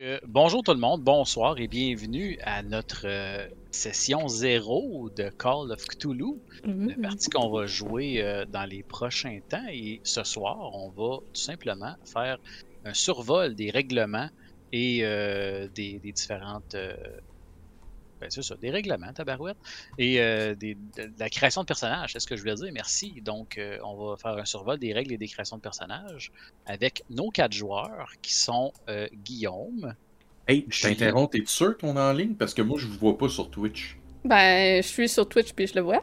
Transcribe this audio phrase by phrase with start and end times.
[0.00, 5.72] Euh, bonjour tout le monde, bonsoir et bienvenue à notre euh, session zéro de Call
[5.72, 6.88] of Cthulhu, Mhm.
[6.88, 9.66] une partie qu'on va jouer euh, dans les prochains temps.
[9.70, 12.38] Et ce soir, on va tout simplement faire
[12.84, 14.28] un survol des règlements
[14.70, 16.76] et des, des différentes.
[18.20, 19.58] Ben c'est ça, des règlements, tabarouette,
[19.98, 22.70] et euh, des- de, de la création de personnages, c'est ce que je voulais dire,
[22.72, 23.20] merci.
[23.22, 26.30] Donc, euh, on va faire un survol des règles et des créations de personnages
[26.66, 29.94] avec nos quatre joueurs qui sont euh, Guillaume,
[30.46, 32.34] Hey, je t'interromps, t'es sûr qu'on est en ligne?
[32.34, 33.96] Parce que moi, je vous vois pas sur Twitch.
[34.24, 36.02] Ben, je suis sur Twitch puis je le vois.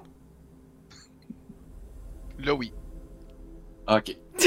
[2.40, 2.72] Là, oui.
[3.88, 4.16] Ok.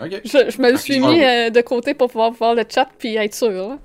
[0.00, 0.20] Ouais.
[0.24, 3.14] Je, je me suis Ah, mis euh, de côté pour pouvoir voir le chat puis
[3.16, 3.78] être sûr.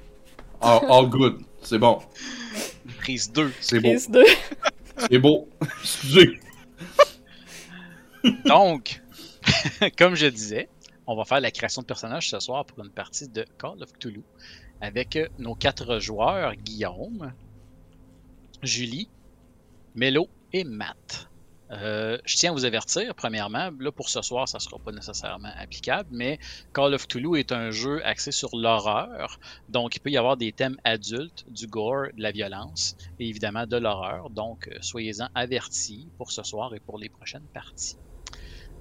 [0.62, 1.44] All, all good.
[1.62, 2.00] C'est bon.
[3.00, 3.52] prise 2.
[3.60, 3.90] C'est beau.
[3.90, 4.24] Prise 2.
[5.10, 5.48] C'est beau.
[5.82, 6.40] Excusez.
[8.46, 9.02] Donc,
[9.98, 10.70] comme je disais,
[11.08, 13.92] on va faire la création de personnages ce soir pour une partie de Call of
[13.94, 14.24] Cthulhu
[14.82, 17.34] avec euh, nos quatre joueurs, Guillaume,
[18.62, 19.10] Julie,
[19.96, 21.29] Mélo et Matt.
[21.72, 24.92] Euh, je tiens à vous avertir, premièrement, là pour ce soir, ça ne sera pas
[24.92, 26.40] nécessairement applicable, mais
[26.74, 30.52] Call of Cthulhu est un jeu axé sur l'horreur, donc il peut y avoir des
[30.52, 36.10] thèmes adultes, du gore, de la violence et évidemment de l'horreur, donc euh, soyez-en avertis
[36.18, 37.98] pour ce soir et pour les prochaines parties.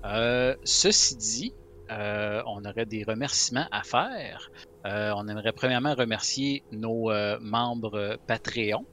[0.05, 1.55] Euh, ceci dit,
[1.91, 4.50] euh, on aurait des remerciements à faire.
[4.86, 8.86] Euh, on aimerait premièrement remercier nos membres Patreon,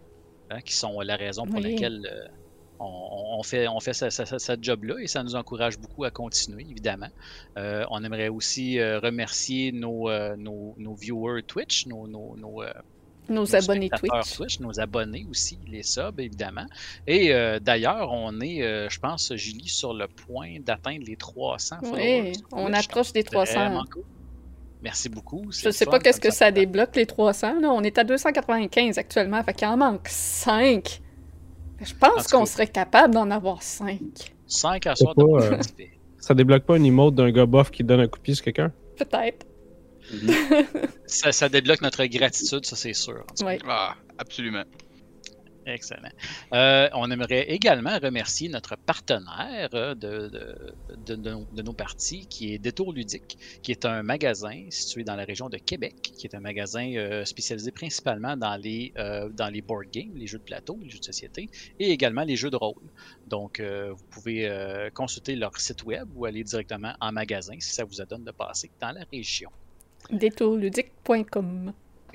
[0.49, 1.71] hein, qui sont la raison pour Oui.
[1.71, 2.29] laquelle
[2.79, 6.03] on, on fait, on fait ce, ce- ce- ce job-là et ça nous encourage beaucoup
[6.03, 7.09] à continuer, évidemment.
[7.57, 12.61] Euh, on aimerait aussi euh, remercier nos, euh, nos, nos viewers Twitch, nos, nos, nos,
[13.55, 14.59] abonnés Twitch.
[14.59, 16.65] nos abonnés aussi, les subs évidemment.
[17.07, 21.77] Et euh, d'ailleurs, on est, euh, je pense, Julie, sur le point d'atteindre les 300
[21.81, 22.31] followers.
[22.33, 22.85] Oui, on Twitch.
[22.85, 23.53] approche des Donc, 300.
[23.53, 24.03] vraiment cool.
[24.83, 25.45] Merci beaucoup.
[25.49, 27.59] Je sais pas qu'est-ce que ça débloque, les 300.
[27.61, 27.69] Là.
[27.71, 31.01] On est à 295 actuellement, fait qu'il en manque 5.
[31.81, 33.99] Je En pense qu'on serait capable d'en avoir 5.
[34.47, 35.91] 5 à C'est soir de pas, euh, respect.
[36.19, 38.45] Ça débloque pas une emote d'un gars bof qui donne un coup de pied sur
[38.45, 38.71] quelqu'un?
[38.97, 39.45] Peut-être.
[41.05, 43.25] ça, ça débloque notre gratitude, ça c'est sûr.
[43.43, 43.59] Ouais.
[43.67, 44.63] Ah, absolument.
[45.67, 46.09] Excellent.
[46.53, 52.59] Euh, on aimerait également remercier notre partenaire euh, de, nos- de nos parties, qui est
[52.59, 56.39] Détour Ludique, qui est un magasin situé dans la région de Québec, qui est un
[56.39, 58.93] magasin euh, spécialisé principalement dans les,
[59.51, 61.49] les board games, les jeux de plateau, les jeux de société,
[61.79, 62.83] et également les jeux de rôle.
[63.27, 64.49] Donc, vous pouvez
[64.93, 68.69] consulter leur site web ou aller directement en magasin si ça vous adonne de passer
[68.79, 69.49] dans la région.
[70.11, 71.73] Détourludique.com.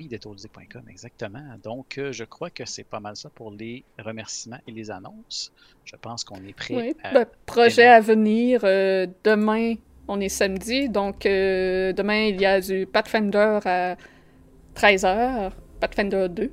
[0.08, 1.42] Oui, exactement.
[1.62, 5.52] Donc, euh, je crois que c'est pas mal ça pour les remerciements et les annonces.
[5.84, 6.96] Je pense qu'on est prêt Oui.
[7.02, 7.12] à...
[7.12, 8.60] Ben, projet à venir.
[8.64, 9.74] euh, demain,
[10.08, 10.88] on est samedi.
[10.88, 13.96] Donc, euh, demain, il y a du Pathfinder à
[14.74, 15.52] 13h.
[15.80, 16.52] Pathfinder 2.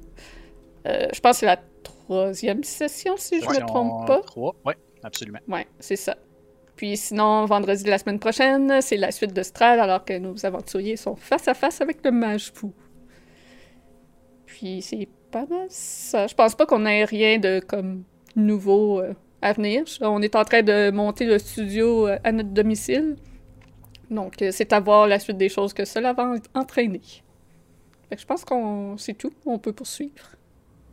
[0.88, 4.22] Euh, je pense que c'est la troisième session, si je ne me trompe pas.
[4.66, 5.40] Oui, absolument.
[5.48, 6.16] Ouais, c'est ça.
[6.76, 10.46] Puis sinon, vendredi de la semaine prochaine, c'est la suite de Strad, alors que nos
[10.46, 12.72] aventuriers sont face à face avec le mage fou.
[14.48, 16.26] Puis c'est pas mal ça.
[16.28, 18.04] Je pense pas qu'on ait rien de comme
[18.36, 19.84] nouveau euh, à venir.
[20.02, 23.18] On est en train de monter le studio euh, à notre domicile.
[24.10, 26.24] Donc euh, c'est à voir la suite des choses que cela va
[26.56, 27.02] en- entraîner.
[28.10, 29.34] Fait que je pense qu'on c'est tout.
[29.46, 30.14] On peut poursuivre.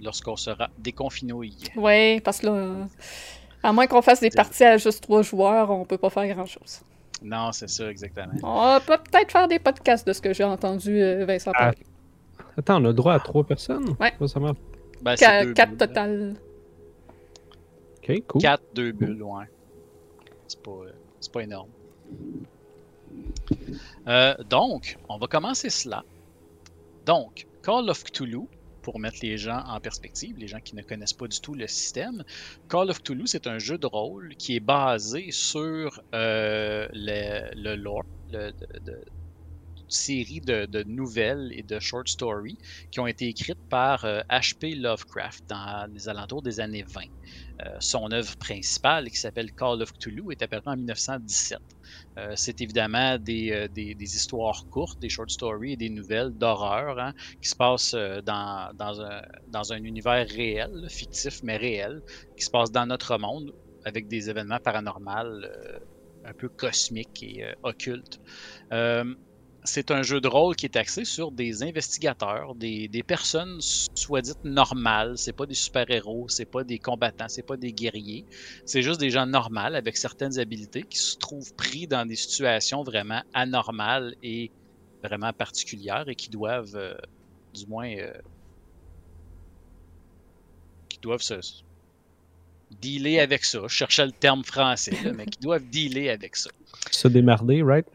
[0.00, 1.56] Lorsqu'on sera déconfinouille.
[1.76, 2.88] Ouais, parce que là,
[3.62, 6.80] à moins qu'on fasse des parties à juste trois joueurs, on peut pas faire grand-chose.
[7.22, 8.32] Non, c'est ça, exactement.
[8.42, 11.78] On peut peut-être faire des podcasts de ce que j'ai entendu Vincent Ah, parler.
[12.56, 13.96] Attends, on a droit à trois personnes?
[14.00, 14.12] Ouais.
[14.18, 14.58] Ça, ça marche.
[15.02, 15.78] Ben, deux quatre bulles.
[15.78, 16.34] total.
[17.98, 18.40] Ok, cool.
[18.42, 19.44] 4, 2 bulles, ouais.
[20.46, 21.68] C'est pas, euh, c'est pas énorme.
[24.08, 26.04] Euh, donc, on va commencer cela.
[27.06, 28.42] Donc, Call of Cthulhu,
[28.82, 31.66] pour mettre les gens en perspective, les gens qui ne connaissent pas du tout le
[31.66, 32.22] système,
[32.68, 37.76] Call of Cthulhu, c'est un jeu de rôle qui est basé sur euh, le, le
[37.76, 39.13] lore, le, de- de- une
[39.94, 42.58] série de, nouvelles et de short stories
[42.90, 44.74] qui ont été écrites par euh, H.P.
[44.74, 47.02] Lovecraft dans les alentours des années 20.
[47.64, 51.58] Euh, son œuvre principale, qui s'appelle Call of Cthulhu, est apparue en 1917.
[52.18, 56.98] Euh, c'est évidemment des, euh, des- histoires courtes, des short stories et des nouvelles d'horreur
[56.98, 62.00] hein, qui se passent euh, dans, dans un, dans un univers réel, fictif mais réel,
[62.36, 63.52] qui se passe dans notre monde
[63.84, 65.10] avec des événements paranormaux
[65.44, 65.78] euh,
[66.24, 68.18] un peu cosmiques et euh, occultes.
[69.66, 74.20] C'est un jeu de rôle qui est axé sur des investigateurs, des, des personnes soit
[74.20, 75.16] dites normales.
[75.16, 78.26] C'est pas des super-héros, c'est pas des combattants, c'est pas des guerriers.
[78.66, 82.82] C'est juste des gens normaux avec certaines habiletés qui se trouvent pris dans des situations
[82.82, 84.50] vraiment anormales et
[85.02, 86.94] vraiment particulières et qui doivent, euh,
[87.54, 88.12] du moins, euh,
[90.88, 91.34] qui doivent se
[92.80, 93.60] dealer avec ça.
[93.62, 96.50] Je cherchais le terme français, là, mais qui doivent dealer avec ça.
[96.90, 97.86] Se démerder, right?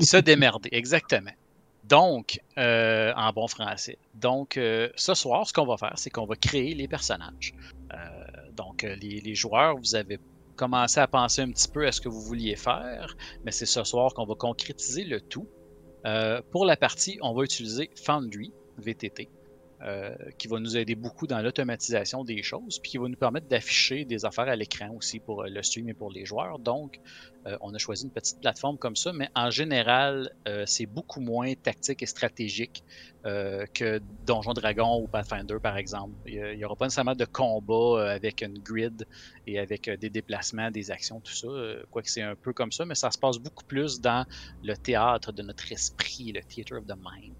[0.00, 1.32] Se démerder, exactement.
[1.84, 3.98] Donc, euh, en bon français.
[4.14, 7.54] Donc, euh, ce soir, ce qu'on va faire, c'est qu'on va créer les personnages.
[7.92, 7.96] Euh,
[8.56, 10.18] donc, les, les joueurs, vous avez
[10.56, 13.82] commencé à penser un petit peu à ce que vous vouliez faire, mais c'est ce
[13.84, 15.48] soir qu'on va concrétiser le tout.
[16.50, 19.28] Pour la partie, on va utiliser Foundry, VTT,
[19.84, 23.48] euh, qui va nous aider beaucoup dans l'automatisation des choses, puis qui va nous permettre
[23.48, 26.60] d'afficher des affaires à l'écran aussi pour euh, le stream et pour les joueurs.
[26.60, 27.00] Donc,
[27.46, 30.30] euh, on a choisi une petite plateforme comme ça, mais en général,
[30.66, 32.84] c'est beaucoup moins tactique et stratégique
[33.24, 36.14] que Donjon Dragon ou Pathfinder, par exemple.
[36.26, 39.06] Il n'y aura pas nécessairement de combat avec une grid
[39.46, 41.48] et avec des déplacements, des actions, tout ça.
[41.90, 44.24] Quoique c'est un peu comme ça, mais ça se passe beaucoup plus dans
[44.62, 47.34] le théâtre de notre esprit, le theater of the mind.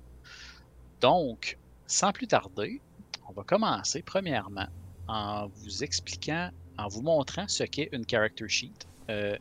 [1.00, 2.80] Donc, sans plus tarder,
[3.28, 4.66] on va commencer premièrement
[5.08, 8.86] en vous expliquant, en vous montrant ce qu'est une character sheet.
[9.10, 9.36] Euh,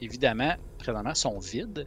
[0.00, 1.86] évidemment, présentement, sont vides,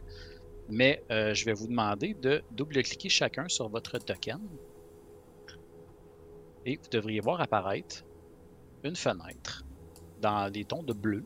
[0.68, 4.40] mais euh, je vais vous demander de double-cliquer chacun sur votre token.
[6.66, 8.04] Et vous devriez voir apparaître
[8.84, 9.64] une fenêtre
[10.20, 11.24] dans les tons de bleu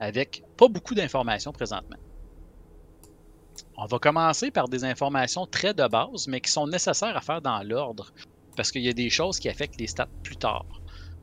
[0.00, 1.98] avec pas beaucoup d'informations présentement.
[3.76, 7.42] On va commencer par des informations très de base, mais qui sont nécessaires à faire
[7.42, 8.12] dans l'ordre,
[8.56, 10.66] parce qu'il y a des choses qui affectent les stats plus tard.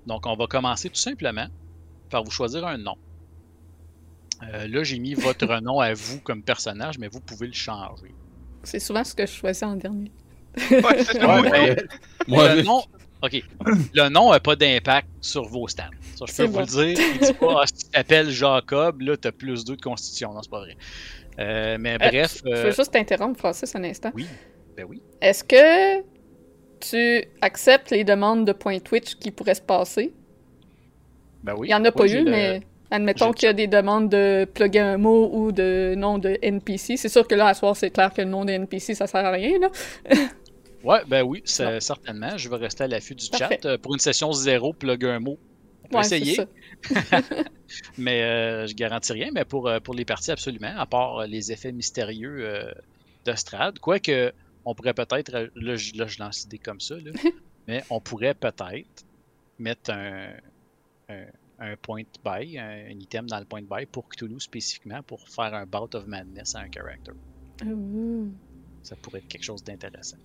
[0.06, 1.48] Donc, on va commencer tout simplement
[2.10, 2.96] par vous choisir un nom.
[4.44, 8.14] Euh, là, j'ai mis votre nom à vous comme personnage, mais vous pouvez le changer.
[8.64, 10.12] C'est souvent ce que je choisis en dernier.
[10.72, 11.42] Ouais, c'est ça.
[11.42, 11.76] Ouais, mais
[12.28, 12.84] Moi, le nom,
[13.22, 13.44] ok,
[13.94, 15.90] le nom n'a pas d'impact sur vos stats.
[16.16, 16.60] Ça, je peux vous bon.
[16.60, 17.06] le dire.
[17.16, 20.34] Il dit pas, ah, si tu t'appelles Jacob, là, t'as plus 2 de constitution.
[20.34, 20.78] Non, c'est pas vrai.
[21.40, 24.12] Euh, mais bref, Je euh, veux juste t'interrompre, Francis, un instant.
[24.16, 24.26] oui,
[24.76, 25.02] ben oui.
[25.22, 26.02] Est-ce que
[26.80, 30.14] tu acceptes les demandes de points Twitch qui pourraient se passer?
[31.44, 31.68] Ben oui.
[31.68, 32.62] Il n'y en a pas eu, le- mais
[32.92, 36.98] admettons qu'il y a des demandes de plugger un mot ou de nom de NPC.
[36.98, 39.26] C'est sûr que là, à soir, c'est clair que le nom de NPC, ça sert
[39.26, 39.70] à rien, là.
[40.84, 42.38] Ouais, ben oui, certainement.
[42.38, 43.60] Je vais rester à l'affût du Parfait.
[43.62, 43.68] chat.
[43.70, 45.38] Euh, Pour une session zéro, plug un mot.
[45.88, 46.42] On peut Ouais, c'est essayer,
[47.98, 49.30] mais euh, je garantis rien.
[49.34, 52.72] Mais pour, euh, pour les parties, absolument, à part euh, les effets mystérieux euh,
[53.26, 53.80] de Strad.
[53.80, 54.34] Quoique,
[54.66, 57.12] on pourrait peut-être, euh, là, je, là, je lance l'idée comme ça, là,
[57.68, 59.06] mais on pourrait peut-être
[59.60, 60.34] mettre un,
[61.08, 61.26] un,
[61.60, 65.54] un point buy, un, un item dans le point buy pour Cthulhu spécifiquement pour faire
[65.54, 67.14] un bout of madness à un character.
[68.84, 70.18] Ça pourrait être quelque chose d'intéressant.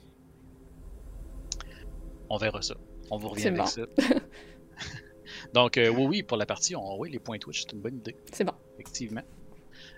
[2.29, 2.75] On verra ça.
[3.11, 3.67] On vous revient avec bon.
[3.67, 3.83] ça.
[5.55, 7.97] Donc, euh, oui, oui, pour la partie, on, oui, les points Twitch, c'est une bonne
[7.97, 8.55] idée, C'est bon.
[8.75, 9.23] effectivement.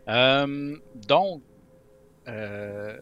[0.09, 1.43] Euh, donc,
[2.29, 2.99] euh,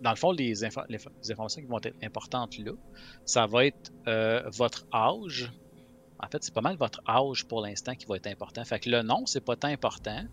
[0.00, 0.54] dans le fond, les,
[0.88, 2.72] les informations qui vont être importantes là,
[3.24, 5.52] ça va être euh, votre âge.
[6.18, 8.64] En fait, c'est pas mal votre âge pour l'instant qui va être important.
[8.64, 10.24] Fait que le nom, c'est pas tant important.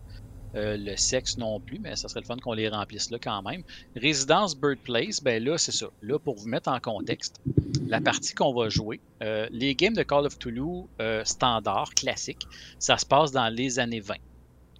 [0.56, 3.40] Euh, le sexe non plus, mais ça serait le fun qu'on les remplisse là quand
[3.42, 3.62] même.
[3.94, 5.86] Résidence Birthplace, ben là, c'est ça.
[6.02, 7.40] Là, pour vous mettre en contexte,
[7.86, 12.42] la partie qu'on va jouer, euh, les games de Call of Cthulhu euh, standard, classique,
[12.80, 14.14] ça se passe dans les années 20,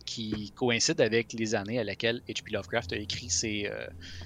[0.04, 2.50] qui coïncident avec les années à laquelle H.P.
[2.50, 3.70] Lovecraft a écrit ses,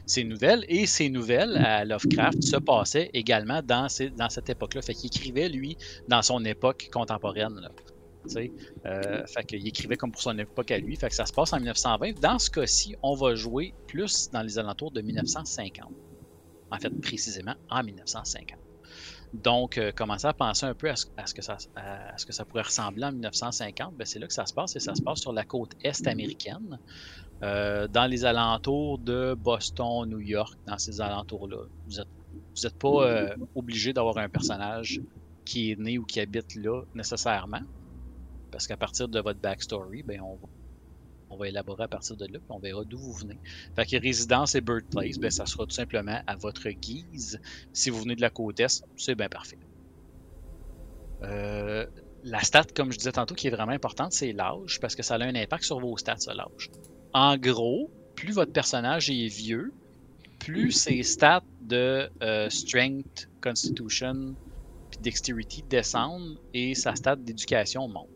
[0.06, 0.64] ses nouvelles.
[0.68, 4.80] Et ces nouvelles à Lovecraft se passaient également dans, cette époque-là.
[4.80, 5.76] Fait qu'il écrivait, lui,
[6.08, 7.68] dans son époque contemporaine.
[8.86, 10.96] Euh, fait qu'il écrivait comme pour son époque à lui.
[10.96, 12.20] Fait que ça se passe en 1920.
[12.20, 15.90] Dans ce cas-ci, on va jouer plus dans les alentours de 1950.
[16.70, 18.58] En fait, précisément en 1950.
[19.34, 23.94] Donc, euh, commencer à penser un peu à ce, que, ça, pourrait ressembler en 1950,
[23.96, 26.06] ben, c'est là que ça se passe et ça se passe sur la côte est
[26.06, 26.78] américaine,
[27.42, 31.64] euh, dans les alentours de Boston, New York, dans ces alentours-là.
[31.88, 35.00] Vous n'êtes êtes pas euh, obligé d'avoir un personnage
[35.44, 37.62] qui est né ou qui habite là nécessairement,
[38.54, 40.48] parce qu'à partir de votre backstory, ben, on, va,
[41.28, 43.36] on va élaborer à partir de là, puis on verra d'où vous venez.
[43.74, 47.40] Fait que résidence et birthplace, ben, ça sera tout simplement à votre guise.
[47.72, 49.58] Si vous venez de la côte est, c'est bien parfait.
[51.24, 51.84] Euh,
[52.22, 55.16] la stat, comme je disais tantôt, qui est vraiment importante, c'est l'âge, parce que ça
[55.16, 56.70] a un impact sur vos stats, l'âge.
[57.12, 59.72] En gros, plus votre personnage est vieux,
[60.38, 64.36] plus ses stats de euh, strength, constitution,
[64.92, 68.13] puis dexterity descendent et sa stat d'éducation monte.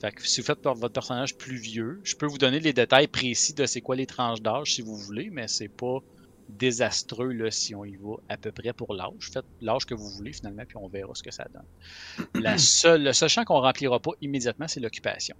[0.00, 3.08] Fait que si vous faites votre personnage plus vieux, je peux vous donner les détails
[3.08, 5.98] précis de c'est quoi les tranches d'âge si vous voulez, mais c'est pas
[6.48, 9.30] désastreux là, si on y va à peu près pour l'âge.
[9.32, 11.66] Faites l'âge que vous voulez finalement, puis on verra ce que ça donne.
[12.42, 15.36] La seule, le seul champ qu'on remplira pas immédiatement, c'est l'occupation.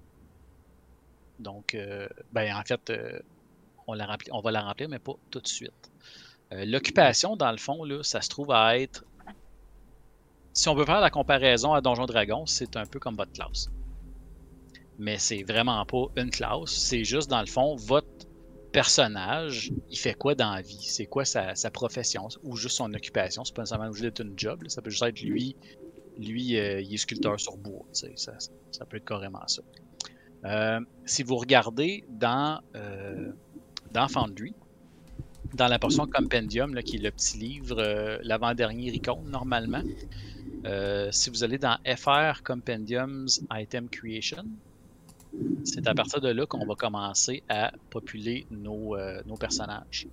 [1.38, 3.18] Donc, euh, ben en fait, euh,
[3.86, 5.92] on, la remplit- on va la remplir, mais pas tout de suite.
[6.52, 9.04] Euh, L'occupation, dans le fond, là, ça se trouve à être.
[10.54, 13.68] Si on veut faire la comparaison à Donjon Dragon, c'est un peu comme votre classe.
[14.98, 16.70] Mais c'est vraiment pas une classe.
[16.70, 18.26] C'est juste, dans le fond, votre
[18.72, 20.82] personnage, il fait quoi dans la vie?
[20.82, 22.28] C'est quoi sa, profession?
[22.42, 23.44] Ou juste son occupation?
[23.44, 24.62] C'est pas nécessairement obligé d'être une job.
[24.68, 25.56] Ça peut juste être lui.
[26.18, 27.84] Lui, euh, il est sculpteur sur bois.
[27.92, 29.62] Ça, peut être carrément ça.
[30.44, 33.32] Euh, si vous regardez dans, euh,
[33.92, 34.52] dans Foundry,
[35.54, 39.82] dans la portion Compendium, qui est le petit livre, euh, l'avant-dernier Recon, normalement,
[41.10, 44.44] si vous allez dans FR Compendiums Item Creation,
[45.64, 50.06] c'est à partir de là qu'on va commencer à populer nos, euh, nos personnages.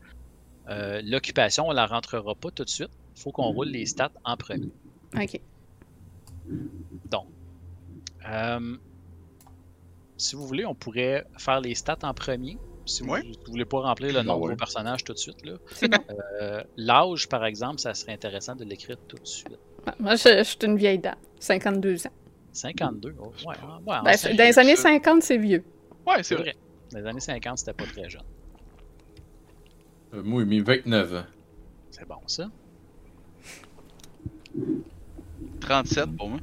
[0.70, 2.90] Euh, L'occupation, on la rentrera pas tout de suite.
[3.16, 4.70] Il faut qu'on roule les stats en premier.
[5.16, 5.40] Ok.
[7.10, 7.28] Donc,
[8.30, 8.78] euh,
[10.18, 12.58] si vous voulez, on pourrait faire les stats en premier.
[12.86, 13.24] Si vous Ouais.
[13.24, 14.50] ne voulez pas remplir le nom Ah de ouais.
[14.52, 15.46] vos personnages tout de suite.
[15.46, 15.54] là.
[15.76, 15.98] C'est bon.
[16.42, 19.58] Euh, L'âge, par exemple, ça serait intéressant de l'écrire tout de suite.
[19.86, 21.16] Ah, Moi, je, je suis une vieille dame.
[21.40, 22.12] 52 ans.
[22.54, 24.84] 52, oh, ouais, ah, ouais, Ben, dans les années ça.
[24.84, 25.64] 50, c'est vieux.
[26.06, 26.56] Ouais, c'est vrai.
[26.92, 28.22] Dans les années 50, c'était pas très jeune.
[30.14, 31.24] Euh, moi, j'ai mis 29 ans.
[31.92, 32.50] C'est bon, ça.
[35.62, 36.40] 37 pour moi.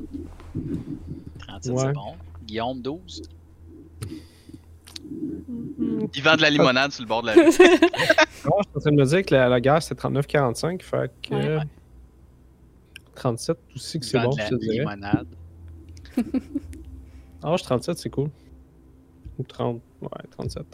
[1.40, 1.82] 37, Ouais.
[1.86, 2.14] c'est bon.
[2.44, 3.22] Guillaume, 12.
[6.14, 7.40] Il vend de la limonade sur le bord de la rue.
[8.44, 11.10] Non, je suis en train de me dire que la, la guerre c'était 39-45, fait
[11.22, 11.34] que.
[11.58, 11.62] Ouais.
[13.16, 14.84] 37 aussi que c'est Vend bon, de la je te dirais.
[16.22, 16.42] Limonade.
[17.44, 18.30] Âge 37, c'est cool.
[19.38, 20.64] Ou 30, ouais, 37.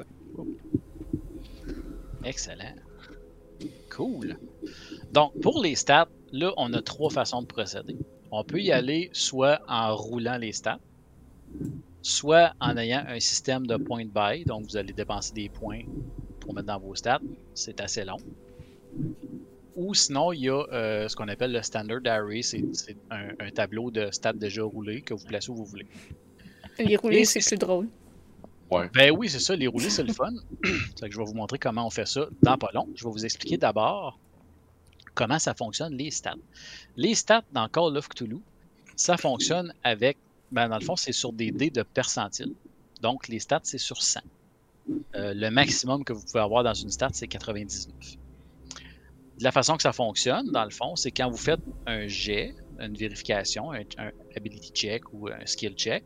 [2.25, 2.75] Excellent.
[3.91, 4.39] Cool.
[5.13, 7.97] Donc, pour les stats, là, on a trois façons de procéder.
[8.31, 10.81] On peut y aller soit en roulant les stats,
[12.03, 15.83] soit en ayant un système de point buy, donc vous allez dépenser des points
[16.41, 17.21] pour mettre dans vos stats.
[17.55, 18.19] C'est assez long.
[19.77, 22.65] Ou sinon, il y a euh, ce qu'on appelle le standard array, c'est
[23.11, 25.87] un, un tableau de stats déjà roulés que vous placez où vous voulez.
[26.79, 27.89] Les roulés, c'est plus drôle.
[28.93, 30.33] Ben oui, c'est ça, les roulés, c'est le fun.
[31.01, 32.89] Que je vais vous montrer comment on fait ça dans pas long.
[32.95, 34.19] Je vais vous expliquer d'abord
[35.15, 36.35] comment ça fonctionne, les stats.
[36.97, 38.39] Les stats dans Call of Cthulhu,
[38.97, 40.17] ça fonctionne avec,
[40.51, 42.53] ben dans le fond, c'est sur des dés de percentile.
[43.01, 44.21] Donc, les stats, c'est sur 100.
[45.15, 48.17] Euh, le maximum que vous pouvez avoir dans une stat, c'est 99.
[49.41, 52.97] La façon que ça fonctionne, dans le fond, c'est quand vous faites un jet, une
[52.97, 53.83] vérification, un,
[54.37, 56.05] ability check ou un skill check,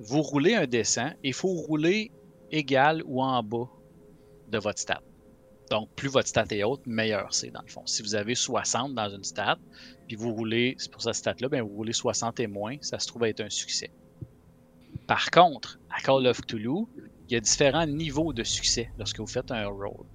[0.00, 2.10] vous roulez un dessin et il faut rouler
[2.50, 3.68] égal ou en bas
[4.48, 5.02] de votre stat.
[5.70, 7.86] Donc, plus votre stat est haute, meilleur c'est dans le fond.
[7.86, 9.58] Si vous avez 60 dans une stat,
[10.06, 13.06] puis vous roulez, c'est pour cette stat-là, ben vous roulez 60 et moins, ça se
[13.06, 13.90] trouve être un succès.
[15.06, 16.86] Par contre, à Call of Cthulhu,
[17.28, 20.06] il y a différents niveaux de succès lorsque vous faites un roll.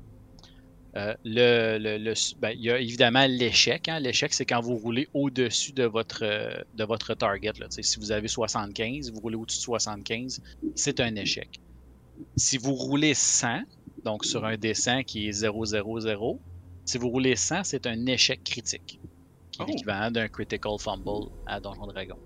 [0.96, 3.88] Euh, le, le- le- ben, il y a évidemment l'échec.
[3.90, 4.00] hein.
[4.00, 7.52] L'échec, c'est quand vous roulez au-dessus de votre, euh, de votre target.
[7.60, 7.68] Là.
[7.70, 10.42] Si vous avez 75, vous roulez au-dessus de 75,
[10.76, 11.60] c'est un échec.
[12.36, 13.60] Si vous roulez 100,
[14.04, 16.40] donc sur un dessin qui est 0, 0, 0,
[16.86, 19.00] si vous roulez 100, c'est un échec critique,
[19.52, 19.68] qui est Oh.
[19.68, 22.18] l'équivalent d'un critical fumble à Donjon Dragon.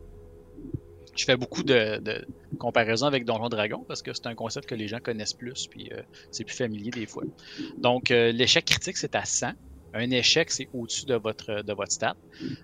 [1.15, 2.25] Je fais beaucoup de,
[2.57, 5.89] comparaisons avec Donjon Dragon parce que c'est un concept que les gens connaissent plus, puis
[5.91, 6.01] euh,
[6.31, 7.23] c'est plus familier des fois.
[7.77, 9.51] Donc, euh, l'échec critique, c'est à 100.
[9.93, 12.15] Un échec, c'est au-dessus de votre, de votre stat.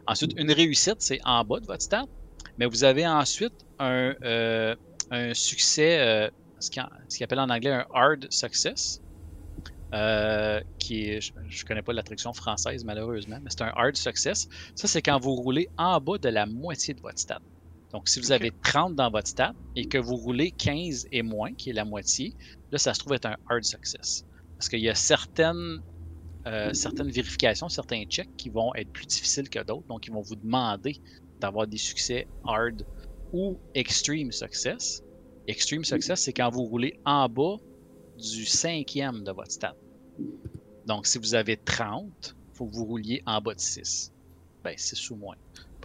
[0.05, 2.05] Ensuite, une réussite, c'est en bas de votre stat.
[2.57, 4.75] Mais vous avez ensuite un, euh,
[5.33, 9.01] succès, ce qu'ils appelle en anglais un hard success.
[10.79, 14.47] qui est, je ne connais pas la traduction française malheureusement, mais c'est un hard success.
[14.73, 17.41] Ça, c'est quand vous roulez en bas de la moitié de votre stat.
[17.93, 21.53] Donc, si vous avez 30 dans votre stat et que vous roulez 15 et moins,
[21.53, 22.33] qui est la moitié,
[22.71, 24.23] là, ça se trouve être un hard success.
[24.57, 25.79] Parce qu'il y a certaines,
[26.47, 29.87] euh, certaines vérifications, certains checks qui vont être plus difficiles que d'autres.
[29.87, 30.99] Donc, ils vont vous demander
[31.39, 32.85] d'avoir des succès hard
[33.31, 35.01] ou extreme success.
[35.47, 37.55] Extreme success, c'est quand vous roulez en bas
[38.17, 39.75] du cinquième de votre stat.
[40.85, 44.11] Donc, si vous avez 30, il faut que vous rouliez en bas de 6.
[44.63, 45.35] Ben, 6 ou moins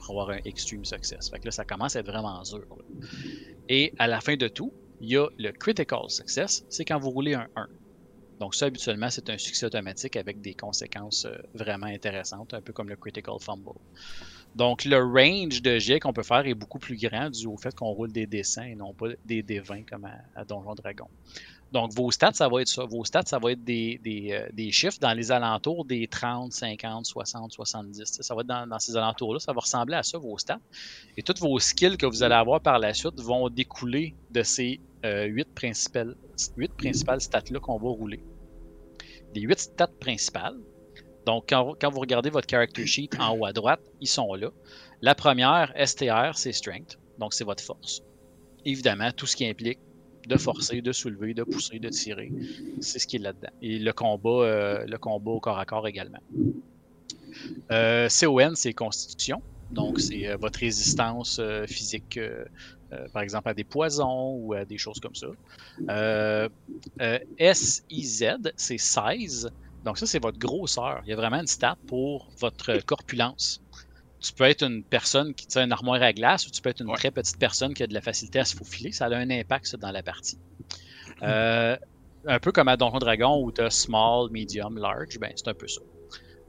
[0.04, 1.30] pour avoir un extreme success.
[1.30, 2.66] Fait que là, ça commence à être vraiment dur.
[3.68, 7.10] Et à la fin de tout, il y a le critical success, c'est quand vous
[7.10, 7.66] roulez un 1.
[8.38, 12.72] Donc ça, habituellement, c'est un succès automatique avec des conséquences euh, vraiment intéressantes, un peu
[12.72, 13.78] comme le critical fumble.
[14.54, 17.74] Donc le range de jet qu'on peut faire est beaucoup plus grand dû au fait
[17.74, 21.08] qu'on roule des dessins et non pas des D20 comme à, à Donjon Dragon.
[21.72, 22.84] Donc vos stats, ça va être ça.
[22.84, 23.98] Vos stats, ça va être des,
[24.30, 27.98] euh, chiffres dans les alentours des 30, 50, 60, 70.
[27.98, 29.40] Tu sais, Ça va être dans, ces alentours-là.
[29.40, 30.60] Ça va ressembler à ça, vos stats.
[31.16, 34.80] Et tous vos skills que vous allez avoir par la suite vont découler de ces
[35.06, 36.14] euh, huit principales,
[36.56, 38.22] huit principales stats-là qu'on va rouler.
[39.34, 40.58] les huit stats principales.
[41.24, 44.50] Donc, quand, quand vous regardez votre character sheet en haut à droite, ils sont là.
[45.00, 46.98] La première, STR, c'est Strength.
[47.18, 48.02] Donc, c'est votre force.
[48.64, 49.78] Évidemment, tout ce qui implique
[50.26, 52.32] de forcer, de soulever, de pousser, de tirer,
[52.80, 53.50] c'est ce qui est là-dedans.
[53.60, 56.20] Et le combat, euh, le combat au corps à corps également.
[57.70, 59.42] Euh, CON, c'est Constitution.
[59.70, 62.18] Donc, c'est euh, votre résistance euh, physique,
[63.12, 65.28] par exemple, à des poisons ou à des choses comme ça.
[67.38, 69.50] SIZ, c'est Size.
[69.82, 71.00] Donc, ça, c'est votre grosseur.
[71.04, 73.61] Il y a vraiment une stat pour votre corpulence.
[74.22, 76.80] Tu peux être une personne qui a une armoire à glace ou tu peux être
[76.80, 76.96] une Ouais.
[76.96, 78.92] très petite personne qui a de la facilité à se faufiler.
[78.92, 80.38] Ça a un impact, ça, dans la partie.
[81.22, 81.76] Euh,
[82.26, 85.54] un peu comme à Donjon Dragon où tu as small, medium, large, ben, c'est un
[85.54, 85.80] peu ça.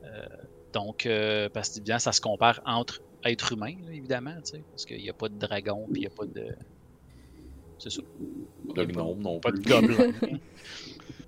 [0.04, 0.26] Euh,
[0.72, 4.64] donc, euh, parce que bien, ça se compare entre êtres humains, là, évidemment, tu sais,
[4.72, 6.48] parce qu'il n'y a pas de dragon, puis il n'y a pas de.
[7.80, 8.02] C'est ça.
[8.76, 10.12] Le gnome non Pas de gobelin.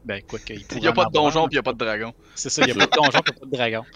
[0.06, 1.78] ben, quoi qu'il Il n'y a pas de donjon puis il n'y a pas de
[1.78, 2.14] dragon.
[2.36, 3.84] C'est ça, il n'y a pas de donjon, il n'y a pas de dragon.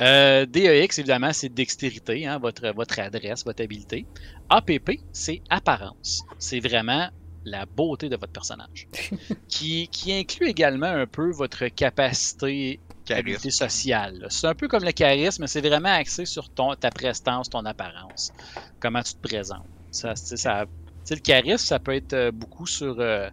[0.00, 4.08] Euh, DEX, évidemment, c'est dextérité, hein, votre, votre adresse, votre habileté.
[4.48, 6.26] APP, c'est apparence.
[6.38, 7.10] C'est vraiment
[7.44, 8.88] la beauté de votre personnage.
[9.48, 14.26] qui, qui inclut également un peu votre capacité habileté sociale.
[14.30, 17.64] C'est un peu comme le charisme, mais c'est vraiment axé sur ton, ta prestance, ton
[17.66, 18.32] apparence.
[18.80, 19.68] Comment tu te présentes.
[19.90, 20.66] Ça, ça,
[21.10, 23.00] le charisme, ça peut être euh, beaucoup sur.
[23.00, 23.28] euh,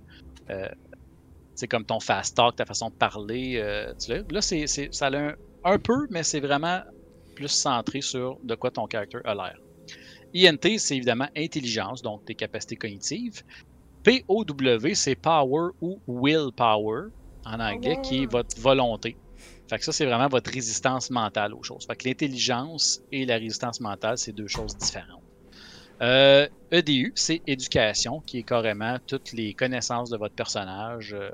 [0.50, 0.70] euh,
[1.56, 3.58] c'est comme ton fast talk, ta façon de parler.
[3.58, 3.94] euh,
[4.30, 5.36] là, c'est, c'est- ça a un,
[5.68, 6.82] un peu, mais c'est vraiment
[7.36, 9.58] plus centré sur de quoi ton character a l'air.
[10.34, 13.42] INT, c'est évidemment intelligence, donc tes capacités cognitives.
[14.04, 17.10] POW, c'est power ou willpower
[17.46, 19.18] en anglais, qui est votre volonté.
[19.70, 21.86] Fait que ça, c'est vraiment votre résistance mentale aux choses.
[21.86, 25.24] Fait que l'intelligence et la résistance mentale, c'est deux choses différentes.
[26.02, 31.14] Euh, EDU, c'est éducation, qui est carrément toutes les connaissances de votre personnage.
[31.14, 31.32] Euh,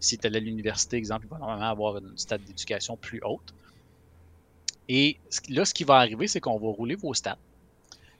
[0.00, 3.54] si tu es à l'université, exemple, il va normalement avoir une stade d'éducation plus haute.
[4.88, 7.38] Et là, ce qui va arriver, c'est qu'on va rouler vos stats.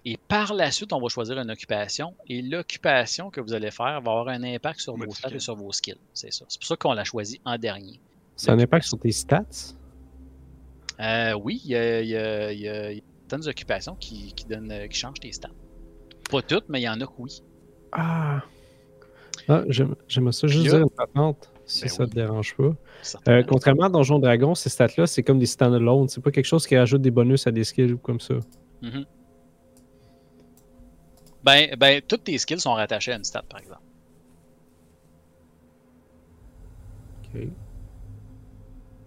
[0.07, 2.15] Et par la suite, on va choisir une occupation.
[2.29, 5.57] Et l'occupation que vous allez faire va avoir un impact sur vos stats et sur
[5.57, 5.99] vos skills.
[6.13, 6.45] C'est ça.
[6.49, 8.01] C'est pour ça qu'on l'a choisi en dernier.
[8.37, 9.45] Ça a un impact sur tes stats?
[11.01, 13.49] Euh, oui, il y a, il y a- il y a- il y a certaines
[13.49, 15.51] occupations qui, qui, donnent, euh, qui changent tes stats.
[16.31, 17.43] Pas toutes, mais il y en a que oui.
[17.93, 18.43] Ah!
[19.49, 22.11] Ah, j'aime- J'aimerais ça juste Puis dire une patente, si Ben ça oui.
[22.11, 22.75] te dérange pas.
[23.29, 26.09] Euh, contrairement à Donjon Dragon, ces stats-là, c'est comme des stand-alone.
[26.09, 28.35] C'est pas quelque chose qui rajoute des bonus à des skills ou comme ça.
[28.83, 29.05] Mhm.
[31.43, 33.83] Ben, ben, toutes tes skills sont rattachés à une stat, par exemple.
[37.35, 37.49] Ok.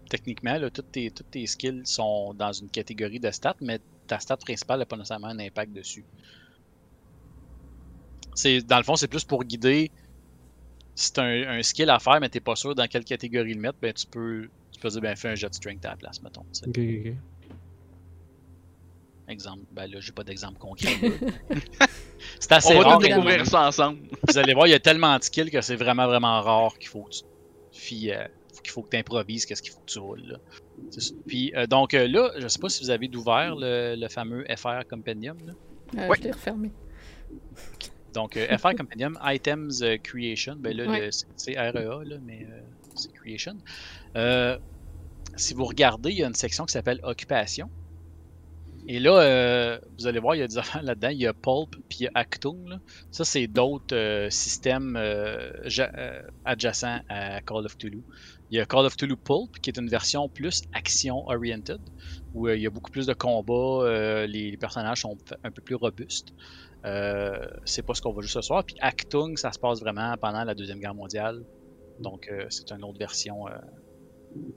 [0.09, 4.19] Techniquement, là, toutes, tes, toutes tes skills sont dans une catégorie de stats, mais ta
[4.19, 6.05] stat principale n'a pas nécessairement un impact dessus.
[8.67, 9.91] Dans le fond, c'est plus pour guider.
[10.99, 13.53] Si tu as un, un skill à faire, mais tu pas sûr dans quelle catégorie
[13.53, 15.95] le mettre, ben, tu peux, tu peux dire ben, fais un jet strength à la
[15.95, 16.41] place, mettons.
[16.41, 17.13] Ok, ok, ok.
[19.29, 19.63] Exemple.
[19.73, 20.89] Ben là, j'ai pas d'exemple concret.
[22.39, 22.99] c'est assez On va rare.
[22.99, 23.99] découvrir ça ensemble.
[24.27, 26.87] Vous allez voir, il y a tellement de skills que c'est vraiment, vraiment rare qu'il
[26.87, 27.23] faut que tu
[27.73, 28.25] fies, euh,
[28.63, 30.39] qu'il faut que tu improvises, qu'est-ce qu'il faut que tu roules.
[31.27, 34.45] Puis, euh, donc euh, là, je sais pas si vous avez ouvert le, le fameux
[34.55, 35.37] FR Compendium.
[35.45, 35.53] là.
[35.97, 36.17] Euh, Ouais.
[36.17, 36.71] Je l'ai refermé.
[38.17, 41.09] Donc, euh, FR Compendium, Items euh, Creation, ben là, Ouais.
[41.35, 42.61] c'est- REA, là, mais euh,
[42.95, 43.53] c'est Creation.
[44.17, 44.57] Euh,
[45.35, 47.71] si vous regardez, il y a une section qui s'appelle Occupation.
[48.87, 51.09] Et là, euh, vous allez voir, il y a des affaires là-dedans.
[51.09, 52.67] Il y a Pulp puis il y a Actung.
[52.69, 52.79] là.
[53.11, 54.97] Ça, c'est d'autres systèmes
[55.65, 55.91] ja-
[56.45, 58.03] adjacents à Call of Cthulhu.
[58.49, 61.81] Il y a Call of Cthulhu Pulp, qui est une version plus action-oriented,
[62.33, 63.53] où euh, il y a beaucoup plus de combats,
[63.85, 66.31] euh, les, les personnages sont un peu plus robustes.
[66.85, 68.63] Euh, c'est pas ce qu'on va jouer ce soir.
[68.63, 71.43] Puis Actung, ça se passe vraiment pendant la Deuxième Guerre mondiale.
[71.99, 73.57] Donc, euh, c'est une autre version euh,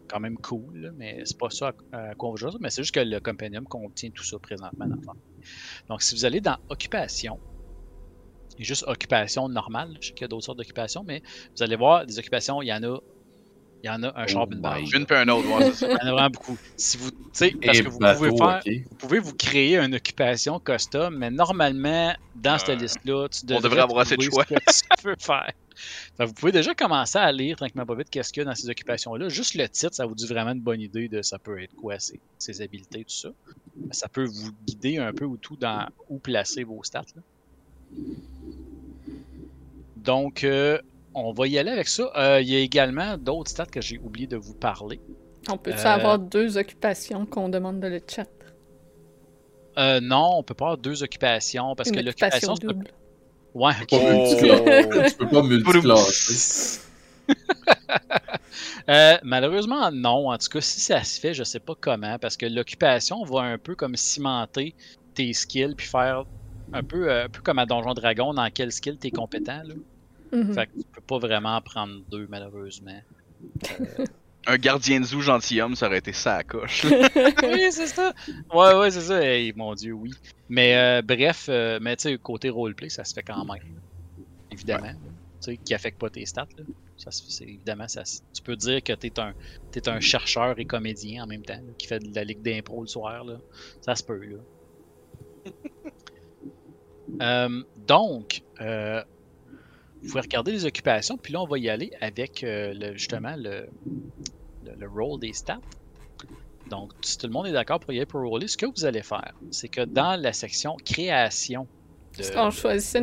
[0.09, 2.51] quand même cool, mais c'est pas ça à, à quoi on va jouer.
[2.61, 5.19] Mais c'est juste que le Compendium contient tout ça présentement dans le.
[5.89, 7.41] Donc, si vous allez dans Occupation,
[8.59, 11.23] juste Occupation normale, je sais qu'il y a d'autres sortes d'occupations, mais
[11.57, 12.99] vous allez voir, des occupations, il y en a.
[13.83, 14.93] Il y en a un char, Oh une barge.
[14.95, 15.87] Une puis un autre, ouais, ça.
[15.89, 16.59] Il y en a vraiment beaucoup.
[16.77, 19.79] Si vous, tu sais, parce Et que vous bateau, pouvez faire, vous pouvez vous créer
[19.79, 24.23] une occupation custom, mais normalement, dans cette liste-là, tu on devrais devrait avoir assez de
[24.23, 24.45] choix.
[24.69, 25.51] ce que tu peux faire.
[26.19, 28.69] Vous pouvez déjà commencer à lire tranquillement pas vite qu'est-ce qu'il y a dans ces
[28.69, 29.31] occupations-là.
[29.31, 31.99] Juste le titre, ça vous dit vraiment une bonne idée de ça peut être quoi,
[31.99, 33.31] ses, ses habiletés, tout ça.
[33.93, 37.05] Ça peut vous guider un peu ou tout dans où placer vos stats.
[37.17, 37.23] là.
[39.97, 40.79] Donc, euh,
[41.15, 42.11] on va y aller avec ça.
[42.17, 45.01] Euh, Il y a également d'autres stats que j'ai oublié de vous parler.
[45.51, 48.29] On peut-tu Euh, avoir deux occupations qu'on demande de le chat?
[49.79, 52.89] Euh, non, on peut pas avoir deux occupations parce Une que occupation l'occupation, double.
[53.55, 54.13] Ouais, Tu peux pas ok.
[54.13, 55.11] multiclasser.
[55.11, 56.81] Tu peux pas multiclasser.
[58.89, 60.31] Euh, malheureusement, non.
[60.31, 63.41] En tout cas, si ça se fait, je sais pas comment, parce que l'occupation va
[63.43, 64.75] un peu comme cimenter
[65.15, 66.25] tes skills, puis faire
[66.73, 69.63] un peu, euh, un peu comme à Donjon Dragon, dans quel skill t'es compétent.
[69.65, 69.75] Là.
[70.33, 70.55] Mhm.
[70.55, 73.01] Fait que tu peux pas vraiment prendre deux, malheureusement.
[74.47, 76.85] Un gardien de zoo gentilhomme, ça aurait été ça à coche.
[77.43, 78.15] oui, c'est ça.
[78.55, 79.23] Ouais, ouais, c'est ça.
[79.23, 80.13] Hey, mon Dieu, oui.
[80.49, 83.63] Mais euh, bref, euh, mais tu sais, côté roleplay, ça se fait quand même.
[84.51, 84.93] Évidemment.
[85.43, 86.49] Tu sais, qui affecte pas tes stats.
[86.57, 86.65] Là.
[86.97, 89.35] Ça, se- évidemment, ça, tu peux dire que t'es un,
[89.73, 92.81] t'es un chercheur et comédien en même temps, là, qui fait de la ligue d'impro
[92.81, 93.25] le soir.
[93.25, 93.39] Là.
[93.83, 94.39] Ça se peut, là.
[97.21, 99.03] Euh, donc, euh,
[100.03, 103.35] vous pouvez regarder les occupations, puis là, on va y aller avec euh, le, justement
[103.37, 103.69] le,
[104.63, 105.61] le, le roll des stats.
[106.67, 108.85] Donc, si tout le monde est d'accord pour y aller pour roller, ce que vous
[108.85, 111.69] allez faire, c'est que dans la section création.
[112.19, 113.01] Est-ce qu'on choisissait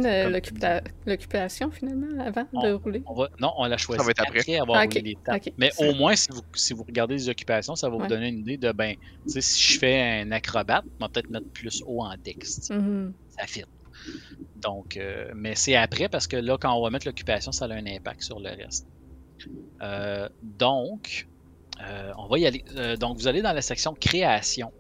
[1.06, 3.04] l'occupation finalement avant de rouler?
[3.08, 3.78] on va- non, on la
[4.12, 4.58] être après.
[4.58, 5.36] avoir Ah, roulé les stats.
[5.38, 5.54] ok.
[5.58, 8.40] Mais au moins, si vous, si vous regardez les occupations, ça va vous donner une
[8.40, 11.82] idée de, ben, tu sais, si je fais un acrobate, on va peut-être mettre plus
[11.86, 12.70] haut en sais.
[12.70, 13.14] Mhm.
[13.30, 13.64] Ça fit.
[14.56, 17.74] Donc, euh, mais c'est après parce que là, quand on va mettre l'occupation, ça a
[17.74, 18.88] un impact sur le reste.
[19.82, 21.28] Euh, donc,
[21.82, 22.64] euh, on va y aller.
[23.00, 24.72] Donc, vous allez dans la section création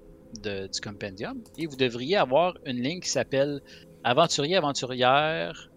[0.42, 3.62] de- du compendium et vous devriez avoir une ligne qui s'appelle
[4.04, 5.70] aventurier, aventurière.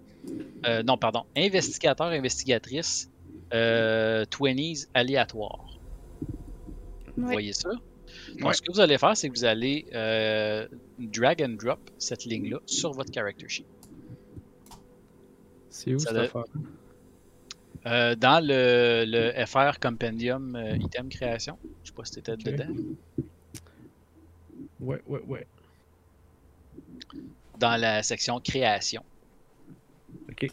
[0.85, 3.09] non, pardon, investigateur, investigatrice,
[3.55, 5.79] euh, 20s aléatoire.
[7.17, 7.71] Vous voyez ça?
[8.39, 9.87] Donc, ce que vous allez faire, c'est que vous allez
[11.07, 13.67] drag and drop cette ligne-là sur votre character sheet.
[15.71, 16.45] C'est où Ça cette doit- affaire?
[17.87, 22.43] Euh, dans le, le FR Compendium euh, Item Création, je sais pas si t'étais Ok.
[22.45, 22.75] dedans,
[24.81, 25.47] Ouais, ouais, ouais.
[27.59, 29.03] dans la section Création,
[30.31, 30.51] Ok.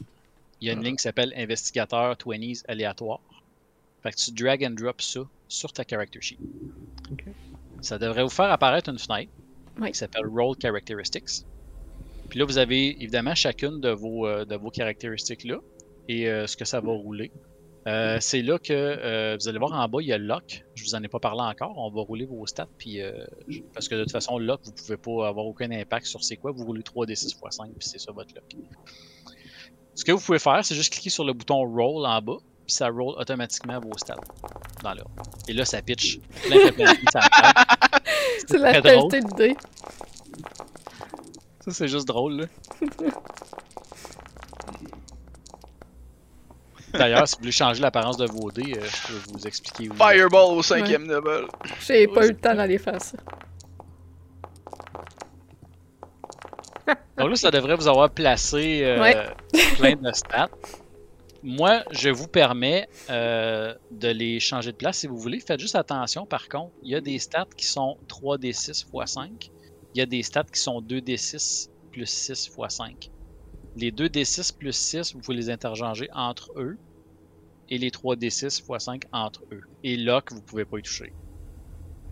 [0.61, 3.19] il y a une ligne qui s'appelle Investigateur 20s aléatoire.
[4.03, 6.37] Fait que tu drag and drop ça sur ta character sheet.
[7.11, 7.25] Ok.
[7.81, 9.31] Ça devrait vous faire apparaître une fenêtre
[9.79, 9.91] Oui.
[9.91, 11.45] qui s'appelle Roll Characteristics.
[12.29, 15.59] Puis là, vous avez évidemment chacune de vos, euh, de vos caractéristiques là
[16.09, 17.31] et euh, ce que ça va rouler.
[17.87, 20.65] Euh, c'est là que vous allez voir en bas, il y a Lock.
[20.75, 21.77] Je vous en ai pas parlé encore.
[21.77, 22.67] On va rouler vos stats.
[22.77, 22.99] Puis,
[23.73, 26.51] parce que de toute façon, Lock, vous pouvez pas avoir aucun impact sur c'est quoi.
[26.51, 28.43] Vous roulez 3d6 x 5, puis c'est ça votre Lock.
[29.95, 32.37] Ce que vous pouvez faire, c'est juste cliquer sur le bouton Roll en bas,
[32.67, 34.15] puis ça roll automatiquement vos stats
[34.83, 35.09] dans l'ordre.
[35.47, 36.19] Et là, ça pitch.
[38.47, 39.55] C'est la qualité de dé.
[41.61, 42.45] Ça, c'est juste drôle, là.
[46.93, 49.93] D'ailleurs, si vous voulez changer l'apparence de vos dés, euh, je peux vous expliquer où.
[49.95, 51.45] Fireball au cinquième level.
[51.85, 53.17] J'ai pas eu le temps d'aller faire ça.
[57.17, 59.15] Donc là, ça devrait vous avoir placé euh, Ouais.
[59.77, 60.49] plein de stats.
[61.43, 65.39] Moi, je vous permets euh, de les changer de place si vous voulez.
[65.39, 69.51] Faites juste attention, par contre, il y a des stats qui sont 3d6 x 5.
[69.93, 73.11] Il y a des stats qui sont 2d6 plus 6 x 5.
[73.75, 76.77] Les 2d6 plus 6, vous pouvez les interchanger entre eux.
[77.69, 79.61] Et les 3d6 x 5 entre eux.
[79.83, 81.13] Et lock, vous pouvez pas y toucher.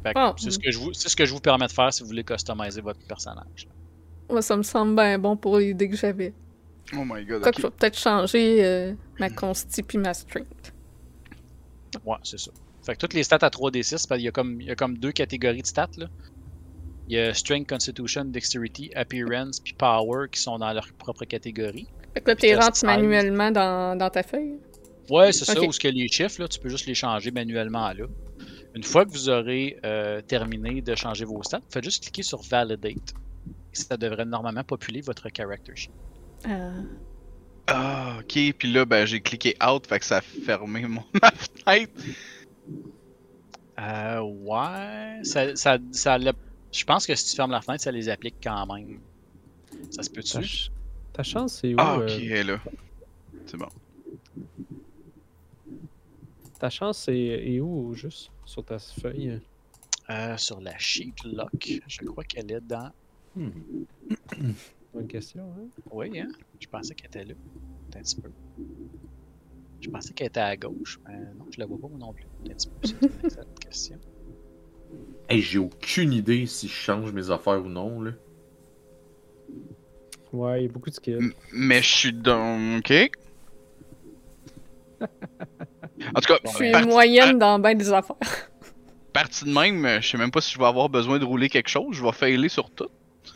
[0.04, 0.36] Fait que Ah.
[0.38, 2.08] c'est ce que je vous- c'est ce que je vous permets de faire si vous
[2.10, 3.68] voulez customiser votre personnage.
[4.42, 6.34] Ça me semble bien bon pour l'idée que j'avais.
[6.94, 7.72] Oh my god, Quoi que je ok.
[7.74, 10.74] vais peut-être changer euh, ma consti puis ma strength.
[12.06, 12.52] Ouais, c'est ça.
[12.86, 14.76] Fait que toutes les stats à 3d6, parce qu'il y a comme, il y a
[14.76, 15.90] comme deux catégories de stats.
[15.98, 16.08] Là.
[17.08, 21.88] Il y a Strength, Constitution, Dexterity, Appearance, puis Power qui sont dans leur propre catégorie.
[22.14, 24.60] Fait que là, t'es manuellement dans, dans ta feuille.
[25.10, 27.92] Ouais, c'est ça, où ce que les chiffres, là, tu peux juste les changer manuellement
[27.94, 28.06] là.
[28.74, 32.42] Une fois que vous aurez euh, terminé de changer vos stats, faites juste cliquer sur
[32.42, 33.14] Validate.
[33.72, 35.92] Et ça devrait normalement populer votre character sheet.
[36.50, 36.82] Euh,
[37.68, 38.54] Ah, ok.
[38.58, 42.02] Puis là, ben, j'ai cliqué out, fait que ça a fermé mon ma fenêtre.
[43.80, 45.20] Euh, ouais.
[45.24, 48.66] Ça, ça, ça je pense que si tu fermes la fenêtre, ça les applique quand
[48.74, 49.00] même.
[49.92, 50.32] Ça se Ta, peut-tu?
[50.32, 50.70] ch-
[51.14, 51.78] ta chance, c'est où?
[51.80, 52.60] Ah, ok, euh, elle est là.
[53.48, 53.70] C'est bon.
[56.60, 59.40] ta chance, c'est est où, juste, sur ta feuille?
[60.10, 62.92] Euh, sur la sheet lock, je crois qu'elle est dans.
[63.36, 63.50] Hmm.
[64.96, 65.68] Bonne question, hein?
[65.92, 66.30] Oui, hein?
[66.58, 67.34] Je pensais qu'elle était là.
[67.98, 68.32] Un petit peu.
[69.82, 71.00] Je pensais qu'elle était à gauche.
[71.06, 72.24] mais non, je la vois pas moi non plus.
[72.50, 72.88] Un petit peu.
[72.88, 73.98] C'est une excellente question.
[75.28, 78.12] Hey, j'ai aucune idée si je change mes affaires ou non, là.
[80.32, 81.16] Ouais, il y a beaucoup de skills.
[81.16, 82.78] M- Mais je suis dans.
[82.78, 82.94] Ok.
[85.02, 88.16] En tout cas, je suis parti, moyenne dans ben des affaires.
[89.14, 91.70] parti de même, je sais même pas si je vais avoir besoin de rouler quelque
[91.70, 91.96] chose.
[91.98, 92.88] Je vais failer sur tout.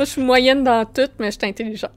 [0.00, 1.90] Moi, je suis moyenne dans tout, mais je suis intelligente.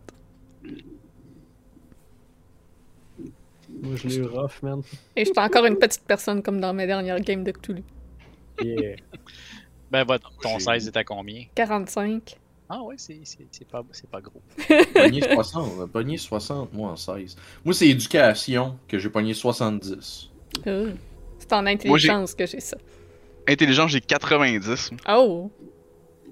[3.81, 4.81] Moi, je l'ai eu rough, man.
[5.15, 7.81] Et je suis encore une petite personne comme dans mes dernières games de Cthulhu.
[8.61, 8.97] Yeah.
[9.89, 11.45] Ben, votre, ton J'ai- 16 est à combien?
[11.55, 12.35] 45.
[12.67, 14.41] Ah, ouais, c'est c'est- c'est pas, c'est pas gros.
[14.93, 17.37] Pogné 60, pogné 60, moi en 16.
[17.63, 20.29] Moi, c'est éducation que j'ai pogné 70.
[20.67, 20.91] Euh,
[21.39, 22.75] C'est en intelligence que j'ai ça.
[23.47, 24.89] Intelligent, j'ai 90.
[25.07, 25.49] Oh!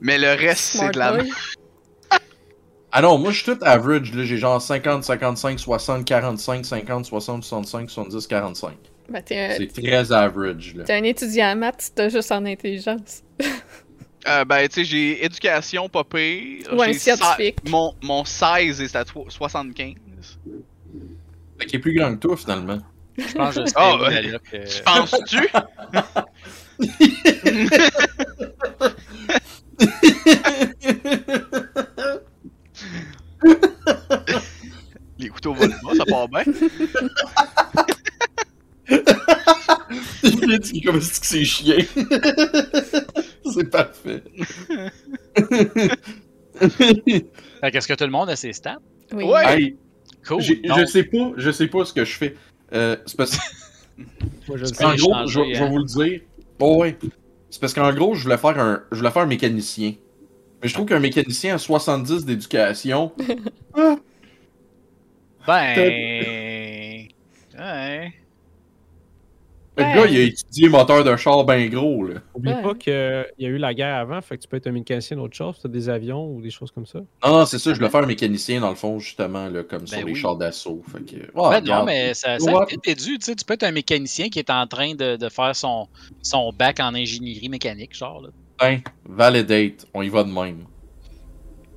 [0.01, 1.17] Mais le reste, c'est de la.
[2.91, 4.13] Ah non, moi, je suis tout average.
[4.13, 4.23] là.
[4.25, 8.73] J'ai genre 50, 55, 60, 45, 50, 60, 65, 70, 45.
[9.09, 10.83] Ben, t'es un, C'est très average, là.
[10.85, 13.23] t'es un étudiant en maths, t'as juste en intelligence.
[14.27, 16.67] Euh, ben, tu sais, j'ai éducation, pas pire.
[16.71, 17.55] Ou un J'ai scientifique.
[17.65, 19.95] sa- Mon, mon 16 est à tro- 75.
[21.57, 22.77] Fait qu'il est plus grand que toi, finalement.
[23.17, 24.21] Je pense que je Ah, ouais.
[24.51, 25.49] Tu penses-tu?
[35.19, 36.43] Les couteaux volent pas, ça part bien.
[40.23, 41.77] Il dit comme si c'est chien.
[43.53, 44.23] c'est parfait.
[46.59, 48.79] Fait qu'est-ce que tout le monde a ses stats?
[49.13, 49.25] Oui.
[49.25, 49.45] Ouais.
[49.61, 49.75] Hey,
[50.27, 50.41] Cool.
[50.41, 52.35] je sais pas, je sais pas ce que je fais.
[52.73, 53.37] Euh, c'est parce
[54.47, 55.69] Moi, je En gros, changer, je, vais- je vais hein.
[55.69, 56.21] vous le dire.
[56.59, 56.97] Oh ouais.
[57.49, 59.93] C'est parce qu'en gros, je voulais faire un, je voulais faire un mécanicien.
[60.61, 63.11] Mais je trouve qu'un mécanicien à 70 d'éducation,
[65.47, 67.07] Ben.
[67.57, 68.13] Ouais.
[69.77, 69.93] le Ouais.
[69.95, 72.15] gars, il a étudié moteur de char ben gros, là.
[72.35, 72.61] Oublie Ouais.
[72.61, 75.17] pas qu'il y a eu la guerre avant, fait que tu peux être un mécanicien
[75.17, 76.99] d'autre chose, t'as des avions ou des choses comme ça.
[77.25, 79.87] Non, non, c'est ça, je voulais faire un mécanicien, dans le fond, justement, là, comme
[79.87, 80.83] sur les chars d'assaut.
[80.91, 81.31] Fait que.
[81.33, 83.17] Ben non, mais ça, ça a été dû.
[83.17, 85.87] Tu sais, tu peux être un mécanicien qui est en train de, de faire son,
[86.21, 88.21] son bac en ingénierie mécanique, genre.
[88.21, 88.29] Là.
[89.05, 90.65] Validate, on y va de même.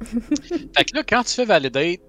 [0.04, 2.00] Fait que là, quand tu fais validate,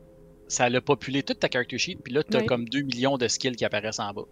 [0.48, 2.46] ça l'a populé toute ta character sheet, puis là, tu as Ouais.
[2.46, 4.26] comme 2 millions de skills qui apparaissent en bas.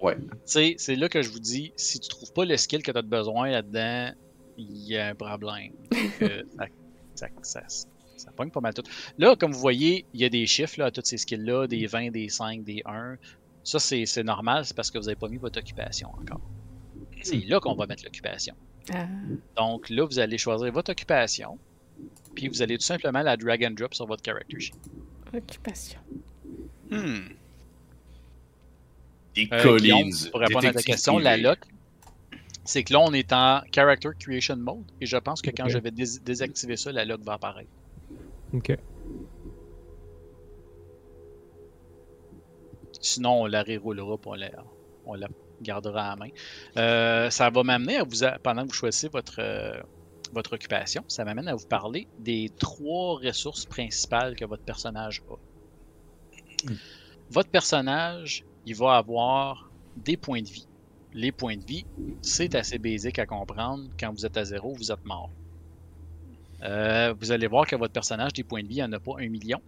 [0.00, 0.16] Ouais.
[0.18, 2.90] Tu sais, c'est là que je vous dis, si tu trouves pas le skill que
[2.92, 4.12] tu as besoin là-dedans,
[4.58, 5.72] il y a un problème.
[7.16, 8.82] Ça, ça, ça, ça pogne pas mal tout.
[9.18, 11.86] Là, comme vous voyez, il y a des chiffres là, à tous ces skills-là, des
[11.86, 13.16] 20, des 5, des 1.
[13.62, 16.40] Ça, c'est c'est normal, c'est parce que vous n'avez pas mis votre occupation encore.
[17.22, 18.56] C'est là qu'on va mettre l'occupation.
[18.92, 19.06] Ah.
[19.56, 21.58] Donc là, vous allez choisir votre occupation,
[22.34, 24.74] puis vous allez tout simplement la drag and drop sur votre character sheet.
[25.34, 26.00] Occupation.
[26.90, 27.28] Hmm.
[29.34, 30.12] Des Euh, collines.
[30.30, 31.58] pour répondre à ta question, la lock,
[32.64, 35.78] c'est que là, on est en character creation mode, et je pense que quand je
[35.78, 37.70] vais dés- désactiver ça, la lock va apparaître.
[38.52, 38.76] Ok.
[43.00, 44.50] Sinon, on la reroulera, on la,
[45.04, 45.28] on la
[45.64, 46.30] gardera à la main.
[46.76, 49.80] Euh, ça va m'amener à vous, pendant que vous choisissez votre, euh,
[50.32, 55.36] votre occupation, ça m'amène à vous parler des trois ressources principales que votre personnage a.
[57.30, 60.66] Votre personnage, il va avoir des points de vie.
[61.12, 61.84] Les points de vie,
[62.22, 63.88] c'est assez basique à comprendre.
[63.98, 65.30] Quand vous êtes à zéro, vous êtes mort.
[66.62, 69.00] Euh, vous allez voir que votre personnage, des points de vie, il n'y en a
[69.00, 69.60] pas un million.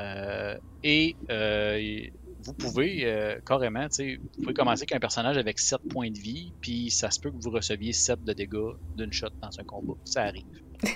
[0.00, 2.08] Euh, et euh,
[2.44, 6.10] vous pouvez euh, carrément, tu sais, vous pouvez commencer avec un personnage avec 7 points
[6.10, 9.58] de vie, puis ça se peut que vous receviez 7 de dégâts d'une shot dans
[9.58, 9.94] un combat.
[10.04, 10.44] Ça arrive.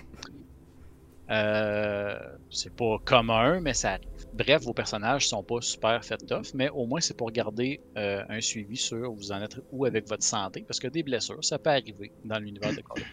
[1.31, 2.19] Euh,
[2.51, 4.09] c'est pas commun, mais ça arrive.
[4.33, 8.25] Bref, vos personnages sont pas super fait tough, mais au moins c'est pour garder euh,
[8.31, 11.59] un suivi sur vous en êtes où avec votre santé, parce que des blessures, ça
[11.59, 13.09] peut arriver dans l'univers de Call of.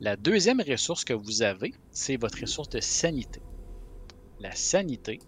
[0.00, 3.42] La deuxième ressource que vous avez, c'est votre ressource de sanité.
[4.40, 5.18] La sanité,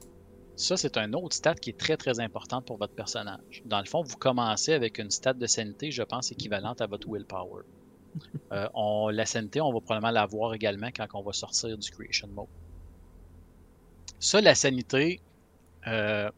[0.60, 3.62] ça c'est un autre stat qui est très très important pour votre personnage.
[3.64, 7.08] Dans le fond, vous commencez avec une stat de sanité, je pense, équivalente à votre
[7.10, 7.62] willpower.
[8.52, 12.26] Euh, on, la sanité, on va probablement l'avoir également quand on va sortir du creation
[12.26, 12.48] mode.
[14.18, 15.20] Ça, la sanité,
[15.86, 16.28] euh,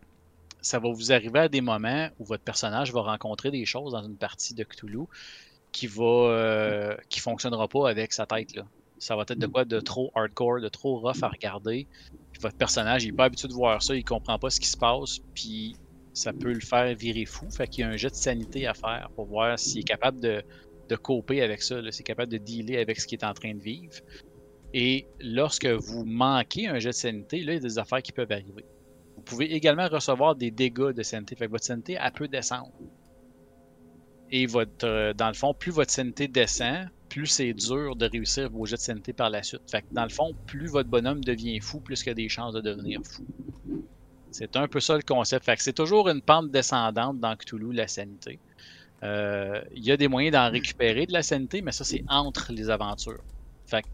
[0.60, 4.02] ça va vous arriver à des moments où votre personnage va rencontrer des choses dans
[4.04, 5.06] une partie de Cthulhu
[5.72, 8.66] qui va euh, qui fonctionnera pas avec sa tête là.
[8.98, 11.88] Ça va être de quoi de trop hardcore, de trop rough à regarder.
[12.42, 14.76] Votre personnage, il est pas habitué de voir ça, il comprend pas ce qui se
[14.76, 15.76] passe, puis
[16.12, 17.48] ça peut le faire virer fou.
[17.50, 20.20] Fait qu'il y a un jet de sanité à faire pour voir s'il est capable
[20.20, 20.42] de,
[20.88, 23.54] de coper avec ça, s'il est capable de dealer avec ce qu'il est en train
[23.54, 23.94] de vivre.
[24.74, 28.12] Et lorsque vous manquez un jet de sanité, là, il y a des affaires qui
[28.12, 28.64] peuvent arriver.
[29.16, 31.36] Vous pouvez également recevoir des dégâts de sanité.
[31.36, 32.72] Fait que votre sanité, elle peut descendre.
[34.30, 38.48] Et votre, euh, dans le fond, plus votre sanité descend, plus c'est dur de réussir
[38.48, 39.60] vos jets de sanité par la suite.
[39.70, 42.54] Fait dans le fond, plus votre bonhomme devient fou, plus il y a des chances
[42.54, 43.26] de devenir fou.
[44.30, 45.44] C'est un peu ça le concept.
[45.44, 48.38] Fait c'est toujours une pente descendante dans Cthulhu, la sanité.
[49.02, 52.50] Euh, Il y a des moyens d'en récupérer de la sanité, mais ça, c'est entre
[52.50, 53.22] les aventures.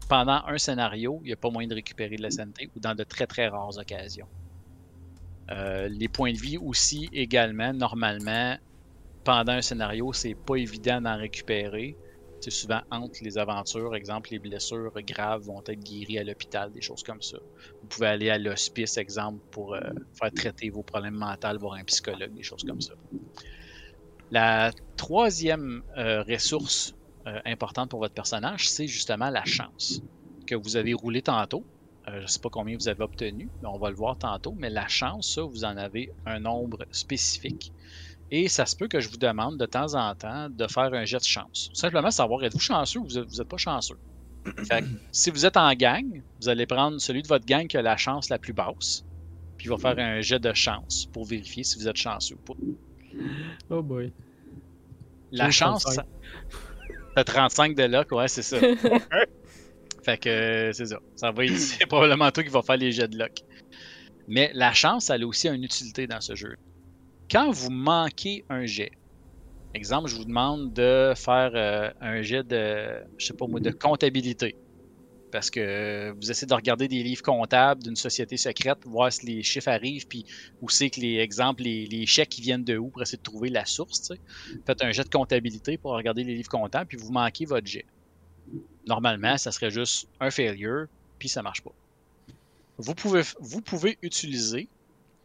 [0.07, 2.95] Pendant un scénario, il n'y a pas moyen de récupérer de la santé ou dans
[2.95, 4.27] de très très rares occasions.
[5.51, 8.55] Euh, les points de vie aussi également, normalement,
[9.25, 11.97] pendant un scénario, c'est pas évident d'en récupérer.
[12.39, 16.81] C'est souvent entre les aventures, exemple, les blessures graves vont être guéries à l'hôpital, des
[16.81, 17.37] choses comme ça.
[17.81, 19.81] Vous pouvez aller à l'hospice, exemple, pour euh,
[20.17, 22.93] faire traiter vos problèmes mentaux, voir un psychologue, des choses comme ça.
[24.31, 26.93] La troisième euh, ressource
[27.27, 30.01] euh, importante pour votre personnage, c'est justement la chance
[30.47, 31.65] que vous avez roulé tantôt.
[32.07, 34.55] Je ne sais pas combien vous avez obtenu, mais on va le voir tantôt.
[34.57, 37.71] Mais la chance, ça, vous en avez un nombre spécifique.
[38.31, 41.03] Et ça se peut que je vous demande de temps en temps de faire un
[41.05, 41.69] jet de chance.
[41.73, 43.97] Simplement savoir, êtes-vous chanceux ou vous n'êtes pas chanceux?
[44.65, 47.77] Fait que, si vous êtes en gang, vous allez prendre celui de votre gang qui
[47.77, 49.03] a la chance la plus basse,
[49.57, 52.53] puis il va faire un jet de chance pour vérifier si vous êtes chanceux ou
[52.53, 52.53] pas.
[53.69, 54.13] Oh boy.
[55.31, 55.95] La chance, 35.
[55.95, 56.05] ça-
[57.15, 58.57] t'as 35 de luck, ouais, c'est ça.
[60.03, 60.99] fait que c'est ça.
[61.15, 63.41] ça va être- c'est probablement toi qui va faire les jets de luck.
[64.27, 66.55] Mais la chance, elle a aussi une utilité dans ce jeu.
[67.31, 68.91] Quand vous manquez un jet,
[69.75, 74.55] exemple, je vous demande de faire euh, un jet de, je sais pas de comptabilité.
[75.31, 79.43] Parce que vous essayez de regarder des livres comptables d'une société secrète, voir si les
[79.43, 80.25] chiffres arrivent, puis
[80.59, 83.49] où c'est que les exemples, les, chèques qui viennent de où pour essayer de trouver
[83.49, 84.11] la source.
[84.65, 87.85] Faites un jet de comptabilité pour regarder les livres comptables, puis vous manquez votre jet.
[88.87, 90.87] Normalement, ça serait juste un failure,
[91.19, 91.73] puis ça marche pas.
[92.79, 94.67] Vous pouvez, vous pouvez utiliser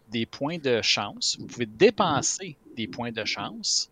[0.09, 3.91] des points de chance, vous pouvez dépenser des points de chance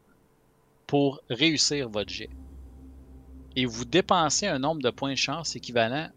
[0.87, 2.31] pour réussir votre jet.
[3.57, 6.09] Et vous dépensez un nombre de points de chance équivalent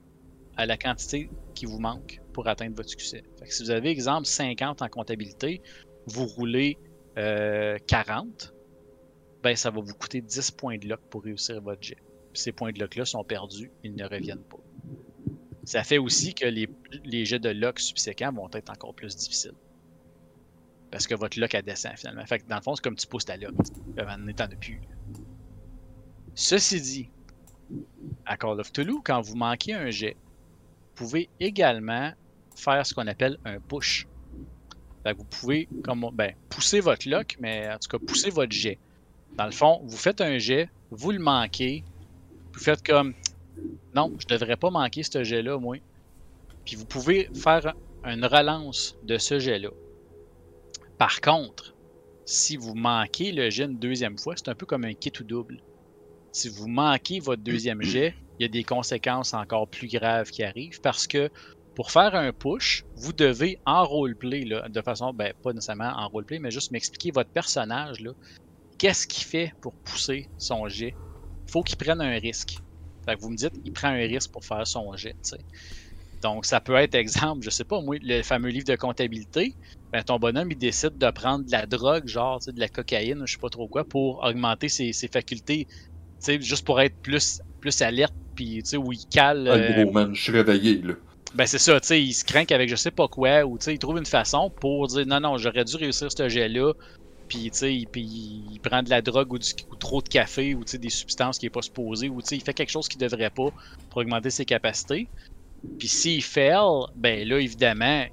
[0.57, 3.23] à la quantité qui vous manque pour atteindre votre succès.
[3.45, 5.61] Si vous avez, exemple, 50 en comptabilité,
[6.07, 6.77] vous roulez
[7.17, 8.53] euh, 40,
[9.43, 11.97] ben ça va vous coûter 10 points de luck pour réussir votre jet.
[12.33, 14.59] Ces points de luck-là sont perdus, ils ne reviennent pas.
[15.63, 16.67] Ça fait aussi que les,
[17.03, 19.53] les jets de luck subséquents vont être encore plus difficiles.
[20.95, 22.25] Parce que votre luck elle descend finalement.
[22.25, 23.47] Fait dans le fond, c'est comme tu pousses ta sais.
[23.99, 24.79] En étant depuis.
[26.35, 27.09] Ceci dit,
[28.25, 32.13] à Call of Toulouse, quand vous manquez un jet, vous pouvez également
[32.55, 34.07] faire ce qu'on appelle un push.
[35.03, 38.79] Vous pouvez comme, ben, pousser votre lock, mais en tout cas pousser votre jet.
[39.33, 41.83] Dans le fond, vous faites un jet, vous le manquez,
[42.53, 43.13] vous faites comme
[43.93, 45.75] non, je devrais pas manquer ce jet-là, moi.
[46.63, 47.73] Puis vous pouvez faire
[48.05, 49.71] une relance de ce jet-là.
[50.97, 51.75] Par contre,
[52.25, 55.23] si vous manquez le jet une deuxième fois, c'est un peu comme un kit ou
[55.23, 55.59] double.
[56.31, 60.43] Si vous manquez votre deuxième jet, il y a des conséquences encore plus graves qui
[60.43, 61.29] arrivent parce que
[61.75, 66.07] pour faire un push, vous devez en roleplay, là, de façon, ben, pas nécessairement en
[66.07, 67.97] roleplay, mais juste m'expliquer votre personnage,
[68.77, 70.97] qu'est-ce qu'il fait pour pousser son jet?
[71.47, 72.57] Il faut qu'il prenne un risque.
[73.05, 75.15] Fait que vous me dites, il prend un risque pour faire son jet.
[76.21, 79.55] Donc, ça peut être, exemple, je sais pas, moi, le fameux livre de comptabilité,
[79.95, 83.33] ben, ton bonhomme, il décide de prendre de la drogue, genre, de la cocaïne, je
[83.33, 85.73] sais pas trop quoi, pour augmenter ses, ses facultés, tu
[86.19, 89.47] sais, juste pour être plus, plus alerte, puis, tu sais, où il cale...
[89.47, 90.95] Ah, euh, gros man, je suis réveillé, là.
[91.33, 93.65] ben c'est ça, tu sais, il se craint avec je sais pas quoi, ou tu
[93.65, 96.73] sais, il trouve une façon pour dire non, non, j'aurais dû réussir ce jet-là,
[97.27, 100.55] puis tu sais, il- il prend de la drogue ou, du- ou trop de café,
[100.55, 102.71] ou tu sais, des substances qui est pas supposé, ou tu sais, il fait quelque
[102.71, 103.49] chose qu'il devrait pas
[103.89, 105.09] pour augmenter ses capacités.
[105.77, 108.05] Puis s'il fail, ben là, évidemment,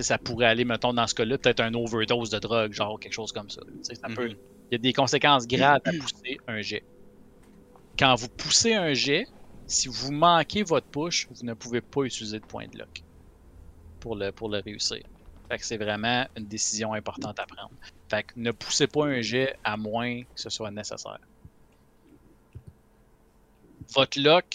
[0.00, 3.32] ça pourrait aller, mettons, dans ce cas-là, peut-être un overdose de drogue, genre quelque chose
[3.32, 3.60] comme ça.
[3.82, 4.36] Ça peut, Mhm.
[4.70, 6.82] il y a des conséquences graves à pousser un jet.
[7.98, 9.26] Quand vous poussez un jet,
[9.66, 13.02] si vous manquez votre push, vous ne pouvez pas utiliser de point de lock
[14.00, 15.02] pour le, pour le réussir.
[15.50, 17.74] Fait que c'est vraiment une décision importante à prendre.
[18.08, 21.18] Fait que ne poussez pas un jet à moins que ce soit nécessaire.
[23.94, 24.46] Votre lock,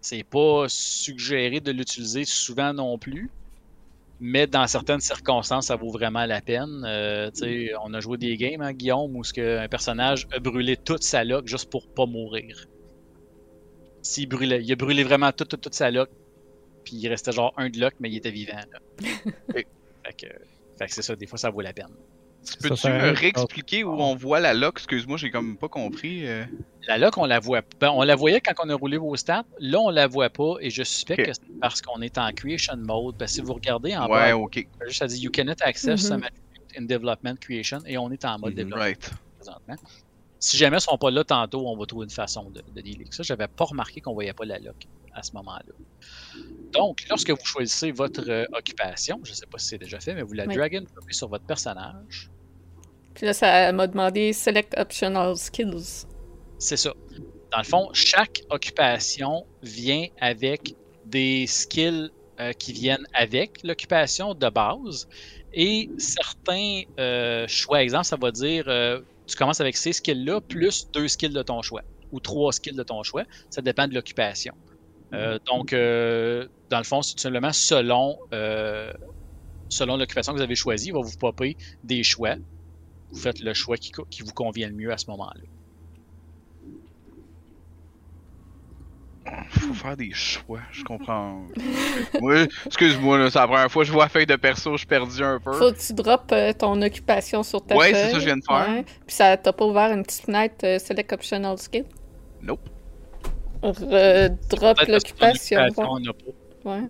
[0.00, 3.30] c'est pas suggéré de l'utiliser souvent non plus.
[4.26, 6.82] Mais dans certaines circonstances, ça vaut vraiment la peine.
[6.86, 7.30] Euh,
[7.82, 11.02] on a joué des games, hein, Guillaume, où ce que un personnage a brûlé toute
[11.02, 12.64] sa lock juste pour pas mourir.
[14.00, 16.08] S'il brûlait, il a brûlé vraiment toute, toute, toute sa lock,
[16.84, 18.54] puis il restait genre un de lock, mais il était vivant.
[18.72, 18.78] Là.
[19.52, 19.64] fait
[20.16, 20.26] que,
[20.78, 21.92] fait que c'est ça, des fois ça vaut la peine.
[22.60, 26.26] Peux-tu me réexpliquer où on voit la lock Excuse-moi, j'ai comme pas compris.
[26.26, 26.44] euh.
[26.86, 29.44] La lock, on la voit ben, on la voyait quand on a roulé vos stats.
[29.58, 32.76] Là, on la voit pas, et je suspecte que c'est parce qu'on est en creation
[32.76, 33.16] mode.
[33.18, 34.66] Parce que si vous regardez en Ouais, bas, ok.
[34.86, 36.08] juste ça dit You cannot access Mhm.
[36.08, 38.56] some attribute in development creation, et on est en mode Mhm.
[38.56, 38.84] développement.
[38.84, 39.10] Right.
[39.38, 39.76] présentement.
[40.38, 43.06] Si jamais ils sont pas là tantôt, on va trouver une façon de, de dealer
[43.10, 43.22] ça.
[43.22, 44.76] J'avais pas remarqué qu'on voyait pas la lock
[45.12, 45.72] à ce moment-là.
[46.74, 50.22] Donc, lorsque vous choisissez votre euh, occupation, je sais pas si c'est déjà fait, mais
[50.22, 50.54] vous la Oui.
[50.56, 52.30] drag and dropez sur votre personnage.
[53.14, 56.06] Puis là, ça m'a demandé Select Optional Skills.
[56.58, 56.92] C'est ça.
[57.52, 60.74] Dans le fond, chaque occupation vient avec
[61.06, 62.10] des skills
[62.40, 65.08] euh, qui viennent avec l'occupation de base
[65.52, 67.82] et certains euh, choix.
[67.82, 71.62] Exemple, ça va dire euh, tu commences avec ces skills-là plus deux skills de ton
[71.62, 73.24] choix ou trois skills de ton choix.
[73.50, 74.54] Ça dépend de l'occupation.
[75.12, 78.92] Euh, donc, euh, dans le fond, c'est tout simplement selon, euh,
[79.68, 82.34] selon l'occupation que vous avez choisie, il va vous popper des choix.
[83.14, 83.92] Vous faites le choix qui,
[84.22, 85.40] vous convient le mieux à ce moment-là.
[89.50, 91.42] Faut faire des choix, je comprends.
[92.20, 94.86] oui, excuse-moi, c'est la première fois que je vois la feuille de perso, je suis
[94.86, 95.52] perdu un peu.
[95.52, 97.94] Faut que tu droppes euh, ton occupation sur ta Ouais, feuille.
[98.02, 98.68] c'est ça que je viens de faire.
[98.68, 98.84] Ouais.
[99.06, 101.84] Puis ça t'a pas ouvert une petite fenêtre euh, Select Optional Skill.
[102.42, 102.68] Nope.
[103.62, 106.12] Re- drop Peut-être parce que ton l'occupation.
[106.64, 106.88] Ouais.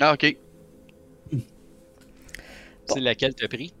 [0.00, 0.36] Ah, ok.
[2.86, 3.72] C'est laquelle t'as pris?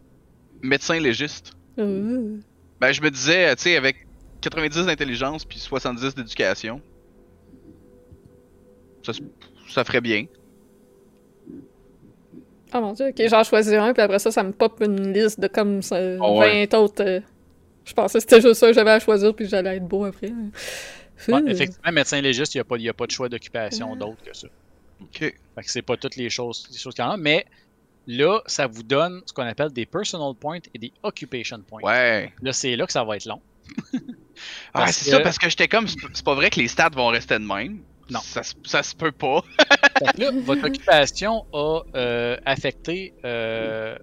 [0.62, 1.54] Médecin légiste.
[1.76, 4.06] Ben, je me disais, tu sais, avec
[4.40, 6.80] 90 d'intelligence puis 70 d'éducation,
[9.02, 9.12] ça,
[9.68, 10.26] ça ferait bien.
[12.74, 15.38] Oh mon dieu, ok, j'en choisis un, puis après ça, ça me pop une liste
[15.40, 16.66] de comme ça, Ah ouais.
[16.66, 17.04] 20 autres.
[17.04, 17.20] euh,
[17.84, 20.28] Je pensais que c'était juste ça que j'avais à choisir, puis j'allais être beau après.
[21.28, 21.48] Ouais, Ouh.
[21.48, 23.96] effectivement, médecin légiste, il n'y a, pas- il y a pas de choix d'occupation Euh.
[23.96, 24.48] d'autre que ça.
[25.02, 25.18] Ok.
[25.18, 27.44] Fait que c'est pas toutes les choses, les choses qu'il y en a, mais
[28.06, 31.82] là, ça vous donne ce qu'on appelle des personal points et des occupation points.
[31.82, 32.32] Ouais.
[32.42, 33.40] Là, c'est là que ça va être long.
[34.74, 37.08] Ah, c'est que- ça, parce que j'étais comme, c'est pas vrai que les stats vont
[37.08, 37.82] rester de même.
[38.10, 38.20] Non.
[38.20, 39.42] Ça, se- ça se peut pas.
[40.16, 43.96] Que là, votre occupation a euh, affecté euh,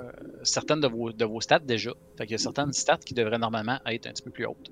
[0.00, 0.12] euh,
[0.44, 1.90] certaines de vos, de vos stats déjà.
[2.16, 4.70] Fait qu'il y a certaines stats qui devraient normalement être un petit peu plus hautes.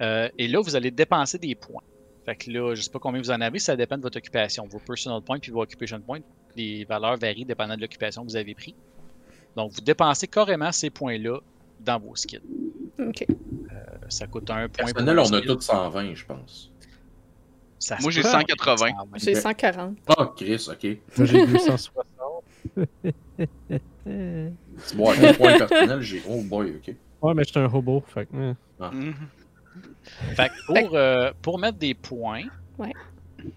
[0.00, 1.82] Et là, vous allez dépenser des points.
[2.24, 4.66] Fait que là, je sais pas combien vous en avez, ça dépend de votre occupation.
[4.66, 6.18] Vos personal points puis vos occupation points,
[6.56, 8.74] les valeurs varient dépendant de l'occupation que vous avez pris.
[9.56, 11.38] Donc, vous dépensez carrément ces points-là
[11.80, 12.40] dans vos skills.
[12.98, 13.24] Ok.
[13.28, 13.74] Euh,
[14.08, 16.70] ça coûte un point Personnel, on a tous 120, je pense.
[17.78, 18.76] Ça Moi, j'ai peut, 180.
[18.76, 18.92] ça, ouais.
[19.16, 19.42] J'ai Ok.
[19.42, 19.96] 140.
[20.08, 20.98] Ah, Chris, ok.
[21.18, 21.92] Moi, j'ai 260.
[24.94, 26.22] Bon, à quel point personnel, j'ai.
[26.28, 26.94] Oh boy, ok.
[27.22, 28.02] Ouais, mais j'étais un robot.
[28.06, 28.34] Fait que,
[28.80, 29.14] Mhm.
[30.36, 32.44] Fait que pour, euh, pour mettre des points,
[32.78, 32.92] Ouais.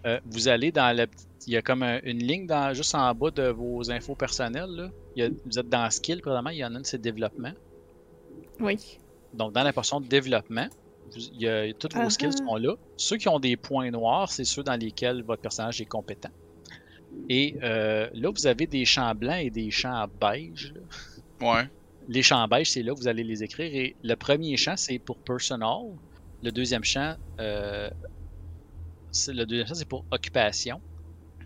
[0.05, 2.93] Euh, vous allez dans la petite- Il y a comme un- une ligne dans, juste
[2.95, 4.69] en bas de vos infos personnelles.
[4.69, 4.89] là.
[5.15, 6.49] Il y a- vous êtes dans Skill, probablement.
[6.51, 7.53] Il y en a une, c'est Développement.
[8.59, 8.77] Oui.
[9.33, 10.67] Donc, dans la portion de Développement,
[11.11, 12.75] vous- il y a, tous vos skills sont là.
[12.97, 16.29] Ceux qui ont des points noirs, c'est ceux dans lesquels votre personnage est compétent.
[17.29, 20.73] Et euh, là, vous avez des champs blancs et des champs beige.
[21.41, 21.53] là.
[21.53, 21.69] Ouais.
[22.09, 23.73] Les champs beige, c'est là que vous allez les écrire.
[23.73, 25.83] Et le premier champ, c'est pour personal.
[26.43, 27.89] Le deuxième champ, euh,
[29.27, 30.81] le deuxième c'est pour occupation.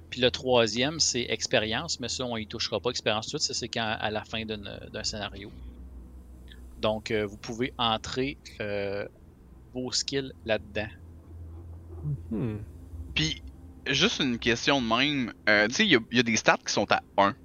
[0.10, 2.92] Puis le troisième, c'est expérience, mais ça, on y touchera pas.
[2.92, 5.52] Expérience tout de suite, ça, c'est quand à la fin d'un scénario.
[6.78, 9.08] Donc, euh, vous pouvez entrer euh,
[9.74, 10.88] vos skills là-dedans.
[12.30, 12.58] hmm.
[13.16, 13.42] Puis,
[13.88, 15.34] juste une question de même.
[15.50, 17.36] euh, tu sais, il y, a- il y a des stats qui sont à 1.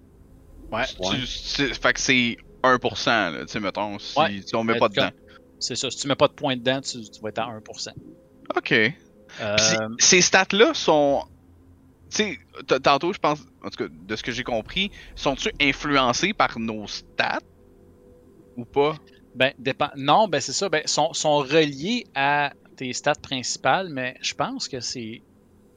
[0.71, 0.85] Ouais.
[1.27, 4.43] C'est- fait que c'est 1%, là, tu sais, mettons, si, Ouais.
[4.43, 5.11] si on met Ouais, pas dedans.
[5.59, 5.91] C'est ça.
[5.91, 7.93] Si tu mets pas de points dedans, tu, tu vas être à 1%.
[8.57, 8.75] Ok.
[9.41, 9.57] Euh,
[9.99, 11.25] ces stats-là sont.
[12.11, 12.39] Tu sais,
[12.83, 16.87] tantôt, je pense, en tout cas, de ce que j'ai compris, sont-ils influencés par nos
[16.87, 17.41] stats
[18.57, 18.97] ou pas?
[19.35, 19.91] Ben, dépend...
[19.95, 20.69] Non, ben c'est ça.
[20.69, 25.23] Ben, sont, sont reliés à tes stats principales, mais je pense que c'est.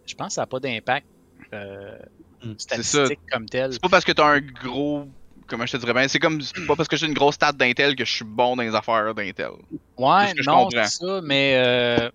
[0.06, 1.06] Je pense que ça n'a pas d'impact
[1.54, 1.98] euh,
[2.44, 2.54] Hmm.
[2.58, 2.84] C'est ça.
[2.84, 3.74] statistique comme tel.
[3.74, 5.08] C'est pas parce que t'as un gros.
[5.48, 6.08] Comment je te dirais bien?
[6.08, 6.42] C'est comme.
[6.42, 8.74] C'est pas parce que j'ai une grosse stat d'Intel que je suis bon dans les
[8.74, 9.52] affaires d'Intel.
[9.98, 12.10] Ouais, non, c'est ça, mais, euh,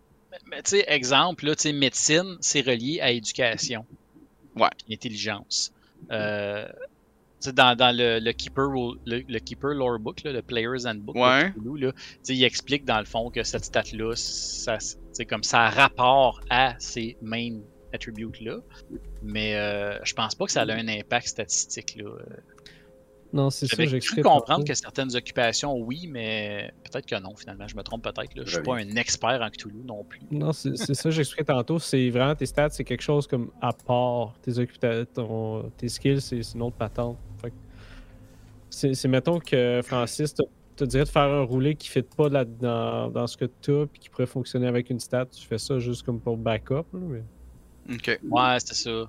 [0.50, 3.84] mais tu sais, exemple, là, tu sais, médecine, c'est relié à éducation.
[4.56, 4.68] Ouais.
[4.90, 5.72] Intelligence.
[6.10, 6.66] Euh,
[7.52, 11.14] dans, dans le, le Keeper, Rule- le, le Keeper Lore Book, là, le Player's Handbook,
[11.16, 11.52] Ouais.
[11.78, 14.78] Là, tu sais, il explique dans le fond que cette stat-là, ça,
[15.12, 17.58] c'est comme ça a rapport à ces main
[17.92, 18.58] attributes-là.
[19.22, 21.96] Mais euh, je pense pas que ça a un impact statistique.
[21.96, 22.10] Là.
[23.32, 27.66] Non, c'est ça, j'ai cru comprendre que certaines occupations, oui, mais peut-être que non, finalement.
[27.68, 28.30] Je me trompe peut-être.
[28.44, 30.20] Je suis pas un expert en Cthulhu non plus.
[30.30, 31.78] Non, c'est ça, j'expliquais tantôt.
[31.78, 34.34] C'est vraiment tes stats, c'est quelque chose comme à part.
[34.42, 37.16] Tes, occupa- ton- tes skills, c'est une autre patente.
[38.70, 40.42] C'est mettons que Francis te,
[40.76, 43.46] te dirait de faire un roulé qui ne fit pas là dans, dans ce que
[43.62, 45.26] tu as puis qui pourrait fonctionner avec une stat.
[45.26, 46.84] Tu fais ça juste comme pour backup.
[46.92, 47.22] là, mais...
[47.94, 48.20] Ok.
[48.28, 49.08] Ouais, c'est ça.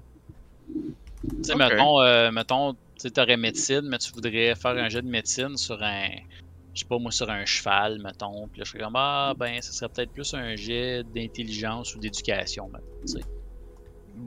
[0.72, 5.08] Tu sais, mettons, euh, mettons tu aurais médecine, mais tu voudrais faire un jeu de
[5.08, 6.10] médecine sur un.
[6.74, 8.48] Je sais pas moi, sur un cheval, mettons.
[8.50, 12.00] Puis là, je serais comme, ah, ben, ça serait peut-être plus un jet d'intelligence ou
[12.00, 13.22] d'éducation, mettons.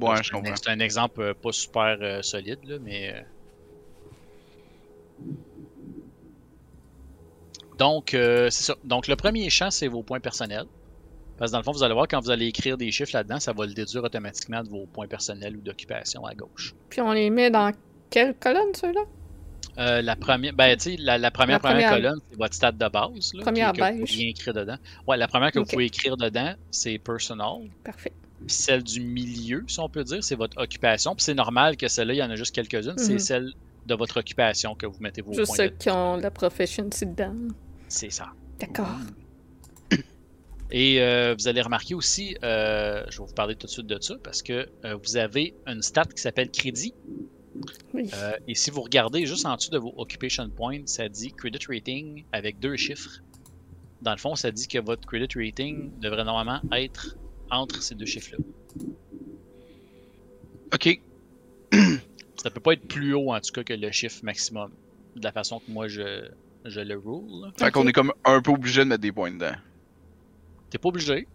[0.00, 0.56] Ouais, C'est je un- comprends.
[0.56, 3.14] C'est un exemple euh, pas super euh, solide, là, mais.
[3.14, 3.22] euh.
[7.78, 8.74] Donc, euh, c'est ça.
[8.84, 10.66] Donc, le premier champ, c'est vos points personnels.
[11.36, 13.40] Parce que dans le fond, vous allez voir, quand vous allez écrire des chiffres là-dedans,
[13.40, 16.74] ça va le déduire automatiquement de vos points personnels ou d'occupation à gauche.
[16.90, 17.72] Puis on les met dans
[18.10, 19.00] quelle colonne, ceux-là?
[19.78, 22.88] Euh, la première, ben, la, la première, La première, première- colonne, c'est votre stat de
[22.88, 23.32] base.
[23.34, 24.76] Là, Première que vous pouvez écrire dedans.
[25.06, 27.68] Ouais, la première que vous pouvez écrire dedans, c'est personal.
[27.84, 28.12] Parfait.
[28.46, 31.14] Puis celle du milieu, si on peut dire, c'est votre occupation.
[31.14, 32.98] Puis c'est normal que celle-là, il y en a juste quelques-unes.
[32.98, 33.18] C'est Mhm.
[33.18, 33.52] celle
[33.86, 35.76] de votre occupation que vous mettez vos Juste points ceux dedans.
[35.78, 37.34] qui ont la proficiency dedans.
[37.88, 38.26] C'est ça.
[38.58, 38.88] D'accord.
[40.72, 43.98] Et euh, vous allez remarquer aussi, euh, je vais vous parler tout de suite de
[44.00, 44.68] ça, parce que
[45.02, 46.94] vous avez une stat qui s'appelle crédit.
[47.94, 51.66] Euh, et si vous regardez juste en dessous de vos occupation points, ça dit credit
[51.68, 53.20] rating avec deux chiffres.
[54.02, 57.16] Dans le fond, ça dit que votre credit rating devrait normalement être
[57.50, 58.38] entre ces deux chiffres-là.
[60.72, 61.00] OK.
[62.36, 64.70] ça peut pas être plus haut en tout cas que le chiffre maximum,
[65.16, 66.28] de la façon que moi je,
[66.64, 67.52] je le rule.
[67.58, 69.54] Fait qu'on est comme un peu obligé de mettre des points dedans.
[70.70, 71.26] T'es pas obligé.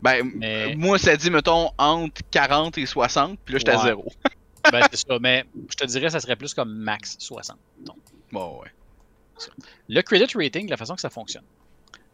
[0.00, 4.06] Ben, moi, ça dit, mettons, entre 40 et 60, puis là, j'étais à 0.
[4.72, 5.18] ben, c'est ça.
[5.20, 7.56] Mais je te dirais, ça serait plus comme max 60.
[8.32, 8.68] Bon, ouais.
[9.88, 11.44] Le credit rating, la façon que ça fonctionne.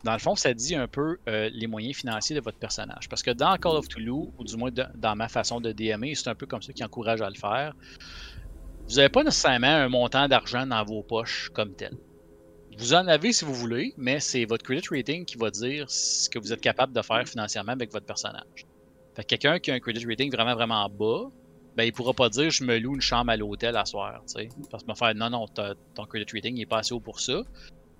[0.05, 3.09] Dans le fond, ça dit un peu euh, les moyens financiers de votre personnage.
[3.09, 6.15] Parce que dans Call of Cthulhu, ou du moins de- dans ma façon de DMer,
[6.15, 7.75] c'est un peu comme ça qui encourage à le faire.
[8.87, 11.97] Vous n'avez pas nécessairement un montant d'argent dans vos poches comme tel.
[12.77, 16.29] Vous en avez si vous voulez, mais c'est votre credit rating qui va dire ce
[16.29, 18.67] que vous êtes capable de faire financièrement avec votre personnage.
[19.15, 21.31] Fait que quelqu'un qui a un credit rating vraiment vraiment bas,
[21.77, 24.41] ben il pourra pas dire je me loue une chambre à l'hôtel à soir, tu
[24.43, 24.53] sais.
[24.71, 27.01] Parce qu'il va faire non non, t'as- ton credit rating il est pas assez haut
[27.01, 27.43] pour ça.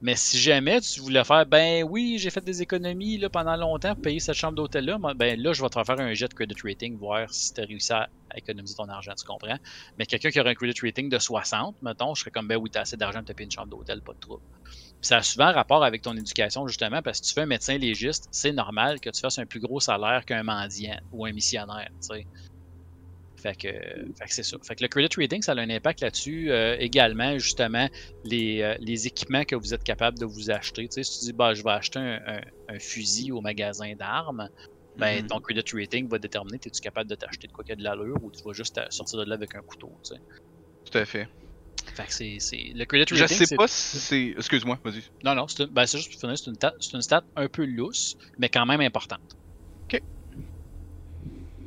[0.01, 3.95] Mais si jamais tu voulais faire, ben oui, j'ai fait des économies là, pendant longtemps
[3.95, 6.55] pour payer cette chambre d'hôtel-là, ben là, je vais te faire un jet de credit
[6.63, 9.57] rating, voir si tu as réussi à économiser ton argent, tu comprends?
[9.97, 12.71] Mais quelqu'un qui aurait un credit rating de 60, mettons, je serais comme, ben oui,
[12.71, 14.43] tu as assez d'argent pour te payer une chambre d'hôtel, pas de trouble.
[15.01, 17.79] Ça a souvent rapport avec ton éducation, justement, parce que si tu fais un médecin
[17.79, 21.91] légiste, c'est normal que tu fasses un plus gros salaire qu'un mendiant ou un missionnaire,
[22.01, 22.27] tu sais.
[23.45, 24.57] Fait que, fait que c'est ça.
[24.67, 26.51] Fait que le credit rating, ça a un impact là-dessus.
[26.51, 27.89] euh, également, justement,
[28.25, 30.85] les, euh, les équipements que vous êtes capable de vous acheter.
[30.89, 33.95] Tu sais, si tu dis, bah, je vais acheter un, un- un fusil au magasin
[33.97, 34.49] d'armes,
[34.97, 35.29] ben, Mhm.
[35.29, 38.23] ton credit rating va déterminer, es-tu capable de t'acheter de quoi qui a de l'allure
[38.23, 40.21] ou tu vas juste euh, sortir de là avec un couteau, tu sais.
[40.91, 41.29] Tout à fait.
[41.95, 42.73] Fait que c'est, c'est...
[42.75, 43.57] Le credit Je rating, sais c'est...
[43.57, 44.35] pas si c'est.
[44.39, 45.03] Excuse-moi, vas-y.
[45.23, 47.65] Non, non, c'est, ben, c'est juste pour finir, c'est une, ta- une stat un peu
[47.67, 49.37] lousse, mais quand même importante.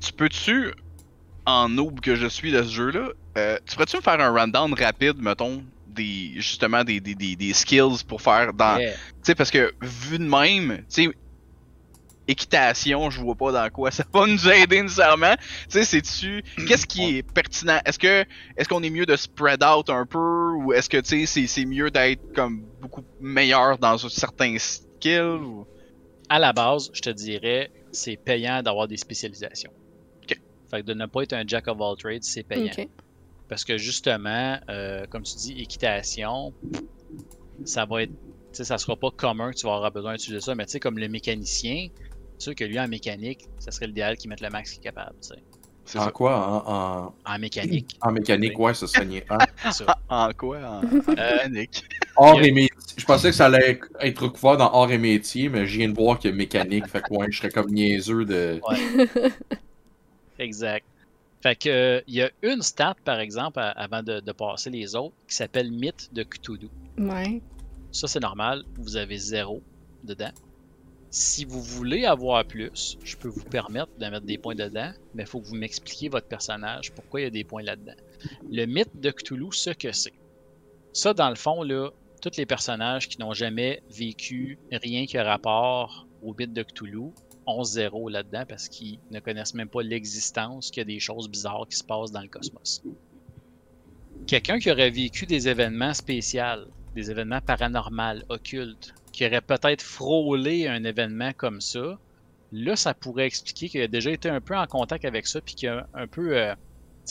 [0.01, 0.73] Tu peux-tu,
[1.47, 4.73] en noob que je suis de ce jeu-là, euh, tu pourrais-tu me faire un rundown
[4.73, 8.77] rapide, mettons, des justement des, des, des, des skills pour faire dans.
[8.77, 8.91] Yeah.
[8.91, 11.09] Tu sais, parce que vu de même, tu sais,
[12.27, 15.35] équitation, je vois pas dans quoi ça va nous aider nécessairement.
[15.37, 16.43] Tu sais, c'est-tu.
[16.67, 17.79] Qu'est-ce qui est pertinent?
[17.85, 18.25] Est-ce que
[18.57, 21.47] est-ce qu'on est mieux de spread out un peu ou est-ce que tu sais, c'est,
[21.47, 25.21] c'est mieux d'être comme beaucoup meilleur dans certains skills?
[25.21, 25.65] Ou...
[26.27, 29.71] à la base, je te dirais, c'est payant d'avoir des spécialisations.
[30.69, 32.71] Fait que de ne pas être un jack of all trades, c'est payant.
[33.49, 36.53] Parce que justement, euh, comme tu dis, équitation,
[37.65, 38.11] ça va être.
[38.11, 40.71] Tu sais, ça sera pas commun que tu vas avoir besoin d'utiliser ça, mais tu
[40.73, 41.87] sais, comme le mécanicien,
[42.37, 44.83] c'est sûr que lui en mécanique, ça serait l'idéal qu'il mette le max qu'il est
[44.83, 45.43] capable, tu sais.
[45.85, 46.11] C'est En ça.
[46.11, 49.25] quoi En, en, En mécanique, en mécanique, ouais, ça serait.
[50.09, 50.59] En quoi?
[50.59, 51.83] En, en Euh, mécanique?
[52.17, 52.75] Art et métier.
[52.97, 55.95] Je pensais que ça allait être recouvert dans art et métier, mais je viens de
[55.95, 56.87] voir a mécanique.
[56.87, 58.59] Fait que ouais, je serais comme niaiseux de.
[60.39, 60.85] Exact.
[61.41, 64.69] Fait que euh, il y a une stat, par exemple, à- avant de, de passer
[64.69, 66.69] les autres, qui s'appelle Mythe de Cthulhu.
[66.97, 67.41] Ouais.
[67.91, 68.63] Ça, c'est normal.
[68.75, 69.61] Vous avez zéro
[70.03, 70.31] dedans.
[71.09, 75.23] Si vous voulez avoir plus, je peux vous permettre de mettre des points dedans, mais
[75.23, 77.95] il faut que vous m'expliquiez votre personnage, pourquoi il y a des points là-dedans.
[78.51, 80.13] Le mythe de Cthulhu, ce que c'est?
[80.91, 85.23] Ça, dans le fond, là, tous les personnages qui n'ont jamais vécu rien qui a
[85.23, 87.11] rapport au mythe de Cthulhu
[87.47, 91.29] ont zéro là-dedans parce qu'ils ne connaissent même pas l'existence qu'il y a des choses
[91.29, 92.83] bizarres qui se passent dans le cosmos.
[94.27, 100.67] Quelqu'un qui aurait vécu des événements spéciaux, des événements paranormaux, occultes, qui aurait peut-être frôlé
[100.67, 101.97] un événement comme ça,
[102.51, 105.55] là, ça pourrait expliquer qu'il a déjà été un peu en contact avec ça, puis
[105.55, 106.55] qu'il a un peu, euh,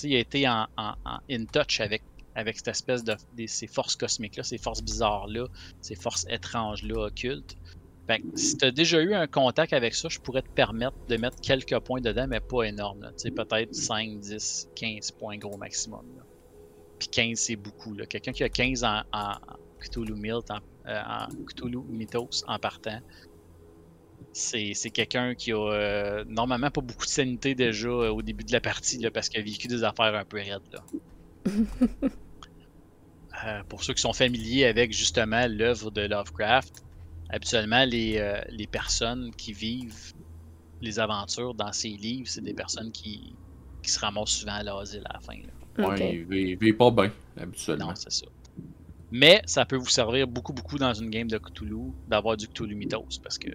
[0.03, 0.66] été en,
[1.30, 2.03] in touch avec,
[2.34, 3.16] avec cette espèce de
[3.47, 5.47] ces forces cosmiques-là, ces forces bizarres-là,
[5.80, 7.57] ces forces étranges-là, occultes.
[8.07, 10.96] Fait que si tu as déjà eu un contact avec ça, je pourrais te permettre
[11.09, 13.11] de mettre quelques points dedans, mais pas énorme.
[13.16, 16.07] Tu sais, peut-être 5, 10, 15 points gros maximum.
[16.16, 16.22] là.
[16.98, 17.94] Puis 15, c'est beaucoup.
[18.09, 19.32] Quelqu'un qui a 15 en, en
[19.80, 23.00] Cthulhu Myth, en, euh, en Cthulhu Mythos en partant,
[24.32, 28.44] c'est c'est quelqu'un qui a euh, normalement pas beaucoup de sanité déjà euh, au début
[28.44, 30.61] de la partie là, parce qu'il a vécu des affaires un peu raides.
[30.72, 30.84] Là.
[33.44, 36.86] Euh, pour ceux qui sont familiers avec justement l'œuvre de Lovecraft,
[37.29, 40.12] habituellement les, euh, les personnes qui vivent
[40.81, 43.35] les aventures dans ses livres, c'est des personnes qui,
[43.83, 45.35] qui se ramassent souvent à l'asile à la fin.
[45.35, 45.87] là.
[45.89, 45.99] Ok.
[45.99, 47.89] Ouais, il vit- il vit pas bien, habituellement.
[47.89, 48.27] Non, c'est ça.
[49.11, 52.74] Mais ça peut vous servir beaucoup, beaucoup dans une game de Cthulhu d'avoir du Cthulhu
[52.74, 53.49] Mythos parce que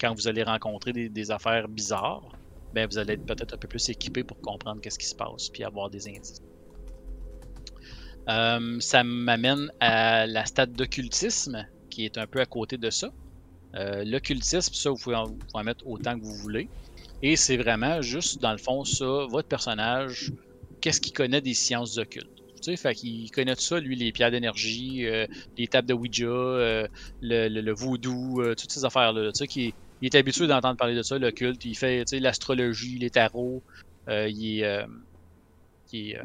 [0.00, 2.36] quand vous allez rencontrer des, des affaires bizarres,
[2.72, 5.48] ben vous allez être peut-être un peu plus équipé pour comprendre qu'est-ce qui se passe
[5.50, 6.42] puis avoir des indices.
[8.28, 11.66] Euh, ça m'amène à la stade d'occultisme
[11.98, 13.10] qui est un peu à côté de ça.
[13.74, 16.68] Euh, L'occultisme, ça, vous pouvez, en, mettre autant que vous voulez.
[17.24, 20.32] Et c'est vraiment juste, dans le fond, ça, votre personnage,
[20.80, 22.30] qu'est-ce qu'il connaît des sciences occultes.
[22.54, 25.26] Tu sais, fait qu'il connaît tout ça, lui, les pierres d'énergie, euh,
[25.56, 26.86] les tables de Ouija, euh,
[27.20, 29.32] le, voodoo, toutes ces affaires-là.
[29.56, 31.64] Il est habitué d'entendre parler de ça, l'occulte.
[31.64, 33.60] Il fait, tu sais, l'astrologie, les tarots.
[34.08, 36.16] il est,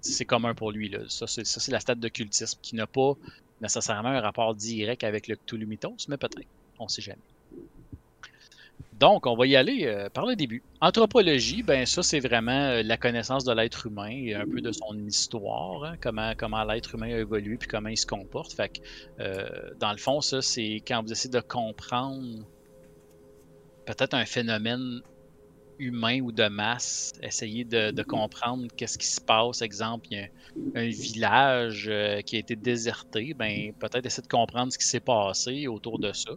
[0.00, 1.00] c'est commun pour lui, là.
[1.08, 3.14] Ça, c'est, ça, c'est la stade d'occultisme qui n'a pas
[3.62, 6.46] nécessairement un rapport direct avec le Cthulhu Mythos, mais peut-être.
[6.78, 7.22] On sait jamais.
[9.02, 10.62] Donc, on va y aller euh, par le début.
[10.80, 14.70] Anthropologie, ben ça, c'est vraiment euh, la connaissance de l'être humain et un peu de
[14.70, 18.52] son histoire, hein, comment, comment l'être humain a évolué puis comment il se comporte.
[18.52, 18.80] Fait que,
[19.20, 22.44] euh, dans le fond, ça, c'est quand vous essayez de comprendre
[23.86, 25.00] peut-être un phénomène
[25.82, 29.62] humain ou de masse, essayer de, de comprendre qu'est-ce qui se passe.
[29.62, 34.22] Exemple, il y a un, un village euh, qui a été déserté, ben peut-être essayer
[34.22, 36.32] de comprendre ce qui s'est passé autour de ça.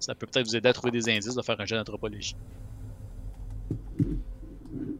[0.00, 2.36] Ça peut peut-être vous aider à trouver des indices de faire un jeu d'anthropologie.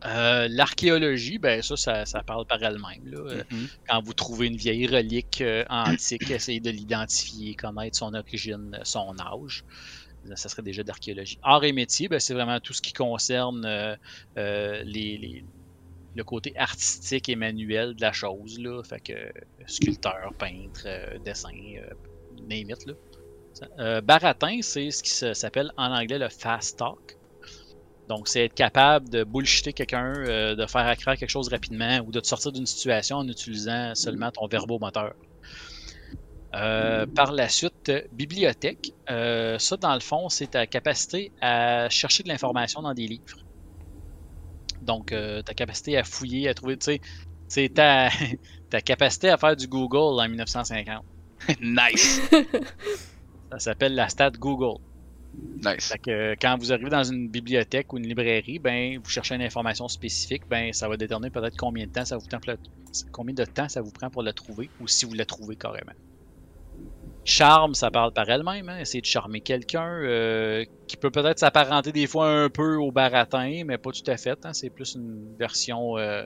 [0.06, 3.14] Euh, L'archéologie, ben ça, ça, ça parle par elle-même.
[3.14, 3.68] Euh, Mhm.
[3.88, 9.14] Quand vous trouvez une vieille relique euh, antique, essayez de l'identifier, connaître son origine, son
[9.18, 9.64] âge.
[10.34, 11.38] Ça serait déjà d'archéologie.
[11.42, 13.96] Art et métier, ben, c'est vraiment tout ce qui concerne euh,
[14.38, 15.44] euh, les,
[16.14, 18.58] le côté artistique et manuel de la chose.
[18.58, 18.82] Là.
[18.82, 19.30] Fait que euh,
[19.66, 20.86] sculpteur, peintre,
[21.24, 21.50] dessin,
[22.48, 24.00] name it, là.
[24.00, 27.16] Baratin, c'est ce qui s'appelle en anglais le fast talk.
[28.08, 32.18] Donc, c'est être capable de bullshiter quelqu'un, de faire accroire quelque chose rapidement ou de
[32.18, 35.14] te sortir d'une situation en utilisant seulement ton verbomoteur.
[36.54, 38.92] Euh, par la suite, euh, bibliothèque.
[39.10, 43.36] Euh, ça, dans le fond, c'est ta capacité à chercher de l'information dans des livres.
[44.80, 47.00] Donc, euh, ta capacité à fouiller, à trouver, tu sais,
[47.48, 48.08] c'est ta,
[48.70, 51.04] ta capacité à faire du Google en 1950.
[51.60, 52.20] nice.
[53.50, 54.76] Ça s'appelle la stat Google.
[55.64, 55.92] Nice.
[55.92, 59.40] Fait que quand vous arrivez dans une bibliothèque ou une librairie, ben vous cherchez une
[59.42, 62.58] information spécifique, ben ça va déterminer peut-être combien de temps ça vous prend pour la-
[63.12, 65.92] combien de temps ça vous prend pour la trouver ou si vous la trouvez carrément.
[67.26, 71.90] Charme, ça parle par elle-même, hein, essayer de charmer quelqu'un euh, qui peut peut-être s'apparenter
[71.90, 74.38] des fois un peu au baratin, mais pas tout à fait.
[74.44, 76.24] hein, c'est plus une version euh,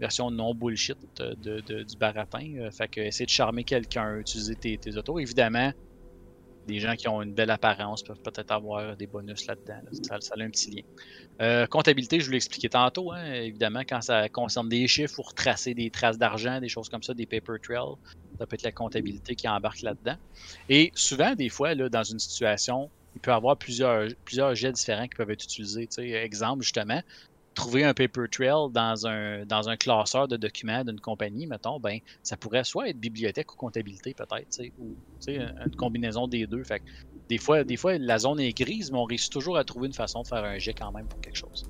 [0.00, 2.56] version non bullshit euh, de, du baratin.
[2.58, 5.72] euh, fait que essayer de charmer quelqu'un, utiliser tes, tes autos, évidemment
[6.66, 9.80] des gens qui ont une belle apparence peuvent peut-être avoir des bonus là-dedans.
[9.84, 9.90] là.
[10.02, 10.70] Ça, ça a un petit
[11.38, 11.66] lien.
[11.66, 15.74] Comptabilité, je vous l'ai expliqué tantôt, hein, évidemment, quand ça concerne des chiffres ou retracer
[15.74, 17.94] des traces d'argent, des choses comme ça, des paper trails,
[18.38, 20.16] ça peut être la comptabilité qui embarque là-dedans.
[20.68, 24.72] Et souvent, des fois, là, dans une situation, il peut y avoir plusieurs, plusieurs jets
[24.72, 25.88] différents qui peuvent être utilisés.
[25.98, 27.00] Exemple, justement,
[27.54, 32.00] trouver un paper trail dans un, dans un classeur de documents d'une compagnie, mettons, ben,
[32.22, 34.96] ça pourrait soit être bibliothèque ou comptabilité, peut-être, ou
[35.28, 36.64] une combinaison des deux.
[36.64, 36.84] Fait que
[37.28, 39.94] des fois, des fois, la zone est grise, mais on réussit toujours à trouver une
[39.94, 41.64] façon de faire un jet quand même pour quelque chose.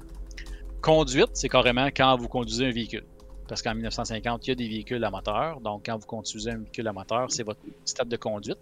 [0.80, 3.04] Conduite, c'est carrément quand vous conduisez un véhicule.
[3.48, 5.60] Parce qu'en 1950, il y a des véhicules à moteur.
[5.60, 8.58] Donc, quand vous conduisez un véhicule à moteur, c'est votre stade de conduite.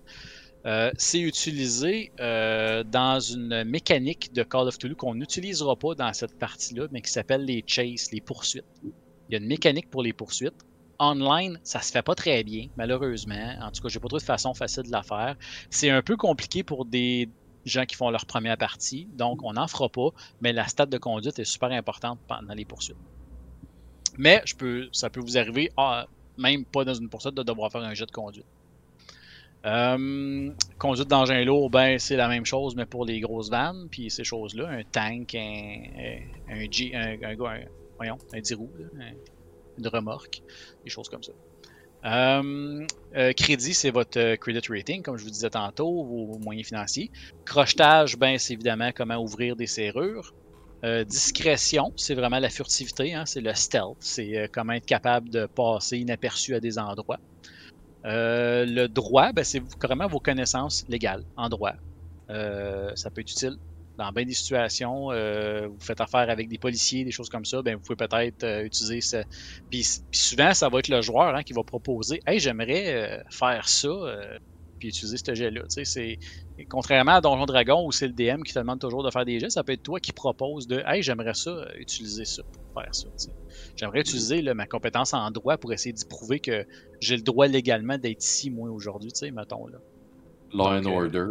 [0.65, 6.13] Euh, c'est utilisé euh, dans une mécanique de Call of Cthulhu qu'on n'utilisera pas dans
[6.13, 8.65] cette partie-là, mais qui s'appelle les chases, les poursuites.
[8.85, 10.55] Il y a une mécanique pour les poursuites.
[11.01, 13.57] Online, ça se fait pas très bien, malheureusement.
[13.61, 15.37] En tout cas, j'ai pas trouvé de façon facile de la faire.
[15.69, 17.29] C'est un peu compliqué pour des
[17.65, 20.11] gens qui font leur première partie, donc on n'en fera pas,
[20.41, 22.97] mais la stade de conduite est super importante pendant les poursuites.
[24.19, 26.07] Mais je peux, ça peut vous arriver, ah,
[26.39, 28.47] même pas dans une poursuite, de devoir faire un jet de conduite.
[29.65, 34.11] Euh, conduite d'engin lourd, ben c'est la même chose, mais pour les grosses vannes, puis
[34.11, 37.35] ces choses-là, un tank, un, un, G- un, un,
[37.97, 38.73] voyons, un 10 roues,
[39.79, 40.43] une remorque,
[40.85, 41.33] des choses comme ça.
[42.07, 42.87] Euh,
[43.17, 47.11] euh, crédit, c'est votre credit rating, comme je vous disais tantôt, vos moyens financiers.
[47.45, 50.35] Crochetage, ben c'est évidemment comment ouvrir des serrures.
[50.85, 55.31] Euh, discrétion, c'est vraiment la furtivité, hein, c'est le stealth, c'est euh, comment être capable
[55.31, 57.19] de passer inaperçu à des endroits.
[58.05, 61.75] Euh, le droit, ben, c'est carrément vos connaissances légales en droit.
[62.29, 63.57] Ça peut être utile
[63.99, 65.09] dans bien des situations.
[65.69, 69.01] vous faites affaire avec des policiers, des choses comme ça, ben, vous pouvez peut-être utiliser
[69.03, 69.23] ce.
[69.71, 73.89] Puis, souvent, ça va être le joueur hein, qui va proposer Hey, j'aimerais faire ça.
[74.83, 75.63] Puis utiliser ce jet-là.
[75.69, 76.19] C'est...
[76.69, 79.39] Contrairement à Donjon Dragon, où c'est le DM qui te demande toujours de faire des
[79.39, 82.83] jets, ça peut être toi qui propose de Hey, j'aimerais ça, euh, utiliser ça pour
[82.83, 83.07] faire ça.
[83.77, 86.67] J'aimerais utiliser là, ma compétence en droit pour essayer d'y prouver que
[87.01, 89.69] j'ai le droit légalement d'être ici, moi, aujourd'hui, mettons.
[89.69, 89.79] Là.
[90.53, 91.27] Law and euh, Order.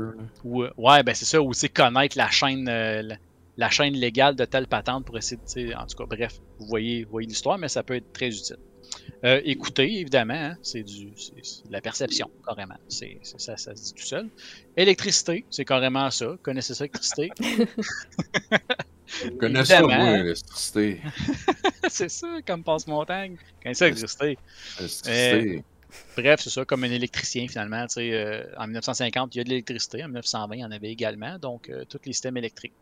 [0.46, 3.18] Ou, euh, ouais, ben c'est ça, ou c'est connaître la chaîne, euh, la,
[3.58, 5.42] la chaîne légale de telle patente pour essayer de.
[5.42, 8.14] tu sais, En tout cas, bref, vous voyez, vous voyez l'histoire, mais ça peut être
[8.14, 8.60] très utile.
[9.24, 12.78] Euh, écoutez, évidemment, hein, c'est du c'est de la perception, carrément.
[12.88, 14.28] C'est c'est- ça, ça se dit tout seul.
[14.76, 16.36] Électricité, c'est carrément ça.
[16.42, 17.30] Connaissez ça, électricité?
[19.08, 20.24] Je connais ça, moi, hein.
[20.24, 21.02] l'électricité.
[21.90, 23.36] c'est ça, comme passe-montagne.
[23.62, 24.38] Connaissez ça, électricité?
[24.80, 25.64] L'électricité.
[26.16, 27.86] Bref, c'est ça, comme un électricien finalement.
[27.88, 30.04] tu sais, euh, en 1950, il y a de l'électricité.
[30.04, 31.38] En 1920, il y en avait également.
[31.38, 32.74] Donc, euh, tous les systèmes électriques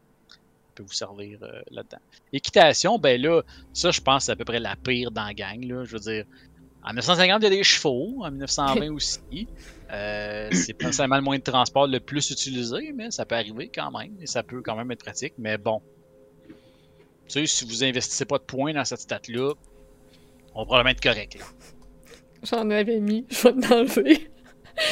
[0.84, 1.99] vous servir euh, là-dedans.
[2.34, 3.41] Équitation, ben là,
[3.73, 5.63] ça, je pense, que c'est à peu près la pire dans la gang.
[5.63, 5.84] Là.
[5.86, 6.25] Je veux dire,
[6.84, 8.23] en 1950, il y a des chevaux.
[8.23, 9.47] En 1920 aussi.
[9.91, 13.71] Euh, c'est pas nécessairement le moyen de transport le plus utilisé, mais ça peut arriver
[13.73, 14.15] quand même.
[14.21, 15.34] Et ça peut quand même être pratique.
[15.38, 15.82] Mais bon,
[16.47, 16.53] tu
[17.27, 19.53] sais, si vous investissez pas de points dans cette stat-là,
[20.55, 21.38] on va probablement être correct.
[21.38, 21.45] là.
[22.43, 24.32] J'en avais mis, je vais t'enlever.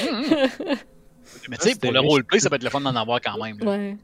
[1.49, 3.43] Mais tu sais, c'était pour le roleplay, ça peut être le fun d'en avoir quand
[3.43, 3.57] même.
[3.59, 3.65] là.
[3.65, 3.97] Ouais.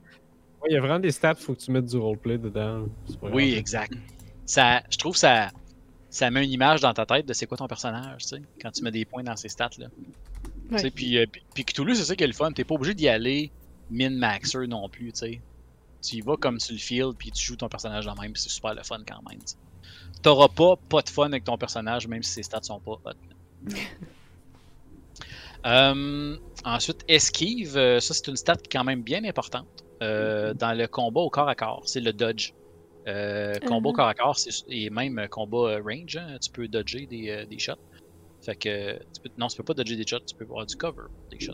[0.64, 2.86] Ouais, il y a vraiment des stats, faut que tu mettes du roleplay dedans.
[3.22, 3.60] Oui, grave.
[3.60, 3.94] exact.
[4.46, 5.52] Ça, je trouve que ça,
[6.10, 8.72] ça met une image dans ta tête de c'est quoi ton personnage, tu sais, quand
[8.72, 9.88] tu mets des points dans ces stats-là.
[10.72, 10.92] Tu sais, Ouais.
[10.92, 12.52] Puis, euh, puis, Cthulhu, c'est ça qui est le fun.
[12.54, 13.52] T'es pas obligé d'y aller
[13.92, 15.42] min-maxer non plus, tu sais.
[16.02, 18.42] Tu y vas comme sur le field, puis tu joues ton personnage de même, puis
[18.42, 19.40] c'est super le fun quand même.
[19.40, 19.58] tu sais.
[20.22, 23.12] T'auras pas pas de fun avec ton personnage, même si ses stats sont pas hot.
[25.66, 26.36] Euh,
[26.66, 29.66] ensuite, esquive, euh, ça c'est une stat qui est quand même bien importante
[30.04, 31.84] euh, dans le combat au corps à corps.
[31.86, 32.52] C'est le dodge.
[33.08, 33.96] Euh, combat au Mhm.
[33.98, 37.46] corps à corps, c'est- et même combat euh, range, hein, tu peux dodger des, euh,
[37.46, 37.74] des shots.
[38.46, 40.76] Fait que, tu peux, non, tu peux pas dodger des shots, tu peux avoir du
[40.76, 41.54] cover des shots,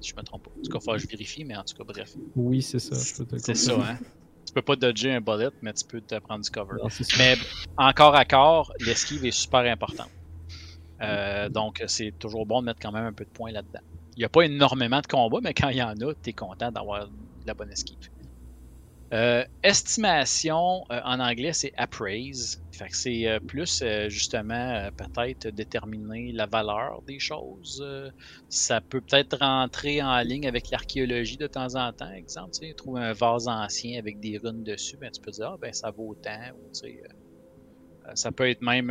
[0.00, 0.50] si je me trompe pas.
[0.50, 2.12] En tout cas, faut que je vérifie, mais en tout cas, bref.
[2.34, 2.96] Oui, c'est ça.
[2.96, 3.98] je peux te C'est ça, hein.
[4.46, 6.74] Tu peux pas dodger un bullet, mais tu peux te prendre du cover.
[6.82, 6.88] Non.
[7.18, 7.36] Mais
[7.76, 10.10] en corps à corps, l'esquive est super importante.
[11.02, 13.80] Euh, donc, c'est toujours bon de mettre quand même un peu de points là-dedans.
[14.16, 16.32] Il n'y a pas énormément de combats, mais quand il y en a, tu es
[16.32, 17.08] content d'avoir
[17.54, 17.98] bonne esquive.
[19.12, 22.62] Euh, estimation, euh, en anglais, c'est appraise.
[22.92, 27.84] C'est euh, plus justement peut-être déterminer la valeur des choses.
[28.48, 32.10] Ça peut peut-être rentrer en ligne avec l'archéologie de temps en temps.
[32.12, 35.56] Exemple, tu trouver un vase ancien avec des runes dessus, ben, tu peux dire ah
[35.60, 36.52] ben ça vaut tant.
[38.14, 38.90] Ça peut être même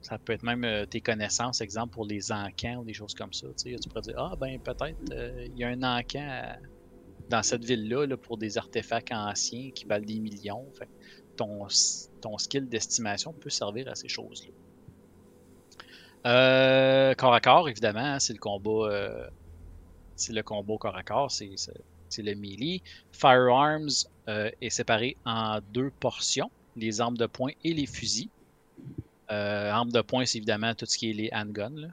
[0.00, 3.46] ça peut être même tes connaissances, exemple pour les encans ou des choses comme ça.
[3.58, 6.58] Tu, pourrais dire ah ben peut-être il y a un encan à-
[7.28, 10.66] dans cette ville-là là, pour des artefacts anciens qui valent des millions.
[11.36, 11.66] Ton,
[12.20, 14.52] ton skill d'estimation peut servir à ces choses-là.
[16.26, 18.70] Euh, corps à corps, évidemment, hein, c'est le combat.
[18.70, 19.26] euh,
[20.16, 21.50] c'est le combat au corps à corps, c'est,
[22.18, 22.80] le melee.
[23.12, 28.30] Firearms euh, est séparé en deux portions, les armes de poing et les fusils.
[29.28, 31.90] Armes de poing, c'est évidemment tout ce qui est les handguns.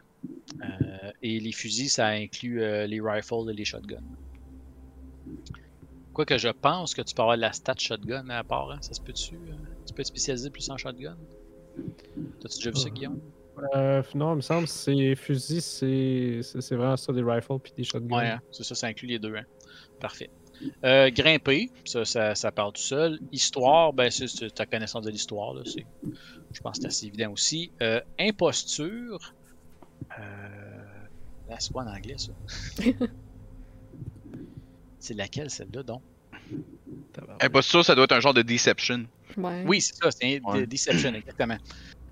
[1.23, 4.03] et les fusils, ça inclut les rifles et les shotguns.
[6.13, 9.01] Quoique je pense que tu peux avoir la stat shotgun à part, hein, ça se
[9.01, 9.36] peut-tu?
[9.36, 9.53] euh,
[9.86, 11.17] tu peux être spécialisé plus en shotgun?
[12.41, 13.19] T'as-tu déjà vu ça, Guillaume?
[13.75, 17.84] Euh, non, il me semble que c'est fusil, c'est vraiment ça, des rifles puis des
[17.84, 18.17] shotguns.
[18.17, 19.36] Ouais, hein, c'est ça, ça inclut les deux.
[19.36, 19.45] Hein.
[19.99, 20.29] Parfait.
[20.84, 23.19] Euh, grimper, ça, ça, ça parle tout seul.
[23.32, 25.86] Histoire, ben c'est c'est ta connaissance de l'histoire, là, c'est,
[26.51, 27.71] je pense que c'est assez évident aussi.
[27.82, 29.34] Euh, imposture,
[30.19, 32.32] euh, c'est pas en anglais ça.
[35.02, 36.02] c'est laquelle celle-là donc?
[37.41, 39.06] Imposture, ça doit être un genre de deception.
[39.36, 39.64] Ouais.
[39.68, 40.62] Oui, c'est ça, c'est un Ouais.
[40.62, 41.58] de- Deception, exactement.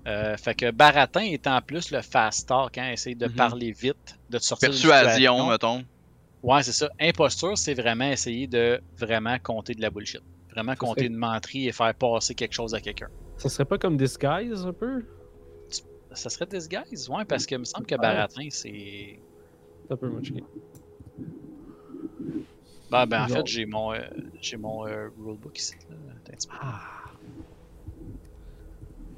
[0.06, 3.34] Euh, fait que Baratin est en plus le fast talk, hein, essayer de Mhm.
[3.34, 4.70] parler vite, de te sortir.
[4.70, 5.84] Persuasion, mettons.
[6.42, 6.88] Ouais, c'est ça.
[7.00, 10.22] Imposture, c'est vraiment essayer de vraiment compter de la bullshit.
[10.50, 13.08] Vraiment compter serait- une menterie et faire passer quelque chose à quelqu'un.
[13.36, 15.04] Ça serait pas comme Disguise un peu?
[16.12, 19.20] Ça serait disguise, ouais, parce que il me semble que Baratin, c'est.
[19.86, 20.10] C'est un peu
[22.90, 23.08] much.
[23.08, 24.00] Ben, en fait, j'ai mon, euh,
[24.40, 25.74] j'ai mon euh, rulebook ici.
[25.88, 25.96] Là.
[26.26, 26.48] Attends.
[26.60, 26.80] Ah.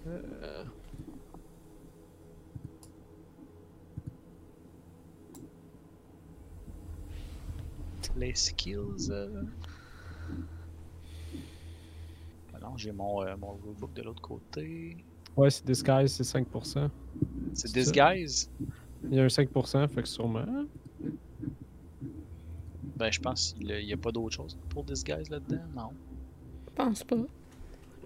[0.09, 0.65] Euh,
[8.17, 9.11] Les skills.
[9.11, 9.43] euh.
[12.53, 14.97] Ben non, j'ai mon, euh, mon rulebook de l'autre côté.
[15.37, 16.91] Ouais, c'est Disguise, c'est 5%.
[17.55, 17.73] C'est ça.
[17.73, 18.51] disguise?
[19.05, 20.45] Il y a un 5%, fait que sûrement.
[22.97, 25.63] Ben, je pense qu'il n'y a pas d'autre chose pour disguise là-dedans.
[25.75, 25.91] Non.
[26.69, 27.17] Je pense pas.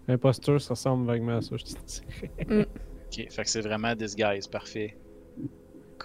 [0.09, 2.03] Imposture, ça ressemble vaguement à ça, je te dis.
[3.07, 4.97] Ok, fait que c'est vraiment disguise, parfait.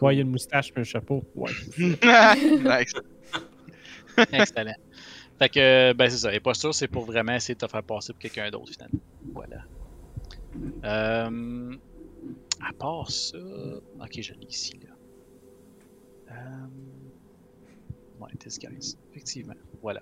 [0.02, 1.24] Ouais, il y a une moustache et un chapeau.
[1.36, 1.52] Ouais.
[1.78, 2.94] nice.
[4.32, 4.76] Excellent.
[5.40, 6.32] Fait que, ben c'est ça.
[6.32, 9.00] Les postures, c'est pour vraiment essayer de te faire passer pour quelqu'un d'autre, finalement.
[9.34, 9.64] Voilà.
[10.84, 11.76] Euh,
[12.62, 13.38] à part ça.
[14.00, 14.96] Ok, je l'ai ici, là.
[16.32, 16.68] Euh,
[18.22, 18.32] ouais.
[19.12, 19.54] Effectivement.
[19.82, 20.02] Voilà.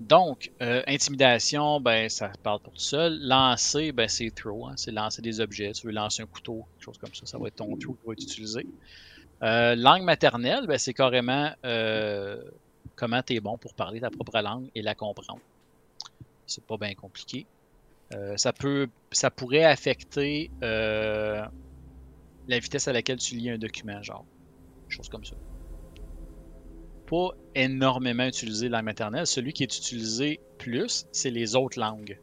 [0.00, 3.18] Donc, euh, intimidation, ben ça parle pour tout seul.
[3.20, 5.72] Lancer, ben c'est throw, hein, c'est lancer des objets.
[5.72, 8.06] Tu veux lancer un couteau, quelque chose comme ça, ça va être ton throw qui
[8.06, 8.66] va être utilisé.
[9.42, 12.42] Euh, langue maternelle, ben, c'est carrément euh,
[12.96, 15.40] comment tu es bon pour parler ta propre langue et la comprendre.
[16.46, 17.46] C'est pas bien compliqué.
[18.36, 21.50] Ça, peut, ça pourrait affecter la
[22.48, 24.24] vitesse à laquelle tu lis un document, genre.
[24.88, 25.34] Chose comme ça.
[27.06, 29.26] Pas énormément utilisé la maternelle.
[29.26, 32.18] Celui qui est utilisé plus, c'est les autres langues.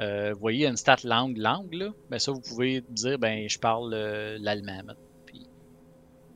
[0.00, 3.58] Euh, vous voyez, une stat langue, langue, là, ben ça, vous pouvez dire, ben, je
[3.58, 4.82] parle euh, l'allemand.
[5.24, 5.46] Puis,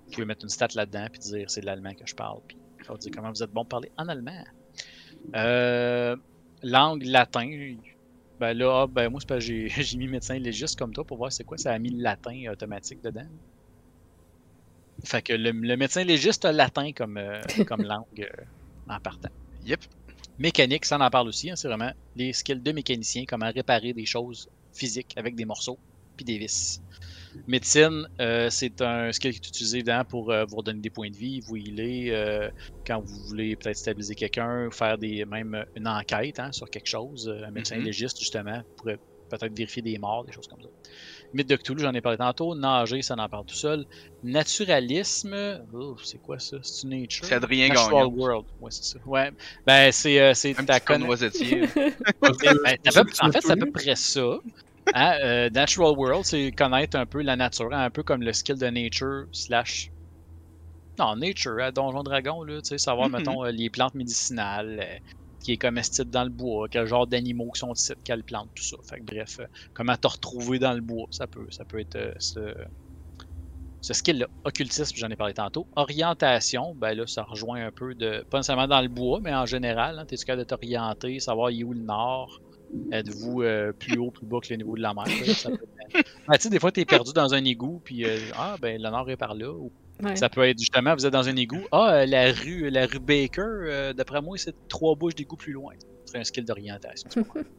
[0.07, 2.41] vous pouvez mettre une stat là-dedans, puis dire, c'est de l'allemand que je parle.
[2.47, 4.45] Puis, ça dire comment vous êtes bon pour parler en allemand.
[5.35, 6.17] Euh,
[6.63, 7.77] langue latin,
[8.39, 11.31] ben là, ah, ben moi, c'est j'ai j'ai mis médecin légiste comme toi pour voir
[11.31, 13.27] c'est quoi, ça a mis le latin automatique dedans.
[15.05, 18.27] Fait que le, le médecin légiste a latin comme, euh, comme langue euh,
[18.89, 19.29] en partant.
[19.63, 19.81] Yep.
[20.39, 24.07] Mécanique, ça en parle aussi, hein, c'est vraiment les skills de mécanicien, comment réparer des
[24.07, 25.79] choses physiques avec des morceaux
[26.17, 26.81] puis des vis.
[27.47, 31.11] Médecine, euh, c'est un skill qui est utilisé évidemment pour euh, vous redonner des points
[31.11, 32.51] de vie, vous healer, euh,
[32.87, 37.29] quand vous voulez peut-être stabiliser quelqu'un, faire des même une enquête hein, sur quelque chose.
[37.29, 37.85] Euh, Un médecin Mhm.
[37.85, 38.99] légiste, justement, pourrait
[39.31, 40.69] peut-être vérifier des morts, des choses comme ça.
[41.33, 42.55] Mythe de Cthulhu, j'en ai parlé tantôt.
[42.55, 43.85] Nager, ça en parle tout seul.
[44.23, 46.57] Naturalisme, oh, c'est quoi ça?
[46.63, 47.27] C'est une nature?
[47.29, 48.15] C'est Adrien Natural Gagnon.
[48.17, 48.99] World, ouais, c'est ça.
[49.07, 49.31] Ouais,
[49.67, 54.39] ben c'est euh, c'est Un ta ben, en fait, c'est à peu près ça.
[54.93, 58.57] Hein, euh, Natural World, c'est connaître un peu la nature, un peu comme le skill
[58.59, 59.93] de nature slash.
[60.99, 63.17] Non, nature, à Donjon Dragon, là, tu sais, savoir, Mhm.
[63.17, 64.99] mettons, euh, les plantes médicinales, euh,
[65.41, 68.63] qui est comestible dans le bois, quel genre d'animaux qui sont ici, quelles plantes, tout
[68.63, 68.77] ça.
[68.85, 71.97] Fait que bref, euh, comment te retrouver dans le bois, ça peut, ça peut être
[71.97, 72.55] euh, ce,
[73.81, 74.27] ce skill-là.
[74.45, 75.67] Occultisme, j'en ai parlé tantôt.
[75.77, 78.25] Orientation, ben là, ça rejoint un peu de.
[78.31, 81.61] Pas nécessairement dans le bois, mais en général, hein, t'es-tu capable de t'orienter, savoir il
[81.61, 82.41] est où le nord?
[82.93, 85.05] Êtes-vous euh, plus haut, plus bas que le niveau de la mer?
[86.29, 88.05] Ben, tu sais, des fois, t'es perdu dans un égout, puis
[88.37, 89.53] ah, ben, le nord est par là.
[90.03, 90.17] Ouais.
[90.17, 91.67] ça peut être justement, vous êtes dans un égout.
[91.73, 95.53] Ah, euh, la rue, la rue Baker, euh, d'après moi, c'est trois bouches d'égout plus
[95.53, 95.75] loin.
[96.07, 97.09] C'est un skill d'orientation.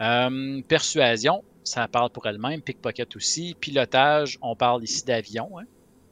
[0.00, 2.62] Euh, persuasion, ça parle pour elle-même.
[2.62, 3.54] Pickpocket aussi.
[3.60, 5.64] Pilotage, on parle ici d'avion hein,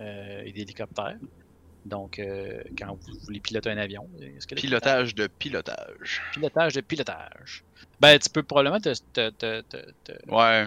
[0.03, 1.17] euh, et d'hélicoptère.
[1.87, 6.21] Donc, euh, quand vous voulez piloter un avion, est-ce que Pilotage de pilotage.
[6.35, 7.65] pilotage de pilotage.
[7.99, 10.67] Ben, tu peux probablement te, te- te- te- te Ouais.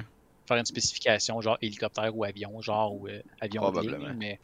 [0.51, 4.07] Faire une spécification, genre hélicoptère ou avion, genre ou euh, avion Probablement.
[4.07, 4.39] ligne, mais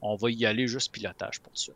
[0.00, 1.72] on va y aller juste pilotage pour ça.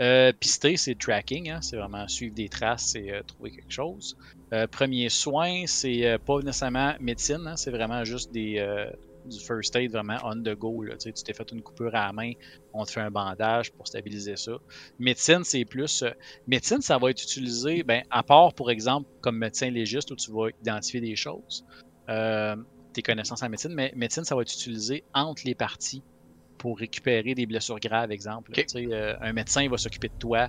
[0.00, 4.16] Euh, pister, c'est tracking, hein, c'est vraiment suivre des traces et euh, trouver quelque chose.
[4.52, 8.58] Euh, premier soin, c'est pas nécessairement médecine, hein, c'est vraiment juste des,
[9.24, 10.82] du first aid vraiment on the go.
[10.82, 12.32] Là, tu t'es fait une coupure à la main,
[12.72, 14.52] on te fait un bandage pour stabiliser ça.
[14.98, 16.02] Médecine, c'est plus.
[16.02, 16.10] euh,
[16.46, 20.32] médecine, ça va être utilisé, ben, à part, pour exemple, comme médecin légiste où tu
[20.32, 21.64] vas identifier des choses.
[22.08, 22.56] Euh,
[22.92, 26.04] tes connaissances en médecine, mais médecine, ça va être utilisé entre les parties
[26.58, 28.52] pour récupérer des blessures graves, exemple.
[28.76, 30.48] Euh, un médecin il va s'occuper de toi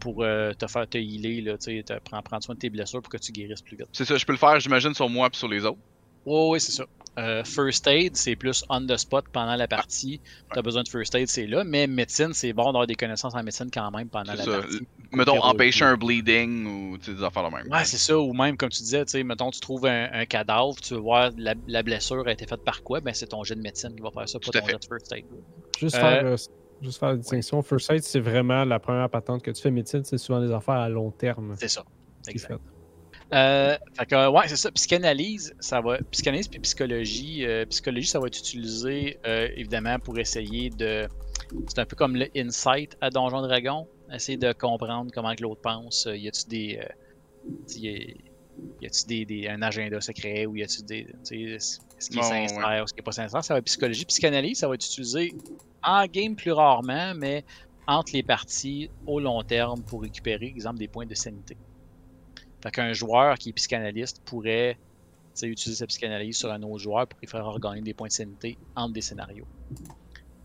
[0.00, 3.10] pour euh, te faire te healer, là, te prendre, prendre soin de tes blessures pour
[3.10, 3.86] que tu guérisses plus vite.
[3.92, 5.78] C'est ça, je peux le faire, j'imagine, sur moi et sur les autres?
[6.24, 6.84] Oui, oui, c'est ça.
[7.18, 10.20] Euh, first aid, c'est plus on the spot pendant la partie.
[10.52, 11.62] Tu as besoin de first aid, c'est là.
[11.62, 14.60] Mais médecine, c'est bon d'avoir des connaissances en médecine quand même pendant la ça.
[14.60, 14.86] partie.
[15.12, 17.70] Mettons, empêcher un bleeding ou tu sais, des affaires de même.
[17.70, 18.18] Ouais, c'est ça.
[18.18, 21.00] Ou même, comme tu disais, tu sais, mettons, tu trouves un, un cadavre, tu veux
[21.00, 23.94] voir la, la blessure a été faite par quoi, ben c'est ton jet de médecine
[23.94, 24.72] qui va faire ça, pas ton fait.
[24.72, 25.24] jet de first aid.
[25.78, 26.36] Juste, Euh, faire, euh,
[26.80, 27.60] juste faire la distinction.
[27.62, 29.70] First Aid, c'est vraiment la première patente que tu fais.
[29.70, 31.54] Médecine, c'est souvent des affaires à long terme.
[31.58, 31.84] C'est ça.
[32.26, 32.58] Exact.
[33.34, 34.70] Euh, fait que, ouais, c'est ça.
[34.72, 35.98] Psychanalyse, ça va.
[36.10, 37.46] Psychanalyse puis psychologie.
[37.46, 41.06] euh, psychologie, ça va être utilisé euh, évidemment pour essayer de.
[41.68, 43.86] C'est un peu comme le insight à Donjon Dragon.
[44.12, 46.06] Essayer de comprendre comment que l'autre pense.
[46.06, 46.80] Euh, Y a-tu des.
[46.82, 46.88] euh,
[47.78, 51.06] y a-tu des, des- un agenda secret ou y a-tu des.
[51.24, 51.34] Ce
[52.10, 53.44] qui est ouais, sincère ou ce qui est pas sincère?
[53.44, 54.04] Ça va être psychologie.
[54.04, 55.32] Psychanalyse, ça va être utilisé
[55.82, 57.44] en game plus rarement, mais
[57.86, 61.56] entre les parties au long terme pour récupérer, exemple, des points de sanité.
[62.62, 64.78] Fait qu'un joueur qui est psychanalyste pourrait
[65.42, 68.58] utiliser sa psychanalyse sur un autre joueur pour lui faire regagner des points de sanité
[68.76, 69.46] entre des scénarios.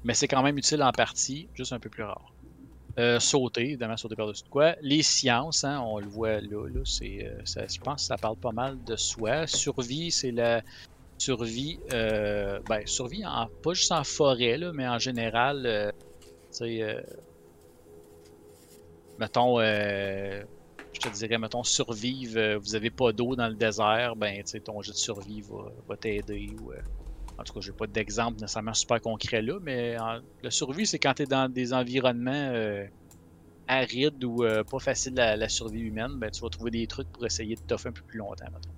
[0.04, 2.34] Mais c'est quand même utile en partie, juste un peu plus rare.
[2.98, 4.76] Euh, sauter, évidemment, sauter par-dessus de quoi.
[4.82, 8.38] Les sciences, hein, on le voit là, là c'est, euh, je pense que ça parle
[8.38, 9.46] pas mal de soi.
[9.46, 10.64] Survie, c'est la,
[11.20, 15.92] survie, euh, ben, survie en, pas juste en forêt, là, mais en général, euh,
[16.52, 17.04] tu sais,
[19.20, 19.60] mettons,
[21.02, 24.44] je te dirais, mettons, survivre, euh, vous avez pas d'eau dans le désert, ben, tu
[24.52, 25.42] sais, ton jet de survie
[25.88, 26.56] va, t'aider.
[26.60, 26.82] Euh,
[27.38, 31.00] en tout cas, j'ai pas d'exemple nécessairement super concret là, mais en- le survie, c'est
[31.00, 32.86] quand tu es dans des environnements euh,
[33.68, 37.26] arides ou pas faciles à la survie humaine, ben, tu vas trouver des trucs pour
[37.26, 38.74] essayer de toffer un peu plus longtemps, mettons.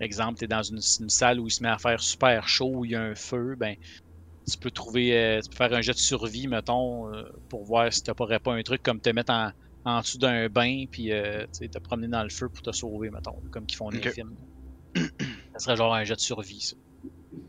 [0.00, 2.84] Exemple, tu es dans une, salle où il se met à faire super chaud, où
[2.84, 3.74] il y a un feu, ben,
[4.50, 7.10] tu peux trouver, tu peux faire un jet de survie, mettons,
[7.48, 9.52] pour voir si t'aurais pas un truc comme te mettre en,
[9.84, 13.36] en dessous d'un bain, puis euh, te promener dans le feu pour te sauver, mettons,
[13.50, 14.34] comme qu'ils font dans les films.
[14.96, 16.76] ça serait genre un jet de survie, ça.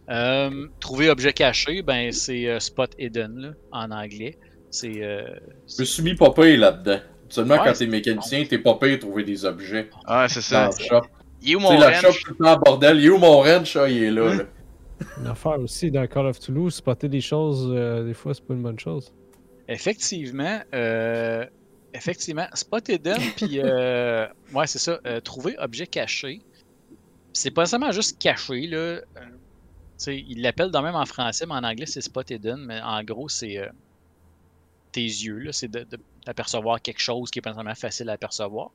[0.09, 4.37] Euh, trouver objet caché, ben c'est euh, spot hidden là, en anglais.
[4.71, 5.23] C'est euh,
[5.67, 6.99] Je me suis mis pas pire là-dedans.
[7.29, 10.69] Seulement Ouais, quand t'es mécanicien, t'es pas pire à trouver des objets Ah, c'est ça.
[10.69, 11.01] dans le shop.
[11.41, 12.23] Il est où mon la shop ranch?
[12.23, 12.97] tout le temps bordel.
[12.99, 13.75] Il est où mon ranch?
[13.75, 14.33] Ah, il est là.
[14.35, 14.43] Là.
[15.19, 18.53] Une affaire aussi dans Call of Toulouse, spotter des choses, euh, des fois, c'est pas
[18.55, 19.13] une bonne chose.
[19.67, 21.45] Effectivement, euh,
[21.93, 26.41] effectivement, spot hidden, puis euh, ouais, c'est ça, euh, trouver objet caché.
[27.33, 28.77] C'est pas nécessairement juste caché, là.
[28.77, 29.01] euh,
[29.99, 32.79] tu sais, ils l'appellent dans même en français, mais en anglais, c'est spot hidden, mais
[32.81, 33.67] en gros, c'est euh,
[34.91, 35.69] tes yeux, là, c'est
[36.25, 38.71] d'apercevoir quelque chose qui est pas nécessairement facile à apercevoir.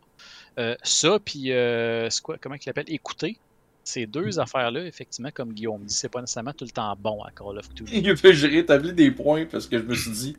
[0.59, 2.85] Euh, ça, puis, euh, c'est quoi, comment il l'appelle?
[2.89, 3.39] Écouter.
[3.87, 7.31] Ces deux affaires-là, effectivement, comme Guillaume dit, c'est pas nécessairement tout le temps bon à
[7.31, 7.99] Call of Duty.
[7.99, 10.37] Il j'ai rétabli des points parce que je me suis dit.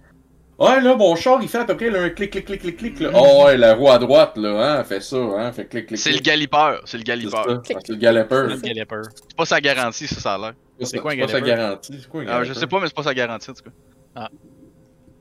[0.58, 2.78] Ouais, là, mon char, il fait à peu près là, un clic, clic, clic, clic,
[2.78, 3.00] clic.
[3.02, 3.10] Là.
[3.14, 6.14] Oh, ouais, la roue à droite, là, hein, fait ça, hein, fait clic, clic, C'est
[6.14, 6.82] le galipeur.
[6.86, 7.62] C'est le C'est galipeur.
[7.66, 8.44] C'est le galloper.
[8.48, 9.02] Le Galloper.
[9.14, 10.54] C'est pas sa garantie, ça, ça a l'air.
[10.82, 11.98] C'est quoi un pas sa garantie?
[12.00, 13.72] C'est quoi un Ah, je sais pas, mais c'est pas sa garantie, en tout cas.
[14.16, 14.30] Ah.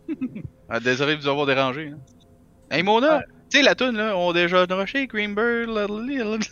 [0.66, 1.92] Ah, désolé de vous avoir dérangé.
[1.92, 1.98] Hein.
[2.70, 3.20] Hey, Mona!
[3.50, 5.68] Tu sais, la toune, là, on déjà rocher, Greenbird,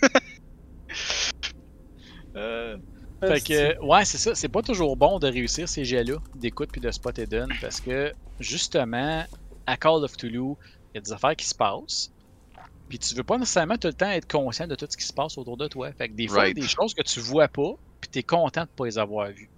[2.36, 2.76] Euh,
[3.28, 4.34] Fait que, ouais, c'est ça.
[4.34, 8.12] C'est pas toujours bon de réussir ces jets-là d'écoute puis de spot hidden parce que,
[8.40, 9.24] justement,
[9.66, 10.56] à Call of Toulouse,
[10.92, 12.10] il y a des affaires qui se passent.
[12.88, 15.12] Puis tu veux pas nécessairement tout le temps être conscient de tout ce qui se
[15.12, 15.90] passe autour de toi.
[15.92, 16.56] Fait que des fois, il y a Right.
[16.56, 19.48] des choses que tu vois pas, puis t'es content de pas les avoir vues.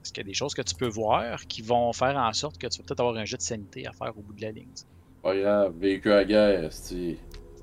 [0.00, 2.56] Parce qu'il y a des choses que tu peux voir qui vont faire en sorte
[2.58, 4.52] que tu vas peut-être avoir un jet de sanité à faire au bout de la
[4.52, 4.68] ligne.
[5.22, 6.70] Pas grave, véhicule à guerre.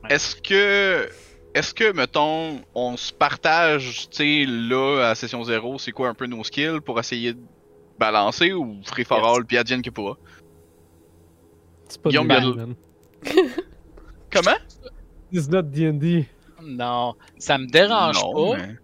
[0.09, 1.09] Est-ce que.
[1.55, 6.13] Est-ce que, mettons, on se partage, tu sais, là, à session 0, c'est quoi un
[6.13, 7.39] peu nos skills pour essayer de
[7.97, 9.25] balancer ou free for Yes.
[9.37, 10.17] all puis advienne que pourra?
[11.87, 12.75] C'est pas Guillaume, man.
[14.31, 14.57] Comment?
[15.31, 16.27] It's not D&D.
[16.61, 18.75] Non, ça me dérange Non, pas, mais-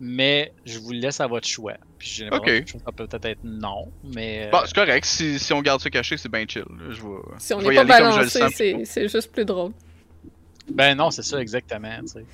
[0.00, 1.74] mais je vous laisse à votre choix.
[1.98, 2.46] Puis j'ai Ok.
[2.46, 4.48] l'impression que ça peut peut-être être non, mais.
[4.50, 5.04] Bon, c'est correct.
[5.04, 6.64] Si, si on garde ça caché, c'est bien chill.
[6.90, 8.40] Je vais, Si on n'est pas balancé,
[8.84, 9.70] c'est juste plus drôle.
[10.74, 12.00] Ben non, c'est ça exactement.
[12.02, 12.24] tu sais.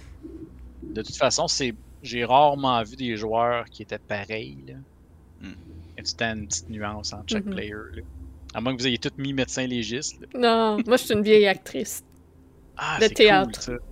[0.82, 4.56] De toute façon, c'est j'ai rarement vu des joueurs qui étaient pareils.
[4.68, 4.74] Là.
[5.42, 7.54] Il y a tout le temps une petite nuance entre chaque Mhm.
[7.54, 7.72] player.
[7.94, 8.02] Là.
[8.54, 10.20] À moins que vous ayez tous mis médecin légiste.
[10.20, 10.28] là.
[10.38, 12.02] Non, moi je suis une vieille actrice.
[12.76, 13.50] Ah, Le c'est théâtre.
[13.64, 13.82] cool, ça.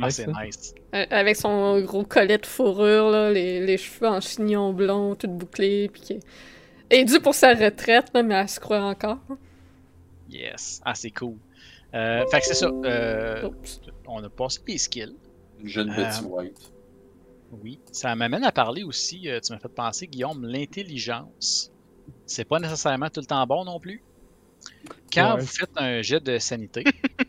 [0.00, 0.74] Ah, c'est nice.
[0.94, 5.26] Euh, Avec son gros collet de fourrure, là, les, les cheveux en chignon blond, tout
[5.28, 6.20] bouclé, puis qui...
[6.90, 9.18] Elle est due pour sa retraite, là, mais elle se croit encore.
[10.30, 10.80] Yes.
[10.84, 11.34] Ah, c'est cool.
[11.94, 12.66] Euh, fait que c'est ça.
[12.84, 13.48] euh,
[14.06, 15.14] on a passé les skills.
[15.60, 16.72] Une jeune Euh, Betty White.
[17.62, 17.80] Oui.
[17.92, 21.70] Ça m'amène à parler aussi, euh, tu m'as fait penser, Guillaume, l'intelligence.
[22.26, 24.02] C'est pas nécessairement tout le temps bon non plus.
[25.12, 25.40] Quand Ouais.
[25.40, 26.84] vous faites un jet de sanité,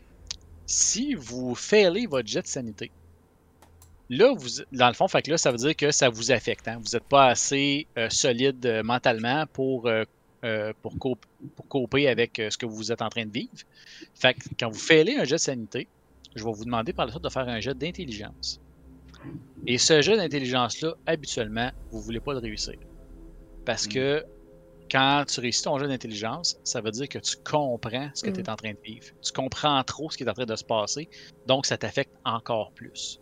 [0.66, 2.92] si vous failez votre jet de sanité,
[4.10, 6.68] là, vous, dans le fond, fait que là, ça veut dire que ça vous affecte.
[6.68, 6.80] hein.
[6.84, 10.04] Vous n'êtes pas assez euh, solide euh, mentalement pour, euh,
[10.46, 10.96] euh, pour,
[11.68, 13.52] coper avec euh, ce que vous êtes en train de vivre.
[14.16, 15.88] Fait que quand vous failez un jet de sanité,
[16.36, 18.60] je vais vous demander par la suite de faire un jet d'intelligence.
[19.68, 22.76] Et ce jeu d'intelligence-là, habituellement, vous voulez pas le réussir.
[23.66, 23.92] Parce Mm.
[23.92, 24.24] que
[24.90, 28.34] quand tu réussis ton jeu d'intelligence, ça veut dire que tu comprends ce que Mm.
[28.34, 29.08] tu es en train de vivre.
[29.22, 31.10] Tu comprends trop ce qui est en train de se passer,
[31.46, 33.20] donc ça t'affecte encore plus.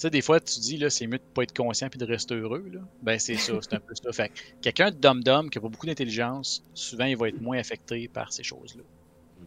[0.00, 2.06] Tu sais, des fois, tu dis, là, c'est mieux de pas être conscient puis de
[2.06, 2.80] rester heureux, là.
[3.02, 4.10] Ben, c'est ça, c'est un peu ça.
[4.12, 7.58] Fait que quelqu'un de dum-dum qui a pas beaucoup d'intelligence, souvent, il va être moins
[7.58, 8.82] affecté par ces choses-là.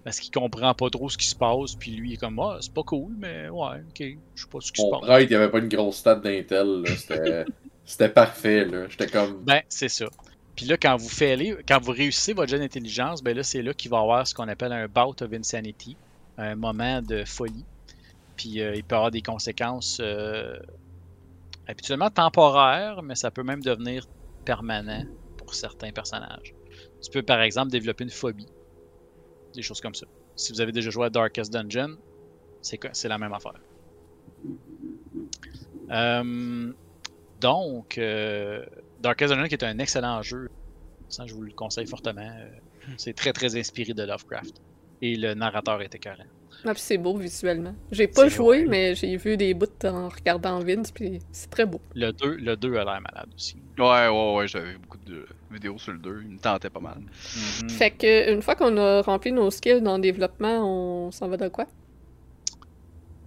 [0.04, 2.60] Parce qu'il comprend pas trop ce qui se passe, puis lui, il est comme, ah,
[2.62, 4.04] c'est pas cool, mais ouais, ok,
[4.36, 5.24] je sais pas ce qui se passe.
[5.24, 6.84] il avait pas une grosse stat d'Intel.
[7.84, 8.10] C'était.
[8.10, 8.88] Parfait, là.
[8.90, 9.44] J'étais comme.
[9.44, 10.06] Ben, c'est ça.
[10.56, 13.74] Puis là, quand vous faites, quand vous réussissez votre jeu d'intelligence, ben là, c'est là
[13.74, 15.98] qu'il va y avoir ce qu'on appelle un bout of insanity,
[16.38, 17.66] un moment de folie.
[18.36, 20.58] Puis euh, il peut avoir des conséquences euh,
[21.68, 24.08] habituellement temporaires, mais ça peut même devenir
[24.46, 25.06] permanent
[25.38, 26.54] pour certains personnages.
[27.02, 28.48] Tu peux par exemple développer une phobie,
[29.54, 30.08] des choses comme ça.
[30.36, 31.98] Si vous avez déjà joué à Darkest Dungeon,
[32.62, 33.60] c'est la même affaire.
[35.92, 36.74] Euh,
[37.40, 38.66] Donc, euh,
[39.02, 40.50] Darkest Dungeon qui est un excellent jeu.
[41.10, 42.34] Ça, je vous le conseille fortement.
[42.98, 44.62] C'est très très inspiré de Lovecraft.
[45.02, 46.24] Et le narrateur est écœurant.
[46.66, 47.76] Ah, puis c'est beau visuellement.
[47.92, 48.70] J'ai pas joué, vrai.
[48.70, 51.82] mais j'ai vu des bouts en regardant Vince, puis c'est très beau.
[51.94, 53.58] Le 2, le 2 a l'air malade aussi.
[53.78, 56.22] Ouais, ouais, ouais, j'avais vu beaucoup de vidéos sur le 2.
[56.24, 57.00] Il me tentait pas mal.
[57.00, 57.70] Mhm.
[57.70, 61.38] Fait que une fois qu'on a rempli nos skills dans le développement, on s'en va
[61.38, 61.68] de quoi?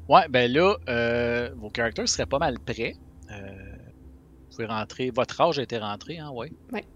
[0.08, 2.94] Ouais, ben là, euh, vos caractères seraient pas mal prêts.
[3.30, 5.10] Euh, vous pouvez rentrer.
[5.10, 6.52] Votre âge a été rentré, hein, ouais.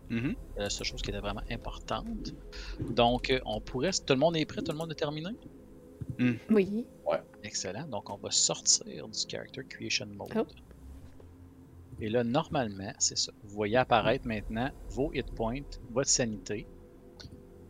[0.09, 0.35] Mhm.
[0.55, 2.33] C'est la seule chose qui était vraiment importante.
[2.79, 3.91] Donc, euh, on pourrait.
[3.91, 5.31] Tout le monde est prêt, tout le monde est terminé?
[6.51, 6.87] Oui.
[7.43, 7.87] Excellent.
[7.87, 10.29] Donc, on va sortir du Character Creation Mode.
[10.37, 10.47] Oh.
[12.01, 13.33] Et là, normalement, c'est ça.
[13.43, 16.67] Vous voyez apparaître maintenant vos hit points, votre sanité.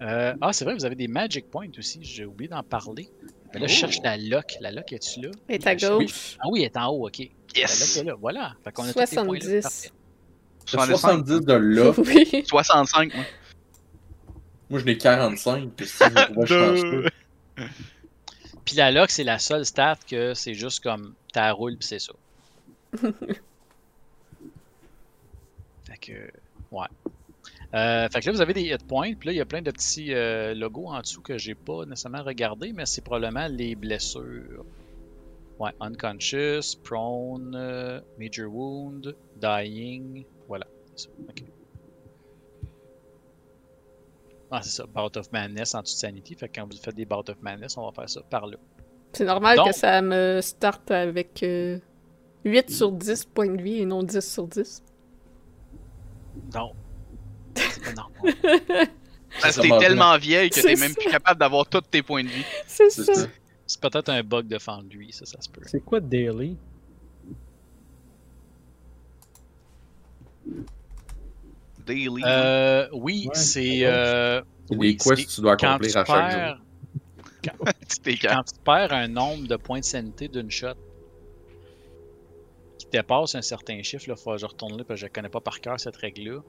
[0.02, 1.98] Euh, ah, c'est vrai, vous avez des magic points aussi.
[2.02, 3.08] J'ai oublié d'en parler.
[3.52, 4.54] Mais là, je cherche la lock.
[4.60, 5.30] La lock, est-tu là?
[5.48, 7.18] Et à Je cherche- gauche, Ah oui, elle est en haut, ok.
[7.18, 7.96] La lock Yes!
[7.96, 8.14] est là.
[8.20, 8.54] Voilà.
[8.64, 9.60] Fait qu'on a tous les points là.
[9.62, 9.62] 70.
[9.62, 9.90] Parfait.
[10.66, 10.96] 65.
[10.96, 11.92] 70 de là.
[11.98, 12.44] Oui.
[12.46, 13.24] 65, moi.
[14.70, 15.70] Moi, je n'ai 45.
[15.76, 17.04] Puis si je chanceux.
[18.70, 21.98] Puis la lock, c'est la seule stat que c'est juste comme ta roule, puis c'est
[21.98, 22.12] ça.
[25.82, 26.30] fait que,
[26.70, 26.86] ouais.
[27.74, 29.60] Euh, fait que là, vous avez des hit points, puis là, il y a plein
[29.60, 33.74] de petits euh, logos en dessous que j'ai pas nécessairement regardé, mais c'est probablement les
[33.74, 34.64] blessures.
[35.58, 40.68] Ouais, unconscious, prone, euh, major wound, dying, voilà.
[40.94, 41.42] c'est ça, ok.
[44.50, 46.34] Ah, c'est ça, Bout of Madness en dessous de Sanity.
[46.34, 48.56] Fait que quand vous faites des Bout of Madness, on va faire ça par là.
[49.12, 51.78] C'est normal Donc- que ça me starte avec euh,
[52.44, 54.82] 8 sur 10 points de vie et non 10 sur 10.
[56.54, 56.72] Non.
[57.54, 58.34] C'est pas normal.
[59.40, 62.28] Parce que t'es tellement vieille que t'es même plus capable d'avoir tous tes points de
[62.28, 62.44] vie.
[62.66, 63.14] C'est ça.
[63.14, 63.26] ça.
[63.66, 65.60] C'est peut-être un bug de Foundry, ça, ça se peut.
[65.64, 66.56] C'est quoi Daily?
[71.86, 72.22] Daily.
[72.24, 73.80] Euh, oui, Ouais, c'est.
[73.84, 76.64] euh, oui, quests que tu dois quand accomplir tu à chaque jour.
[78.04, 80.74] tu quand tu perds un nombre de points de sanité d'une shot
[82.78, 85.28] qui dépasse un certain chiffre, il faut que je retourne là parce que je connais
[85.28, 86.40] pas par cœur cette règle-là,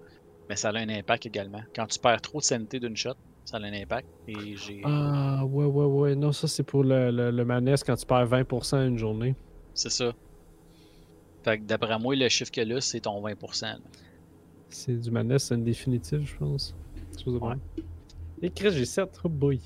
[0.50, 1.62] mais ça a un impact également.
[1.76, 3.14] Quand tu perds trop de sanité d'une shot,
[3.46, 4.08] ça a un impact.
[4.28, 4.82] Et j'ai.
[4.86, 6.16] Ah, ouais, ouais, ouais.
[6.16, 9.36] Non, ça, c'est pour le, le, le manès quand tu perds 20% une journée.
[9.74, 10.12] C'est ça.
[11.44, 13.62] Fait que d'après moi, le chiffre que là, c'est ton 20%.
[13.64, 13.78] là.
[14.72, 16.76] C'est du manès, c'est une définitive, je pense.
[17.24, 17.56] Chose de Ouais.
[18.42, 19.20] Et Chris, j'ai 7.
[19.24, 19.60] Oh boy.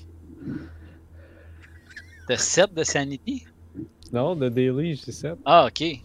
[2.28, 3.46] T'as 7 de sanity?
[4.12, 5.38] Non, de Daily, j'ai 7.
[5.44, 6.00] Ah, ok.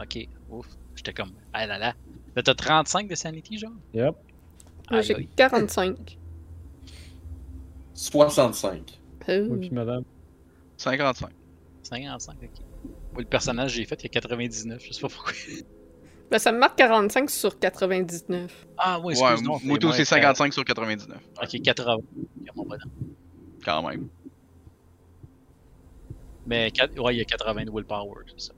[0.00, 0.28] Ok.
[0.50, 0.66] Ouf.
[0.94, 1.30] J'étais comme.
[1.52, 1.94] Ah là là.
[2.34, 3.72] Là, t'as 35 de sanity, genre?
[3.94, 4.14] Yep.
[4.90, 5.28] Moi, j'ai aïe.
[5.36, 6.18] 45.
[7.94, 9.00] 65.
[9.28, 10.04] Euh, Oui, puis madame.
[10.76, 11.30] 55.
[11.82, 12.50] 55, ok.
[13.12, 15.32] Moi, le personnage j'ai fait, il y a 99, je sais pas pourquoi.
[16.30, 18.66] Ben, ça me marque 45 sur 99.
[18.78, 19.58] Ah, oui, Ouais, excuse-moi.
[19.64, 21.16] Moutou, c'est 55 sur 99.
[21.42, 21.94] Ok, 80.
[21.94, 22.02] Ok,
[22.54, 22.90] mon bonhomme.
[23.64, 24.08] Quand même.
[26.46, 28.52] Mais ouais, il y a 80 de willpower, c'est ça.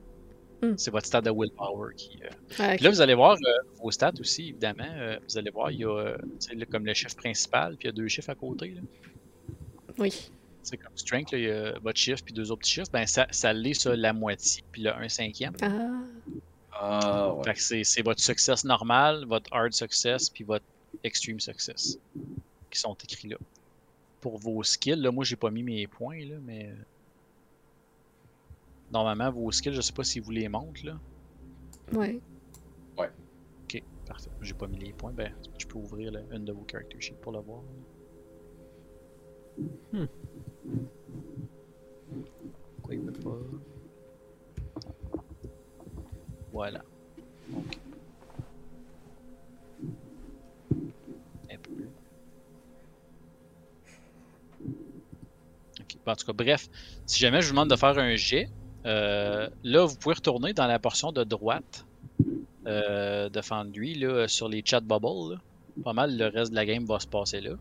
[0.61, 0.73] Hmm.
[0.77, 2.19] C'est votre stat de willpower qui.
[2.23, 2.27] euh,
[2.59, 3.51] Ah, Puis là, vous allez voir euh,
[3.81, 4.83] vos stats aussi, évidemment.
[4.97, 6.17] Euh, vous allez voir, il y a euh,
[6.53, 8.69] là, comme le chiffre principal, puis il y a deux chiffres à côté.
[8.71, 8.81] là.
[9.97, 10.29] Oui.
[10.61, 12.89] C'est comme strength, là, il y a votre chiffre, puis deux autres petits chiffres.
[12.91, 15.53] Ben, ça, ça l'est, ça, la moitié, puis le 1 cinquième.
[15.61, 16.01] Ah.
[16.81, 17.43] Ah, ouais.
[17.43, 20.65] Fait que c'est, votre success normal, votre hard success, puis votre
[21.03, 21.99] extreme success
[22.71, 23.37] qui sont écrits là.
[24.21, 26.73] Pour vos skills, là, moi j'ai pas mis mes points, là, mais.
[28.91, 30.97] Normalement, vos skills, je sais pas si vous les montrent, là.
[31.93, 32.19] Ouais.
[32.97, 34.31] Ok, parfait.
[34.41, 35.11] J'ai pas mis les points.
[35.11, 37.61] Ben, je peux ouvrir une de vos character sheets pour le voir.
[39.91, 40.05] Hmm.
[42.77, 43.37] Pourquoi il veut pas?
[46.51, 46.81] Voilà.
[56.05, 56.67] En tout cas, bref,
[57.05, 58.49] si jamais je vous demande de faire un jet,
[58.85, 61.85] euh, là, vous pouvez retourner dans la portion de droite
[62.65, 65.33] euh, de Foundry, là, sur les chat bubbles.
[65.33, 65.41] là.
[65.83, 67.51] Pas mal, le reste de la game va se passer là.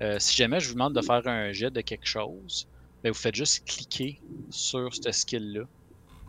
[0.00, 2.66] Euh, si jamais je vous demande de faire un jet de quelque chose,
[3.02, 5.64] ben, vous faites juste cliquer sur ce skill-là.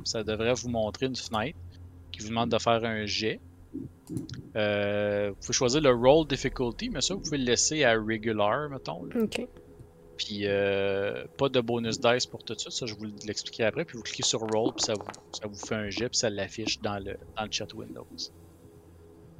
[0.03, 1.57] Ça devrait vous montrer une fenêtre
[2.14, 3.41] qui vous demande de faire un jet.
[4.56, 8.69] Euh, vous pouvez choisir le roll difficulty, mais ça, vous pouvez le laisser à regular,
[8.69, 9.03] mettons.
[9.06, 9.22] là.
[9.23, 9.45] Ok.
[10.15, 13.84] Puis euh, pas de bonus dice pour tout de suite, ça je vous l'expliquerai après.
[13.84, 16.30] Puis vous cliquez sur roll, puis ça vous, ça vous fait un jet, puis ça
[16.30, 18.06] l'affiche dans le, dans le chat Windows.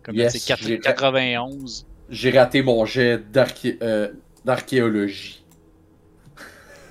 [0.02, 1.86] Comme Yes, c'est quatre- j'ai- 91.
[2.10, 4.12] J'ai raté mon jet d'arché- euh,
[4.44, 5.46] d'archéologie.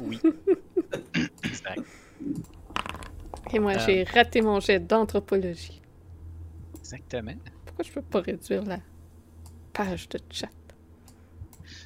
[0.00, 0.18] Oui.
[1.44, 1.80] exact.
[3.52, 3.78] Et moi, Euh.
[3.86, 5.80] j'ai raté mon jet d'anthropologie.
[6.78, 7.32] Exactement.
[7.66, 8.78] Pourquoi je peux pas réduire la
[9.72, 10.48] page de chat?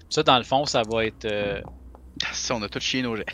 [0.08, 1.24] Ça, dans le fond, ça va être.
[1.24, 1.60] euh,
[2.32, 3.24] Ça, on a tout chié nos jets.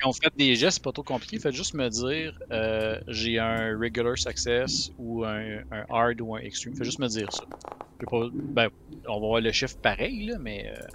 [0.00, 1.38] quand vous faites des gestes, c'est pas trop compliqué.
[1.38, 6.40] Faites juste me dire euh, j'ai un regular success ou un, un hard ou un
[6.40, 6.74] extreme.
[6.74, 7.44] Faites juste me dire ça.
[8.00, 8.68] Je vais pas- ben,
[9.08, 10.70] on va voir le chiffre pareil, là, mais.
[10.70, 10.86] euh,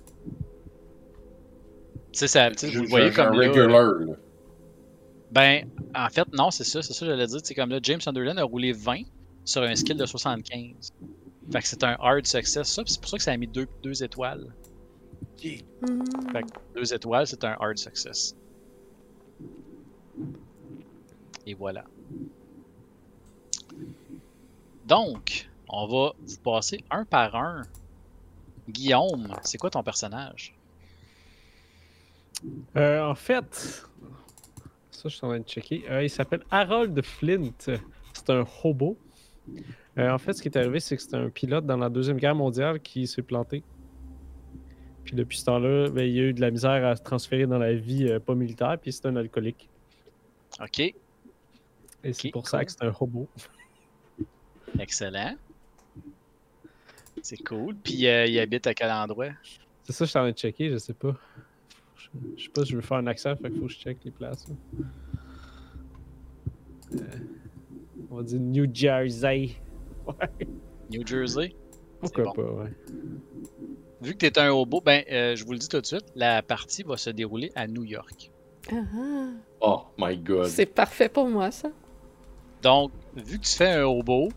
[2.12, 4.14] Tu sais, ça, tu sais, vous voyez un comme là, regular, là.
[5.34, 7.40] Ben, en fait, non, c'est ça, c'est ça que j'allais dire.
[7.44, 9.02] C'est comme là, James Sunderland a roulé 20
[9.44, 10.94] sur un skill de 75.
[11.52, 13.68] Fait que c'est un hard success, ça, c'est pour ça que ça a mis deux,
[13.82, 14.54] deux étoiles.
[15.44, 16.04] Hmm.
[16.32, 18.36] Fait que deux étoiles, c'est un hard success.
[21.48, 21.84] Et voilà.
[24.86, 27.64] Donc, on va vous passer un par un.
[28.70, 30.56] Guillaume, c'est quoi ton personnage?
[32.78, 33.84] Euh, en fait,
[35.04, 35.84] ça, je suis en train de checker.
[35.90, 37.52] Euh, il s'appelle Harold Flint.
[38.14, 38.98] C'est un hobo.
[39.98, 42.18] Euh, en fait, ce qui est arrivé, c'est que c'était un pilote dans la Deuxième
[42.18, 43.64] Guerre mondiale qui s'est planté.
[45.04, 47.58] Puis depuis ce temps-là, ben, il a eu de la misère à se transférer dans
[47.58, 49.68] la vie euh, pas militaire, puis c'est un alcoolique.
[50.62, 50.94] Ok, Et
[52.14, 53.28] c'est pour ça que c'est un hobo.
[54.80, 55.36] excellent.
[57.22, 57.76] C'est cool.
[57.76, 59.32] Puis il habite à quel endroit?
[59.84, 61.16] C'est ça, je suis en train de checker, je sais pas.
[62.38, 63.98] Je, sais pas si je veux faire un accent, fait qu'il faut que je check
[64.04, 64.46] les places.
[66.94, 66.98] Euh,
[68.12, 69.52] on va dire New Jersey.
[70.06, 70.48] Ouais,
[70.92, 71.56] New Jersey?
[72.02, 72.34] pourquoi bon.
[72.34, 72.72] pas, ouais.
[74.02, 76.04] Vu que tu es un hobo, ben, euh, je vous le dis tout de suite,
[76.14, 78.32] la partie va se dérouler à New York.
[78.70, 79.30] Ah, ah.
[79.62, 80.48] Oh my god.
[80.48, 81.70] C'est parfait pour moi, ça.
[82.62, 84.28] Donc, vu que tu fais un hobo,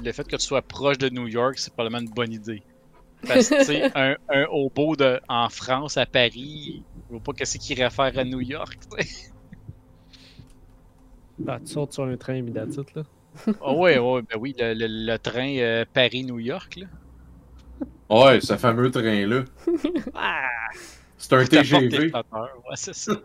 [0.00, 2.62] le fait que tu sois proche de New York, c'est probablement une bonne idée.
[3.26, 7.32] Parce que, tu sais, un, un hobo de, en France, à Paris, je vois pas
[7.32, 9.30] qu'est-ce qu'il irait faire à New York, tu sais.
[11.46, 13.02] Ah, tu sautes sur un train immédiatement, là.
[13.60, 16.86] Ah ouais, ouais, ben oui, le, le- le train euh, Paris-New York, là.
[18.10, 19.44] Ouais, ce fameux train-là.
[21.18, 22.12] C'est un TGV.
[22.12, 23.12] Ouais, c'est ça.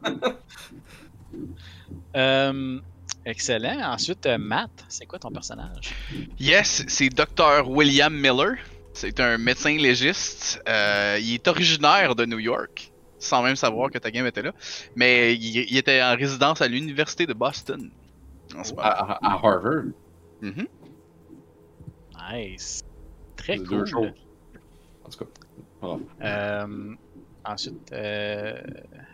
[2.15, 2.80] Euh,
[3.26, 3.80] excellent.
[3.91, 5.94] Ensuite, euh, Matt, c'est quoi ton personnage?
[6.40, 7.68] Yes, c'est Dr.
[7.68, 8.56] William Miller.
[8.94, 10.61] C'est un médecin légiste.
[10.70, 14.53] Euh, il est originaire de New York, sans même savoir que ta game était là.
[14.95, 17.90] Mais il, il était en résidence à l'université de Boston.
[18.56, 18.84] En ce moment.
[18.84, 19.86] À, Harvard.
[20.41, 20.68] Mhm.
[22.32, 22.84] Nice.
[23.36, 23.68] Très cool.
[23.68, 24.11] deux choses.
[25.03, 25.32] En tout cas.
[25.82, 25.99] voilà.
[26.22, 26.95] Euh,
[27.45, 28.61] ensuite, euh,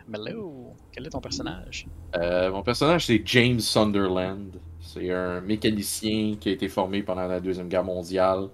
[0.06, 1.86] Mello, quel est ton personnage?
[2.16, 4.60] Euh, mon personnage, c'est James Sunderland.
[4.80, 8.48] C'est un mécanicien qui a été formé pendant la Deuxième Guerre mondiale.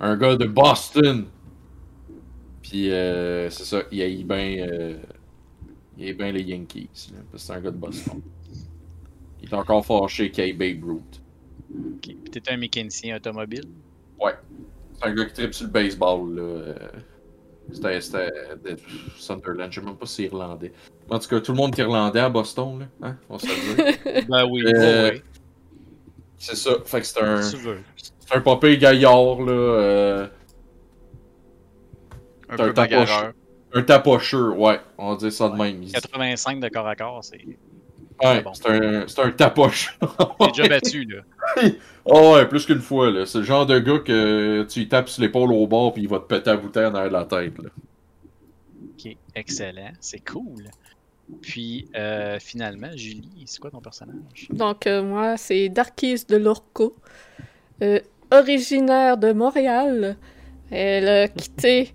[0.00, 1.26] Un gars de Boston.
[2.62, 4.96] Puis, euh, c'est ça, il haït bien euh,
[5.98, 7.10] les Yankees.
[7.12, 8.20] là, parce que c'est un gars de Boston.
[9.42, 11.20] Il est encore fâché qu'il ait Babe Ruth.
[11.70, 12.00] Ok.
[12.00, 13.64] Puis t'es un mécanicien automobile?
[14.20, 16.34] C'est un gars qui tripe sur le baseball.
[16.36, 16.74] Là.
[17.72, 18.30] C'était, c'était
[18.64, 18.78] de
[19.16, 20.72] Sunderland, je sais même pas si c'est irlandais.
[21.08, 22.86] En tout cas, tout le monde est irlandais à Boston, là.
[23.02, 23.16] Hein?
[23.28, 24.26] On se le dit.
[24.28, 25.22] Ben oui, Euh, ouais,
[26.38, 26.72] C'est ça.
[26.84, 27.28] Fait que c'est ouais.
[27.28, 27.42] un.
[27.42, 27.78] Si tu veux.
[27.96, 29.52] C'est un papé gaillard, là.
[29.52, 30.26] euh,
[32.48, 32.90] Un T'as un peu tapoche.
[32.90, 33.32] bagarreur.
[33.74, 34.80] un tapocheur, ouais.
[34.98, 35.82] On va dire ça de même.
[35.82, 37.40] Il- 85 de corps à corps, c'est
[38.22, 38.54] Ouais, bon.
[38.54, 39.94] c'est un, c'est un tapocheur.
[40.38, 41.22] t'es déjà battu, là.
[42.04, 43.26] oh, ouais, plus qu'une fois, là.
[43.26, 46.08] C'est le genre de gars que tu lui tapes sur l'épaule au bord puis il
[46.08, 47.70] va te péter la bouteille en arrière de la tête, là.
[48.96, 49.90] Ok, excellent.
[50.00, 50.64] C'est cool.
[51.40, 54.46] Puis, euh, finalement, Julie, c'est quoi ton personnage?
[54.50, 56.94] Donc, euh, moi, c'est Darkis de Lorco.
[57.82, 57.98] Euh,
[58.34, 60.16] originaire de Montréal.
[60.70, 61.94] Elle a quitté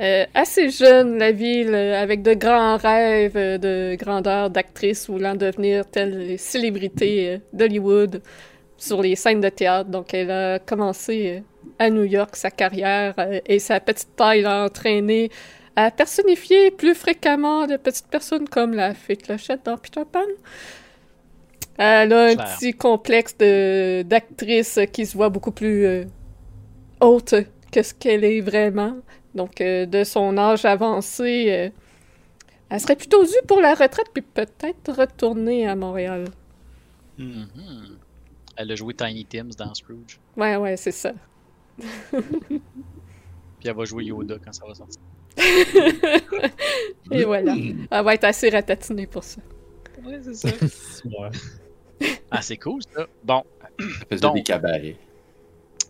[0.00, 5.34] euh, assez jeune la ville euh, avec de grands rêves euh, de grandeur d'actrice voulant
[5.34, 8.22] devenir telle euh, d'Hollywood
[8.78, 9.90] sur les scènes de théâtre.
[9.90, 11.42] Donc, elle a commencé
[11.78, 13.14] à New York sa carrière
[13.46, 15.30] et sa petite taille l'a entraînée
[15.76, 20.20] à personnifier plus fréquemment de petites personnes comme la fée Clochette dans Peter Pan.
[21.78, 22.56] Elle a un Claire.
[22.56, 26.04] petit complexe de d'actrice qui se voit beaucoup plus euh,
[27.00, 27.34] haute
[27.70, 28.96] que ce qu'elle est vraiment.
[29.34, 31.70] Donc, euh, de son âge avancé, euh,
[32.68, 36.24] elle serait plutôt due pour la retraite, puis peut-être retourner à Montréal.
[37.18, 37.46] Mhm.
[38.56, 40.20] Elle a joué Tiny Tims dans Scrooge.
[40.36, 41.12] Ouais, ouais, c'est ça.
[41.78, 45.00] Puis elle va jouer Yoda quand ça va sortir.
[47.10, 47.54] Et voilà.
[47.90, 49.40] Elle va être assez ratatinée pour ça.
[50.04, 50.48] Ouais, c'est ça.
[51.04, 52.10] Ouais.
[52.30, 53.06] ah, c'est cool, ça.
[53.24, 53.42] Bon,
[53.78, 54.96] Ça faisait Donc- des cabarets.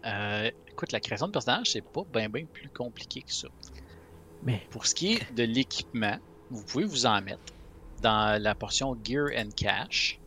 [0.04, 3.48] Euh, écoute, la création de personnage, c'est pas bien bien plus compliqué que ça.
[4.42, 6.16] Mais- Pour ce qui est de l'équipement,
[6.50, 7.40] vous pouvez vous en mettre
[8.02, 10.18] dans la portion Gear and Cash.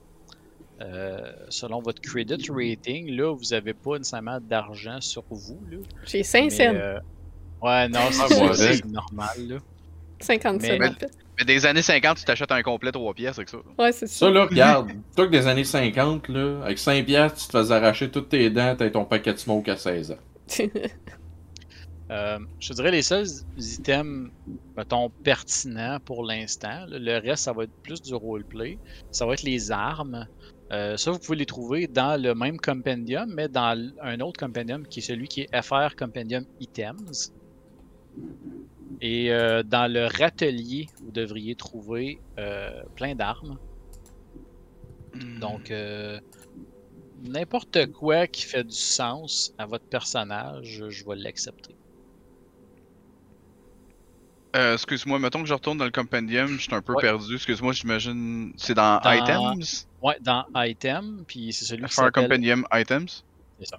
[0.82, 5.60] Euh, selon votre credit rating, là, vous avez pas nécessairement d'argent sur vous.
[5.70, 6.64] Là, J'ai 5 mais, cents.
[6.76, 7.00] euh,
[7.62, 8.86] Ouais, non, Ah, c'est avec.
[8.86, 9.48] normal.
[9.48, 9.58] Là.
[10.20, 11.12] 50 cents, mais- en fait.
[11.38, 13.58] Mais des années 50, tu t'achètes un complet 3 pièces avec ça.
[13.78, 14.32] Ouais, c'est Ça, ça.
[14.32, 18.10] là, regarde, toi que des années 50, là, avec 5 piastres, tu te faisais arracher
[18.10, 20.18] toutes tes dents, t'as ton paquet de smoke à 16 ans.
[22.12, 23.26] Euh, je te dirais les seuls
[23.58, 24.30] items,
[24.78, 26.86] mettons, pertinents pour l'instant.
[26.88, 28.78] Le reste, ça va être plus du roleplay.
[29.10, 30.28] Ça va être les armes.
[30.72, 34.86] Euh, ça, vous pouvez les trouver dans le même compendium, mais dans un autre compendium
[34.86, 37.34] qui est celui qui est FR Compendium Items.
[39.02, 43.58] Et euh, dans le râtelier, vous devriez trouver euh, plein d'armes.
[45.40, 46.20] Donc, euh,
[47.24, 51.76] n'importe quoi qui fait du sens à votre personnage, je vais l'accepter.
[54.54, 57.02] Excuse-moi, mettons que je retourne dans le compendium, je suis un peu Ouais.
[57.02, 57.36] perdu.
[57.36, 58.54] Excuse-moi, j'imagine.
[58.56, 59.86] C'est dans, Dans- Items?
[60.02, 62.24] Ouais, dans Item, puis c'est celui qui Faire s'appelle...
[62.24, 63.26] compendium Items?
[63.60, 63.78] C'est ça.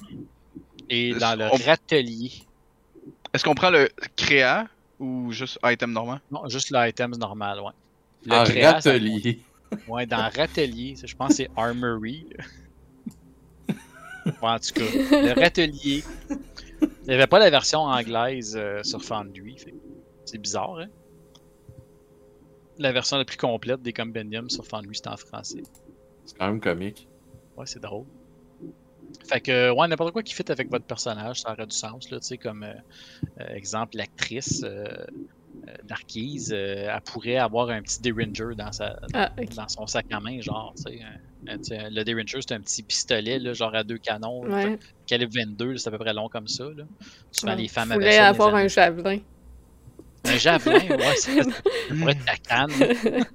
[0.91, 2.33] Et dans le qu'on- râtelier.
[3.33, 4.67] Est-ce qu'on prend le créa?
[4.99, 6.21] Ou juste item normal?
[6.31, 7.73] Non, juste l'items normal, ouais.
[8.25, 9.41] Le En créa, ça- râtelier.
[9.89, 12.27] Ouais, dans râtelier, ça, je pense que c'est Armory.
[14.43, 14.83] Ouais, en tout cas,
[15.23, 16.03] le râtelier.
[16.81, 19.57] Il n'y avait pas la version anglaise euh, sur Foundry.
[20.25, 20.89] C'est bizarre, hein?
[22.79, 25.63] La version la plus complète des compendiums sur Foundry, c'est en français.
[26.25, 27.07] C'est quand même comique.
[27.57, 28.05] Ouais, c'est drôle.
[29.29, 32.21] Fait que, ouais, n'importe quoi qui fit avec votre personnage, ça aurait du sens, là,
[32.21, 32.73] tu sais, comme, euh,
[33.41, 34.85] euh, exemple, l'actrice euh,
[35.69, 40.07] euh, Darkise, euh, elle pourrait avoir un petit Derringer dans, sa, Ah, dans son sac
[40.13, 41.01] à main, genre, tu sais.
[41.03, 44.79] un- un- le Derringer, c'est un petit pistolet, là, genre à deux canons, Ouais.
[45.07, 46.85] calibre 22, là, c'est à peu près long comme ça, là.
[47.33, 47.63] Souvent, Ouais.
[47.63, 49.19] les femmes avaient ça avoir un javelin.
[50.25, 51.51] un javelin, ouais, ça ça
[51.99, 52.71] pourrait être ta canne.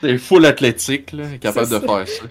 [0.00, 2.24] C'est full athlétique, là, capable de faire ça.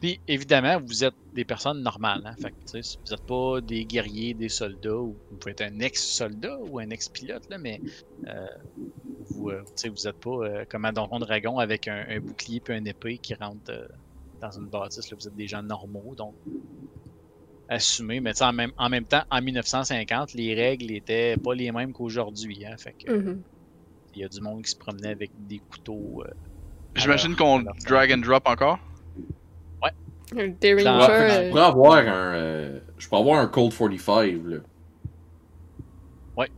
[0.00, 2.22] Puis évidemment, vous êtes des personnes normales.
[2.24, 2.34] Hein?
[2.40, 5.60] Fait que, tu sais, vous n'êtes pas des guerriers, des soldats, ou vous pouvez être
[5.60, 7.80] un ex-soldat ou un ex-pilote, là, mais
[8.26, 8.46] euh,
[9.30, 12.18] vous euh, tu sais, vous n'êtes pas euh, comme un Donjon Dragon avec un, un
[12.20, 13.86] bouclier puis un épée qui rentre euh,
[14.40, 15.10] dans une bâtisse.
[15.10, 15.16] Là.
[15.20, 16.34] Vous êtes des gens normaux, donc
[17.68, 18.20] assumez.
[18.20, 21.70] Mais tu sais, en même, en même temps, en 1950, les règles étaient pas les
[21.72, 22.64] mêmes qu'aujourd'hui.
[22.64, 22.76] Hein?
[22.78, 23.42] Fait que Mhm.
[24.14, 26.22] il y a du monde qui se promenait avec des couteaux.
[26.26, 26.30] euh,
[26.96, 28.78] J'imagine qu'on drag and drop encore?
[30.32, 30.84] Derringer.
[30.84, 32.34] Que je euh, pourrais avoir un.
[32.34, 34.56] euh, je peux avoir un Cold 45, là.
[36.36, 36.48] Ouais.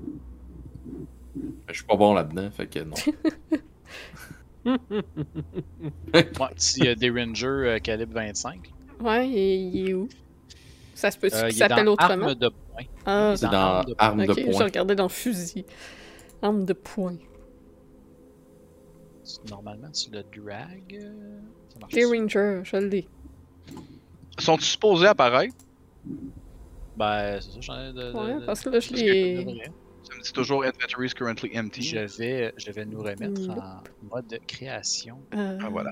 [1.68, 2.94] Je suis pas bon là-dedans, fait que non.
[6.14, 8.70] ouais, petit euh, Derringer euh, calibre 25.
[9.00, 10.08] Ouais, et il est où?
[10.94, 12.26] Ça se peut-tu Euh, qu'il s'appelle autrement?
[12.26, 12.84] Arme de poing.
[13.06, 14.64] Ah, C'est dans dans arme de- arme ok, de je poing.
[14.64, 15.64] regardais dans fusil.
[16.42, 17.16] Arme de poing.
[19.48, 21.00] Normalement, tu le drag.
[21.00, 21.40] euh.
[21.92, 23.08] Derringer, je l'ai.
[24.38, 25.54] Sont-ils supposés apparaître?
[26.96, 27.92] Ben, c'est ça, j'en ai de.
[27.92, 29.44] de- Ouais, de- parce que là, je l'ai.
[30.04, 31.82] Ça me dit toujours inventory is currently empty.
[31.82, 33.58] Je vais, je vais nous remettre Nope.
[33.58, 33.82] en
[34.14, 35.18] mode création.
[35.34, 35.90] Euh, Ah, voilà.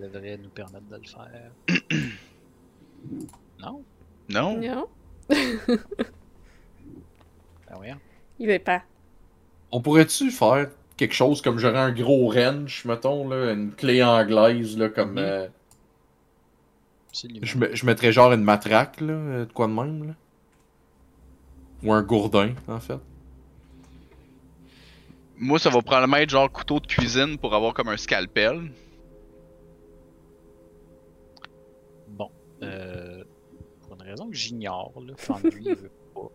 [0.00, 1.52] Ça devrait nous permettre de le faire.
[3.60, 3.82] non?
[4.30, 4.86] Non Non,
[7.68, 7.88] Ben oui.
[8.38, 8.82] il veut pas.
[9.70, 14.76] On pourrait-tu faire quelque chose comme j'aurais un gros wrench, mettons, là, une clé anglaise,
[14.78, 15.12] là, comme.
[15.12, 15.18] Mhm.
[15.18, 15.48] euh.
[17.42, 20.14] Je, me- je mettrais genre une matraque, là, euh, de quoi de même, là.
[21.82, 22.98] Ou un gourdin, en fait.
[25.36, 28.70] Moi, ça va probablement être genre couteau de cuisine pour avoir comme un scalpel.
[32.08, 32.30] Bon.
[32.62, 33.24] Euh,
[33.82, 36.30] pour une raison que j'ignore, là, Foundry il veut pas.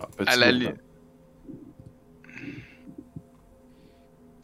[0.00, 0.68] Ah, petit À la li-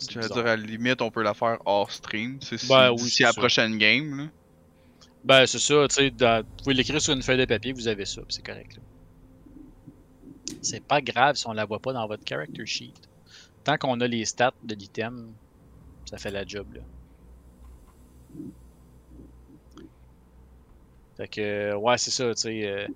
[0.04, 0.36] C'est Je veux bizarre.
[0.44, 2.38] dire, à la limite, on peut la faire hors stream.
[2.40, 3.40] C'est si Ben oui, la ça.
[3.40, 4.16] prochaine game.
[4.18, 4.24] Là.
[5.24, 7.88] Ben, c'est ça, tu sais, dans- vous pouvez l'écrire sur une feuille de papier, vous
[7.88, 8.78] avez ça, puis c'est correct.
[10.60, 12.92] C'est pas grave si on la voit pas dans votre character sheet.
[13.64, 15.32] Tant qu'on a les stats de l'item,
[16.04, 16.80] ça fait la job, là.
[21.16, 22.86] Fait que, ouais, c'est ça, tu sais, euh,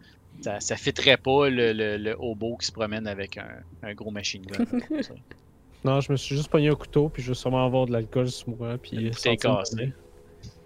[0.41, 4.11] ça, ça fitterait pas le, le, le hobo qui se promène avec un, un gros
[4.11, 4.65] machine gun.
[5.85, 8.29] Non, je me suis juste pogné un couteau, puis je vais sûrement avoir de l'alcool
[8.29, 9.11] sur moi, puis...
[9.11, 9.37] Cassée.
[9.37, 9.93] promener.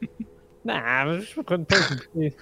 [0.64, 2.34] nah, je me prends pas une bouteille.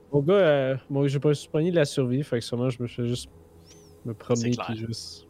[0.12, 2.70] Mon gars, euh, moi, j'ai pas me suis pogné de la survie, fait que sûrement
[2.70, 3.28] je me fais juste
[4.04, 5.26] me promener, puis juste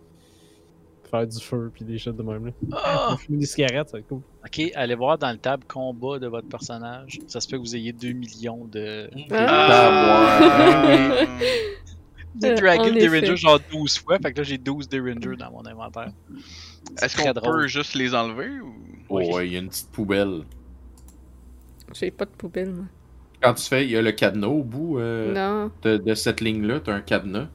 [1.11, 2.47] faire du feu, puis des choses de même.
[2.47, 2.53] Là.
[2.73, 3.17] Ah!
[3.19, 4.23] Fumer des cigarettes, ça va être cool.
[4.45, 7.19] Ok, allez voir dans le tab combat de votre personnage.
[7.27, 9.11] Ça se peut que vous ayez 2 millions de.
[9.33, 10.39] Ah!
[10.41, 11.29] Ah, ouais.
[12.41, 15.65] J'ai dragué le Derringer genre 12 fois, fait que là j'ai 12 Derringer dans mon
[15.67, 16.13] inventaire.
[17.03, 18.75] Est-ce qu'on peut juste les enlever ou?
[19.09, 19.33] Oh, Oui.
[19.33, 20.43] ouais, il y a une petite poubelle.
[21.93, 22.85] J'ai pas de poubelle, moi.
[23.43, 25.73] Quand tu fais, il y a le cadenas au bout euh, Non.
[25.83, 27.49] de, de cette ligne-là, t'as un cadenas.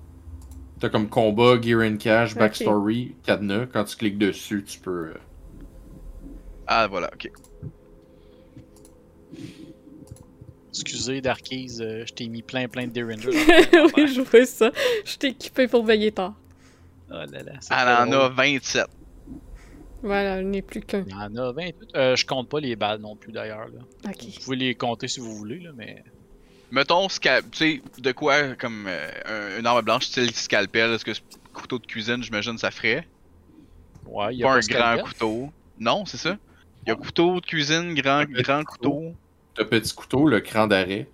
[0.80, 3.68] T'as comme combat, gear and cash, backstory, cadenas.
[3.68, 5.08] Quand tu cliques dessus, tu peux.
[5.10, 5.14] euh,
[6.68, 7.32] Ah, voilà, ok.
[10.82, 13.30] Excusez, Darkies, euh, je t'ai mis plein plein de Derringer.
[13.98, 14.72] oui, je vois ça.
[15.06, 16.34] Je t'ai équipé pour veiller tard.
[17.10, 18.86] Oh là là, Elle en a 27.
[20.04, 21.04] Voilà, il n'est plus qu'un.
[21.08, 21.76] Il y en a 28.
[21.96, 23.68] Euh, je compte pas les balles non plus d'ailleurs.
[23.70, 24.10] là.
[24.10, 24.24] Ok.
[24.24, 26.04] Vous pouvez les compter si vous voulez, là, mais.
[26.72, 31.14] Mettons, tu sais, de quoi, comme euh, un- une arme blanche, style scalpel, est-ce que
[31.14, 31.22] ce
[31.54, 33.08] couteau de cuisine, j'imagine, ça ferait?
[34.06, 35.50] Ouais, il y a Pas pas un grand couteau.
[35.80, 36.38] Non, c'est ça?
[36.86, 39.14] Il y a couteau de cuisine, grand, grand couteau.
[39.58, 41.08] Le petit couteau, le cran d'arrêt.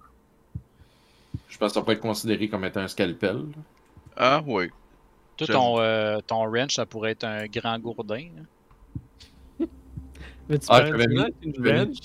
[1.50, 3.44] Je pense que ça peut être considéré comme étant un scalpel.
[4.18, 4.70] Ah, oui.
[5.38, 8.28] Toi, ton, euh, ton wrench, ça pourrait être un grand gourdin.
[8.36, 9.66] là.
[10.50, 11.98] Mais tu Ah, j'avais mis- une wrench,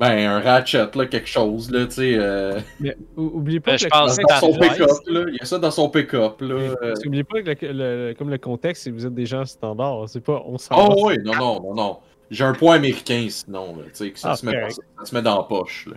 [0.00, 2.14] Ben, un ratchet, là, quelque chose, là, tu sais.
[2.16, 5.24] euh, mais ou- oublie pas Ben, que pense que son pick-up, là.
[5.28, 6.54] Il y a ça dans son pick-up, là.
[6.54, 6.94] euh.
[7.00, 10.08] Qu'oublie pas que le, le- comme le contexte, que vous êtes des gens standards.
[10.08, 11.98] C'est pas on s'en Oh, oui, non, non, non, non.
[12.32, 15.14] J'ai un point américain, sinon, là, tu sais, que ça, Ah, se met ça se
[15.14, 15.96] met dans la poche, là.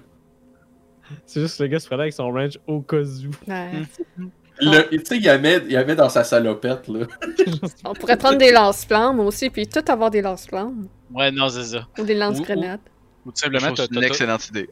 [1.25, 3.31] C'est juste que le gars se prenait avec son wrench au cas où.
[3.51, 3.71] Ouais.
[4.59, 7.05] Le- Tu sais, il met, il met dans sa salopette, là.
[7.85, 10.87] On pourrait prendre des lance-flammes aussi, puis tout avoir des lance-flammes.
[11.13, 11.87] Ouais, non, c'est ça.
[11.99, 12.79] Ou des lance-grenades.
[13.25, 14.69] Ou tout simplement, t'as c'est une excellente idée.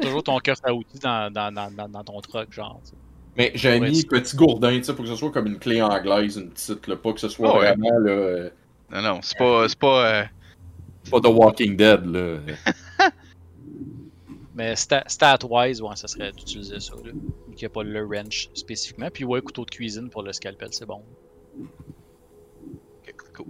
[0.00, 2.80] toujours ton cœur à outils dans, dans, dans, dans, dans ton truck, genre.
[2.84, 2.96] tu sais.
[3.36, 5.80] Mais j'ai Ouais, mis petit gourdin, tu sais, pour que ce soit comme une clé
[5.82, 7.66] anglaise, une petite, là, pas que ce soit Ah ouais.
[7.76, 8.50] vraiment, là, euh,
[8.90, 9.68] Non, non, c'est pas.
[9.68, 10.06] C'est pas.
[10.06, 10.24] euh,
[11.10, 12.38] pas The Walking Dead, là.
[14.54, 17.12] Mais sta- stat-wise, ouais, ça serait d'utiliser ça, là.
[17.12, 19.08] Vu qu'il n'y a pas le wrench spécifiquement.
[19.12, 21.02] Puis ouais, couteau de cuisine pour le scalpel, c'est bon.
[21.60, 23.46] ok, cool.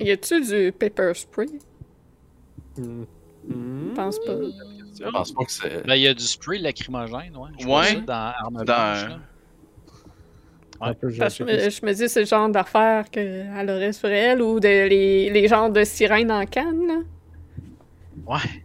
[0.00, 1.46] Y a-tu du pepper spray?
[2.78, 3.04] Hmm.
[3.48, 4.32] Je pense pas.
[4.98, 5.86] Je pense pas que c'est...
[5.86, 7.50] Ben, il y a du spray lacrymogène, ouais.
[7.58, 7.70] Je Ouais.
[7.70, 9.18] vois ça dans Arme Blanche.
[10.78, 14.42] Parce que je me, je me dis, c'est le genre d'affaires qu'elle aurait sur elle,
[14.42, 16.98] ou de, les, les genres de sirènes en canne, là.
[18.26, 18.64] Ouais.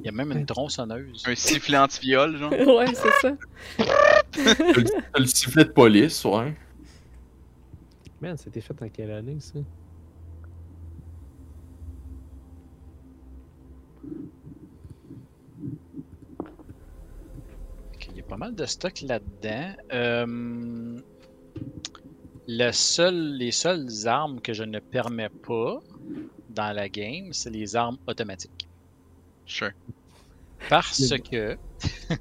[0.00, 1.22] Il y a même une tronçonneuse.
[1.26, 2.52] Un sifflet anti-viol, genre.
[2.76, 3.36] ouais, c'est ça.
[4.36, 4.84] Le,
[5.20, 6.54] le sifflet de police, ouais.
[8.20, 9.58] Man, c'était fait en quelle année ça
[17.94, 19.74] Ok, Il y a pas mal de stock là-dedans.
[19.92, 20.98] Euh,
[22.48, 25.80] le seul, les seules armes que je ne permets pas
[26.48, 28.68] dans la game, c'est les armes automatiques.
[29.44, 29.72] Sure.
[30.70, 31.58] Parce que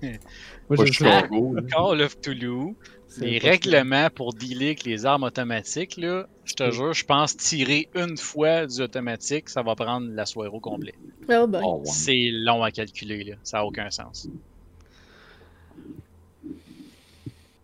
[0.69, 1.61] Moi, je.
[1.69, 2.75] Call of Toulouse,
[3.07, 6.71] c'est les règlements pour dealer avec les armes automatiques, là, je te Mm.
[6.71, 10.93] jure, je pense tirer une fois du automatique, ça va prendre la soirée au complet.
[11.29, 11.47] Oh.
[11.63, 11.81] Oh.
[11.85, 13.35] C'est long à calculer, là.
[13.43, 14.27] ça n'a aucun sens.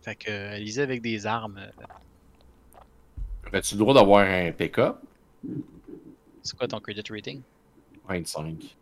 [0.08, 1.58] Fait que, euh, lisez avec des armes.
[1.58, 1.70] euh,
[3.52, 4.96] As-tu le droit d'avoir un pick-up?
[6.42, 7.42] C'est quoi ton credit rating?
[8.08, 8.76] 25.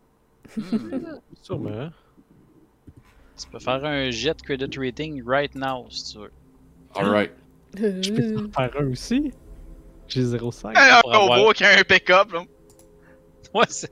[0.55, 0.61] Hmm,
[1.41, 1.89] Sûrement.
[3.37, 6.31] tu peux faire un jet credit rating right now si tu veux.
[6.95, 7.31] Alright.
[7.75, 9.33] Je peux en faire un aussi?
[10.07, 10.71] J'ai 0,5.
[10.77, 12.45] Un combo qui a un pick-up, là.
[13.53, 13.91] Ouais, c'est.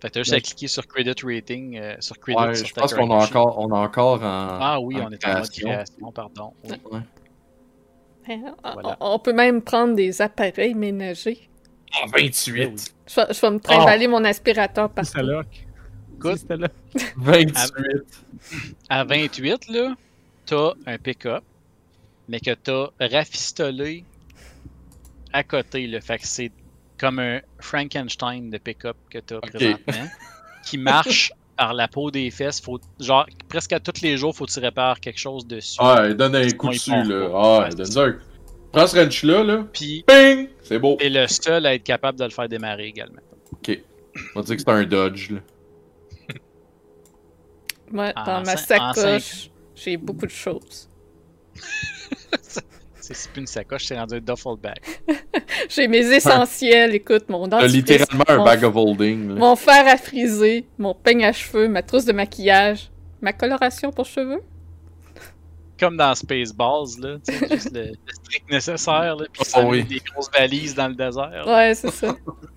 [0.00, 0.38] Fait que t'as juste Ouais.
[0.38, 3.58] à cliquer sur credit rating, euh, sur credit Ouais, sur je pense qu'on a encore,
[3.58, 4.58] on a encore en.
[4.60, 6.12] Ah oui, en on est en mode création.
[6.14, 6.52] pardon.
[6.64, 6.70] Oui.
[6.92, 7.00] Ouais.
[8.28, 8.96] Hein, on- Voilà.
[9.00, 11.48] On peut même prendre des appareils ménagers.
[11.92, 12.46] Ah, 28!
[12.46, 12.52] Je
[13.20, 15.42] vais, je vais me trimballer mon aspirateur là.
[16.18, 16.34] Good.
[16.36, 16.68] Si c'était là.
[17.16, 17.56] 28!
[18.88, 19.94] À 28, là,
[20.46, 21.42] t'as un pick-up,
[22.28, 24.04] mais que t'as rafistolé
[25.32, 26.00] à côté, là.
[26.00, 26.52] Fait que c'est
[27.00, 30.06] comme un Frankenstein de pick-up que t'as présentement,
[30.66, 32.60] qui marche par la peau des fesses.
[32.60, 35.82] Faut, genre, presque à tous les jours, faut que tu répares quelque chose dessus.
[35.82, 37.30] Ouais, donne un coup dessus, là.
[37.34, 38.18] Ah, Ouais, donne un.
[38.70, 39.66] Prends ce wrench-là, là.
[39.72, 40.48] Puis, Ping!
[40.62, 40.96] C'est beau.
[40.96, 43.22] t'es le seul à être capable de le faire démarrer également.
[43.52, 43.80] Ok.
[44.36, 45.40] On va dire que c'est un dodge, là.
[47.92, 50.88] Ouais, En dans ma en sacoche, j'ai beaucoup de choses.
[53.12, 54.76] C'est plus une sacoche, c'est rendu un duffel bag.
[55.68, 59.34] J'ai mes essentiels, écoute, mon T'as dentifrice, littéralement un mon, bag of holding, là.
[59.34, 64.06] mon fer à friser, mon peigne à cheveux, ma trousse de maquillage, ma coloration pour
[64.06, 64.40] cheveux.
[65.78, 67.16] Comme dans Spaceballs, là,
[67.50, 69.78] juste le, le strict nécessaire, là, puis Oh, ça oui.
[69.78, 72.14] met des grosses valises dans le désert, là, Ouais, c'est ça.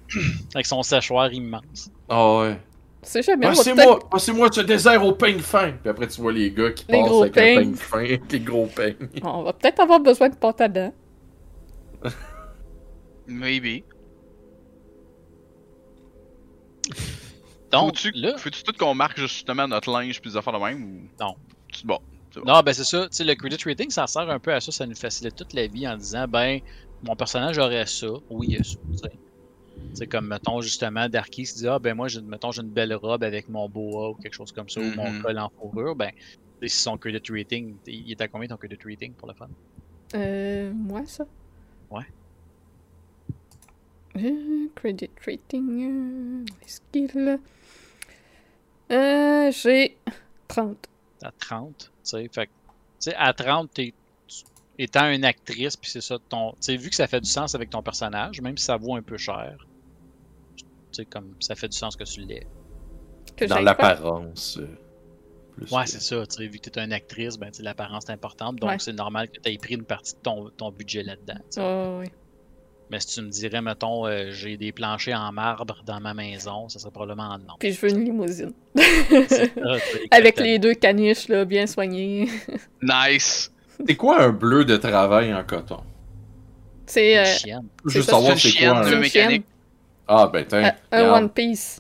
[0.54, 1.90] avec son séchoir immense.
[2.10, 2.60] Ah ouais.
[3.04, 3.48] C'est jamais.
[3.48, 5.72] Passez-moi, passez-moi ce désert au peigne fin.
[5.72, 8.40] Puis après, tu vois les gars qui Les passent gros avec un peigne fin, les
[8.40, 8.96] gros peignes.
[9.24, 10.94] On va peut-être avoir besoin de pâte à dents.
[13.28, 13.84] Maybe.
[17.72, 18.36] Donc, Faut-tu là,
[18.66, 21.24] tout qu'on marque justement notre linge puis des affaires de même ou?
[21.24, 21.36] Non.
[21.74, 22.00] C'est bon.
[22.46, 23.08] Non, ben c'est ça.
[23.10, 24.72] Tu sais, le credit rating, ça sert un peu à ça.
[24.72, 26.60] Ça nous facilite toute la vie en disant, ben,
[27.04, 28.08] mon personnage aurait ça.
[28.30, 28.78] Oui, il y a ça.
[28.92, 29.12] tu sais.
[29.92, 32.94] C'est comme, mettons, justement, Darky se dit, ah, ben, moi, j'ai- mettons, j'ai une belle
[32.96, 35.22] robe avec mon boa ou quelque chose comme ça, ou mon Mhm.
[35.22, 35.96] col en fourrure.
[35.96, 36.12] Ben,
[36.64, 39.48] si son credit rating, il est à combien ton credit rating pour le fun?
[40.16, 41.26] Euh, moi, ça?
[41.92, 42.04] Ouais.
[44.16, 47.40] Euh, credit rating, euh, les skills.
[48.92, 49.98] Euh, j'ai
[50.48, 50.88] 30.
[51.22, 52.30] À 30, tu sais.
[52.34, 53.94] Fait que, tu sais, à 30, t'es,
[54.28, 54.44] tu-
[54.78, 57.56] étant une actrice, puis c'est ça, ton, tu sais, vu que ça fait du sens
[57.56, 59.68] avec ton personnage, même si ça vaut un peu cher,
[60.98, 62.48] sais, comme, ça fait du sens que tu l'aies.
[63.36, 64.58] Que Dans l'apparence.
[64.62, 64.68] euh,
[65.56, 66.26] plus Ouais, que- c'est ça.
[66.28, 68.58] Tu sais, vu que tu es une actrice, ben, tu sais, l'apparence est importante.
[68.58, 68.78] Donc, Ouais.
[68.80, 71.40] c'est normal que tu aies pris une partie de ton, ton budget là-dedans.
[71.58, 72.08] Oh, oui.
[72.92, 76.70] Mais si tu me dirais, mettons, euh, j'ai des planchers en marbre dans ma maison,
[76.70, 77.54] ça serait probablement en non.
[77.60, 78.54] Puis je veux une limousine.
[78.76, 79.44] Ça,
[80.12, 82.28] Avec les deux caniches, là, bien soignées.
[82.84, 83.52] Nice!
[83.88, 85.82] C'est quoi un bleu de travail en coton?
[86.86, 87.14] C'est
[87.48, 88.90] Une euh, juste savoir c'est quoi chienne, un...
[88.92, 89.46] le mécanique.
[90.08, 90.64] Ah, ben, tiens.
[90.64, 91.24] un- un regarde.
[91.24, 91.80] One Piece.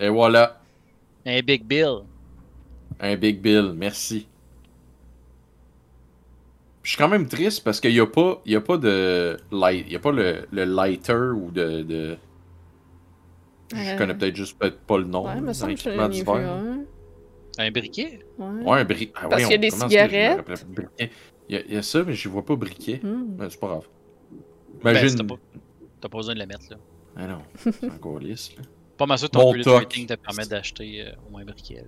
[0.00, 0.60] Et voilà,
[1.26, 2.00] Un Big Bill.
[3.00, 4.26] un Big Bill, merci.
[6.82, 9.38] Je suis quand même triste parce qu'il n'y a pas, il y a pas de
[9.50, 12.16] light, il y a pas le, le lighter ou de, de-
[13.74, 15.24] Je Euh, connais peut-être juste peut-être pas le nom.
[15.26, 16.34] Ouais, vu d'hiver.
[16.34, 16.84] un.
[17.56, 18.20] Un briquet?
[18.38, 18.46] Ouais.
[18.64, 19.12] Ouais, un briquet.
[19.16, 20.64] Ah, Parce qu'il y a des cigarettes.
[21.48, 23.00] Il y, a, il y a ça, mais je vois pas briquet.
[23.02, 23.36] Hmm.
[23.38, 23.86] Mais c'est pas grave.
[24.82, 26.76] Ben, t'as pas, pas besoin de le mettre, là.
[27.16, 28.56] Ah non, c'est encore lisse.
[28.56, 28.62] Là.
[28.96, 29.40] Pas mal sûr que ton
[29.78, 31.84] rating te permet d'acheter euh, au moins un briquet.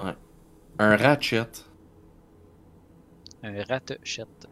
[0.00, 0.16] là.
[0.78, 1.46] Un ratchet.
[3.42, 4.46] Un ratchette.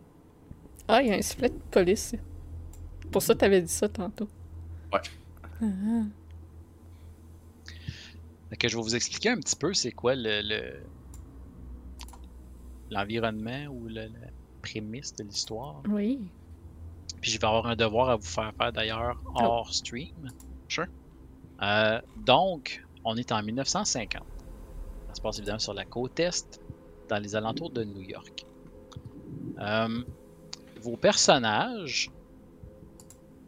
[0.88, 2.14] Ah, il y a un sifflet de police.
[3.10, 4.28] Pour ça, t'avais dit ça tantôt.
[4.92, 5.00] Ouais.
[5.62, 5.66] Ah.
[8.50, 10.80] Fait que je vais vous expliquer un petit peu c'est quoi le, le-
[12.90, 14.28] l'environnement ou le- la
[14.62, 15.82] prémisse de l'histoire.
[15.88, 16.20] Oui.
[17.24, 20.30] Puis je vais avoir un devoir à vous faire faire d'ailleurs hors stream.
[20.68, 20.84] Sure.
[21.62, 24.22] Euh, donc, on est en 1950.
[25.08, 26.60] Ça se passe évidemment sur la côte est,
[27.08, 28.44] dans les alentours de New York.
[29.58, 30.02] Euh,
[30.82, 32.10] vos personnages,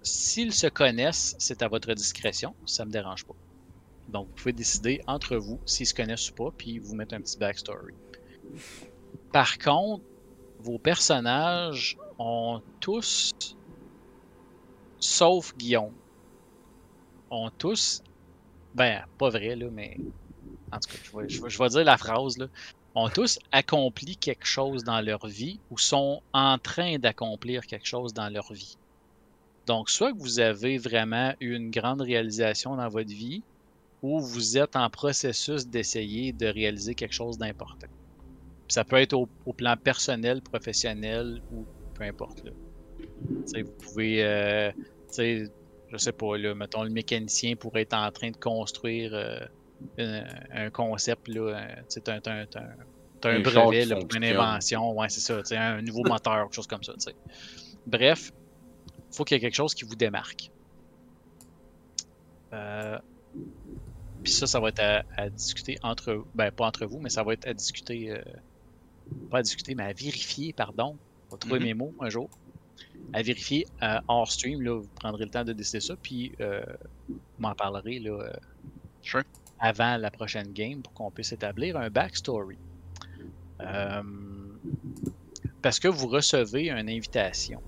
[0.00, 3.36] s'ils se connaissent, c'est à votre discrétion, ça me dérange pas.
[4.08, 7.20] Donc, vous pouvez décider entre vous s'ils se connaissent ou pas, puis vous mettre un
[7.20, 7.92] petit backstory.
[9.34, 10.02] Par contre,
[10.60, 13.34] vos personnages ont tous,
[14.98, 15.94] sauf Guillaume,
[17.30, 18.02] ont tous,
[18.74, 19.96] ben, pas vrai, là, mais
[20.72, 22.46] en tout cas, je vais, dire la phrase, là,
[22.94, 28.14] ont tous accompli quelque chose dans leur vie ou sont en train d'accomplir quelque chose
[28.14, 28.76] dans leur vie.
[29.66, 33.42] Donc, soit que vous avez vraiment eu une grande réalisation dans votre vie,
[34.02, 37.88] ou vous êtes en processus d'essayer de réaliser quelque chose d'important.
[38.68, 42.44] Ça peut être au, au plan personnel, professionnel ou peu importe.
[42.44, 42.52] Là.
[43.20, 44.70] Vous pouvez, euh,
[45.18, 49.38] je sais pas, là, mettons le mécanicien pourrait être en train de construire euh,
[49.98, 54.92] un, un concept, là, euh, t'as- t'as un Un char brevet, là, pour une invention,
[54.92, 56.92] ouais, c'est ça, un nouveau moteur, quelque chose comme ça.
[56.94, 57.14] tu sais.
[57.86, 58.30] Bref,
[59.12, 60.50] faut qu'il y ait quelque chose qui vous démarque.
[62.52, 62.98] Euh,
[64.22, 67.22] puis ça, ça va être à, à discuter entre, ben pas entre vous, mais ça
[67.22, 68.22] va être à discuter, euh,
[69.30, 70.98] pas à discuter, mais à vérifier, pardon.
[71.30, 71.64] On va trouver Mhm.
[71.64, 72.28] mes mots un jour.
[73.12, 76.62] À vérifier euh, hors stream, là, vous prendrez le temps de décider ça, puis euh,
[77.08, 78.32] vous m'en parlerez là, euh,
[79.02, 79.22] Sure.
[79.60, 82.58] avant la prochaine game pour qu'on puisse établir un backstory.
[83.60, 84.02] Euh,
[85.62, 87.62] parce que vous recevez une invitation.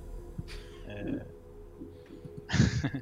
[0.89, 1.19] Euh,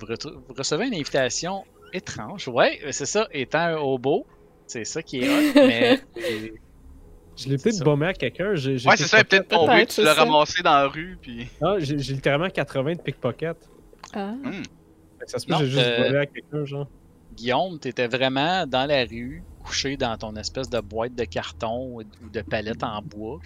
[0.00, 0.06] vous,
[0.48, 2.48] vous recevez une invitation étrange.
[2.48, 4.26] Ouais, c'est ça, étant un hobo,
[4.66, 6.52] c'est ça qui est hot, mais c'est-
[7.36, 8.54] Je l'ai peut-être bombé à quelqu'un.
[8.54, 11.48] j'ai- Ouais, c'est ça, peut-être tombé, tu l'as ramassé dans la rue, puis.
[11.62, 13.56] Ah, j'ai littéralement 80 de pickpocket.
[14.12, 14.32] Ah.
[14.32, 14.62] Hmm.
[15.26, 16.88] Ça se peut Non, que j'ai juste euh, volé à quelqu'un, genre.
[17.34, 21.98] Guillaume, tu étais vraiment dans la rue, couché dans ton espèce de boîte de carton
[21.98, 23.38] ou de palette en bois.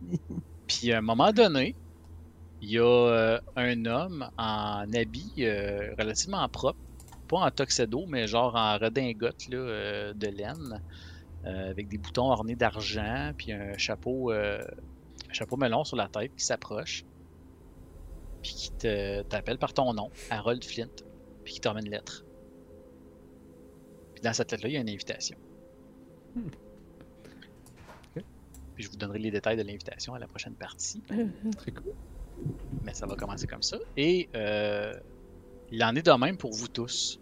[0.66, 1.74] Puis à un moment donné,
[2.60, 6.78] il y a euh, un homme en habit euh, relativement propre,
[7.28, 10.80] pas en tuxedo, mais genre en redingote là, euh, de laine,
[11.44, 14.62] avec des boutons ornés d'argent, puis un chapeau, euh,
[15.28, 17.04] un chapeau melon sur la tête qui s'approche,
[18.42, 21.02] puis qui t'appelle par ton nom, Harold Flint,
[21.44, 22.24] puis qui t'emmène une lettre.
[24.14, 25.36] Puis dans cette lettre-là, il y a une invitation.
[26.34, 26.48] Hmm.
[28.74, 31.02] Puis je vous donnerai les détails de l'invitation à la prochaine partie.
[31.56, 31.92] Très cool.
[32.82, 33.78] Mais ça va commencer comme ça.
[33.96, 34.94] Et euh,
[35.70, 37.20] il en est de même pour vous tous.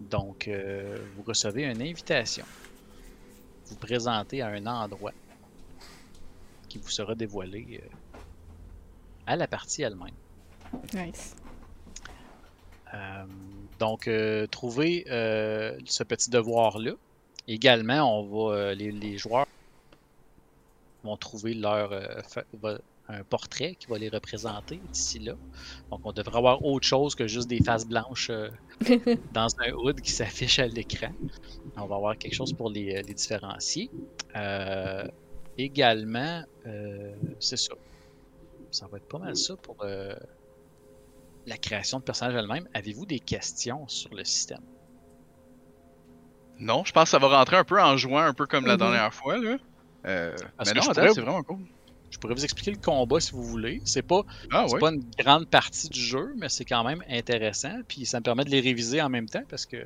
[0.00, 2.44] Donc, euh, vous recevez une invitation.
[3.66, 5.12] Vous présentez à un endroit
[6.68, 8.18] qui vous sera dévoilé euh,
[9.26, 10.14] à la partie elle-même.
[10.94, 11.34] Nice.
[12.94, 13.24] Euh,
[13.78, 16.92] donc, euh, trouvez ce petit devoir-là.
[17.48, 19.46] Également, on va, les, les joueurs
[21.04, 21.92] vont trouver leur
[23.08, 25.34] un portrait qui va les représenter d'ici là.
[25.90, 28.50] Donc, on devrait avoir autre chose que juste des faces blanches euh,
[29.32, 31.12] dans un hood qui s'affiche à l'écran.
[31.76, 33.90] On va avoir quelque chose pour les, les différencier.
[34.34, 35.06] Euh,
[35.58, 37.74] également, euh, c'est ça.
[38.72, 40.14] Ça va être pas mal ça pour euh,
[41.46, 42.68] la création de personnages elle-même.
[42.74, 44.60] Avez-vous des questions sur le système?
[46.58, 48.72] Non, je pense que ça va rentrer un peu en jouant, un peu comme la
[48.74, 48.78] Mhm.
[48.78, 49.36] dernière fois.
[49.38, 49.58] Là.
[50.06, 50.34] Euh,
[50.64, 51.58] mais non, c'est vraiment cool.
[52.10, 53.82] Je pourrais vous expliquer le combat si vous voulez.
[53.84, 54.22] C'est pas,
[54.52, 57.80] Ah pas une grande partie du jeu, mais c'est quand même intéressant.
[57.88, 59.84] Puis ça me permet de les réviser en même temps parce que,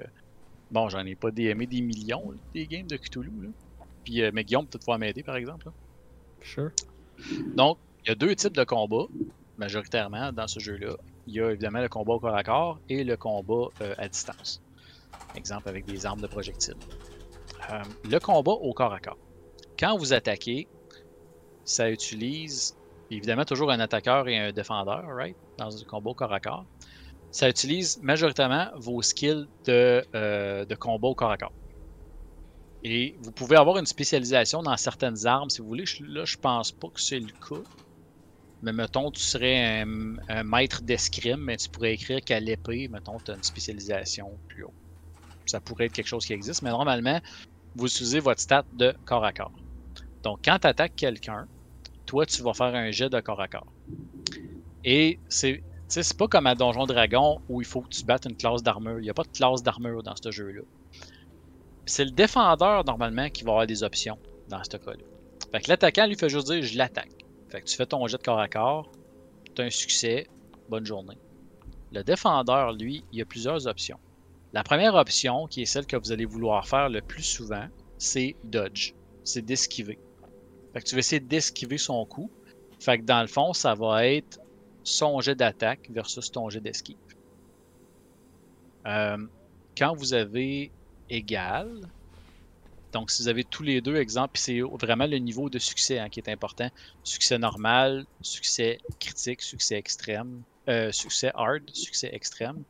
[0.71, 3.33] bon, j'en ai pas DMé des millions, là, des games de Cthulhu.
[3.43, 3.49] Là.
[4.05, 5.67] Puis, euh, mais Guillaume peut pouvoir m'aider par exemple.
[5.67, 5.73] là.
[6.43, 6.71] Sure.
[7.55, 9.07] Donc, il y a deux types de combats,
[9.59, 10.97] majoritairement, dans ce jeu-là.
[11.27, 14.09] Il y a évidemment le combat au corps à corps et le combat euh, à
[14.09, 14.63] distance.
[15.35, 16.77] Exemple avec des armes de projectiles.
[17.71, 19.19] Euh, le combat au corps à corps.
[19.79, 20.67] Quand vous attaquez,
[21.65, 22.77] ça utilise
[23.11, 25.37] évidemment toujours un attaqueur et un défendeur, right?
[25.59, 26.67] Dans un combat au corps à corps.
[27.33, 31.55] Ça utilise majoritairement vos skills de, euh, de combat au corps à corps.
[32.83, 35.85] Et vous pouvez avoir une spécialisation dans certaines armes si vous voulez.
[36.01, 37.63] Là, je pense pas que c'est le cas.
[38.63, 43.21] Mais mettons, tu serais un, un maître d'escrime, mais tu pourrais écrire qu'à l'épée, mettons,
[43.21, 44.75] tu as une spécialisation plus haut.
[45.47, 47.21] Ça pourrait être quelque chose qui existe, mais normalement,
[47.77, 49.55] vous utilisez votre stat de corps à corps.
[50.23, 51.47] Donc, quand tu attaques quelqu'un,
[52.07, 53.73] toi, tu vas faire un jet de corps à corps.
[54.85, 58.37] Et c'est c'est pas comme à Donjon Dragon où il faut que tu battes une
[58.37, 59.01] classe d'armure.
[59.01, 60.63] Il n'y a pas de classe d'armure dans ce jeu-là.
[61.85, 64.17] C'est le défendeur, normalement, qui va avoir des options
[64.49, 65.03] dans ce cas-là.
[65.51, 67.25] Fait que l'attaquant, lui, fait juste dire je l'attaque.
[67.49, 68.89] Fait que tu fais ton jet de corps à corps,
[69.57, 70.29] tu as un succès,
[70.69, 71.19] bonne journée.
[71.93, 73.99] Le défendeur, lui, il y a plusieurs options.
[74.53, 77.67] La première option, qui est celle que vous allez vouloir faire le plus souvent,
[77.99, 78.95] c'est dodge.
[79.25, 79.99] C'est d'esquiver.
[80.73, 82.31] Fait que tu vas essayer d'esquiver son coup.
[82.81, 84.41] Fait que dans le fond, ça va être
[84.85, 86.97] son jet d'attaque versus ton jet d'esquive.
[88.87, 89.19] Euh,
[89.77, 90.71] quand vous avez
[91.09, 91.69] égal,
[92.93, 96.09] donc si vous avez tous les deux, exemple, c'est vraiment le niveau de succès hein,
[96.09, 96.69] qui est important.
[97.05, 102.65] Succès normal, succès critique, succès extrême, euh, succès hard, succès extrême.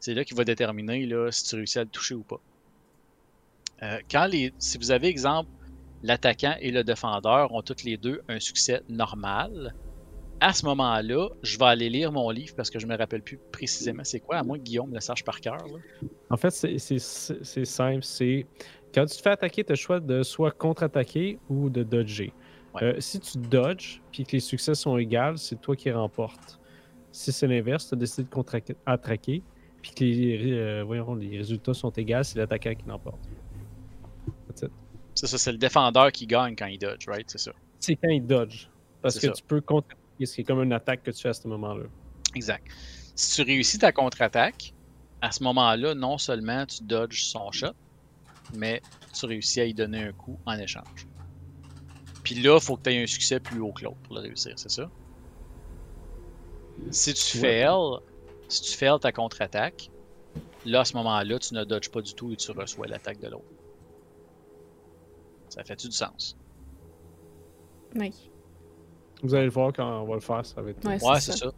[0.00, 2.40] C'est là qui va déterminer là, si tu réussis à le toucher ou pas.
[3.82, 5.50] Euh, quand les, si vous avez, exemple,
[6.02, 9.74] l'attaquant et le défendeur ont tous les deux un succès normal,
[10.40, 13.38] à ce moment-là, je vais aller lire mon livre parce que je me rappelle plus
[13.52, 15.56] précisément c'est quoi, à moins que Guillaume le sache par cœur.
[15.58, 16.08] là.
[16.30, 16.98] En fait, c'est-
[17.64, 18.02] simple.
[18.02, 18.46] C'est
[18.92, 22.32] quand tu te fais attaquer, tu as le choix de soit contre-attaquer ou de dodger.
[22.74, 22.82] Ouais.
[22.84, 26.58] Euh, si tu dodges puis que les succès sont égaux, c'est toi qui remporte.
[27.12, 29.42] Si c'est l'inverse, tu as décidé de contre-attaquer
[29.80, 33.20] puis que les, euh, voyons, les résultats sont égaux, c'est l'attaquant qui l'emporte.
[34.48, 34.70] That's it.
[35.14, 37.28] C'est ça, c'est le défendeur qui gagne quand il dodge, right?
[37.30, 37.52] C'est ça.
[37.80, 38.68] C'est quand il dodge.
[39.00, 39.32] Parce C'est que ça.
[39.34, 41.84] tu peux contre-attaquer, ce qui est comme une attaque que tu fais à ce moment-là.
[42.34, 42.66] Exact.
[43.14, 44.74] Si tu réussis ta contre-attaque,
[45.20, 47.72] à ce moment-là, non seulement tu dodges son shot,
[48.52, 48.82] mais
[49.12, 51.08] tu réussis à y donner un coup en échange.
[52.24, 54.22] Puis là, il faut que tu aies un succès plus haut que l'autre pour le
[54.22, 54.90] réussir, c'est ça?
[56.92, 57.40] Si tu Ouais.
[57.40, 57.98] fails,
[58.48, 59.90] si tu fails ta contre-attaque,
[60.64, 63.28] là, à ce moment-là, tu ne dodges pas du tout et tu reçois l'attaque de
[63.28, 63.46] l'autre.
[65.52, 66.34] Ça fait-tu du sens?
[67.94, 68.30] Oui.
[69.22, 70.82] Vous allez le voir quand on va le faire, ça va être.
[70.86, 71.46] Ouais, Ouais, c'est ça.
[71.46, 71.52] ça.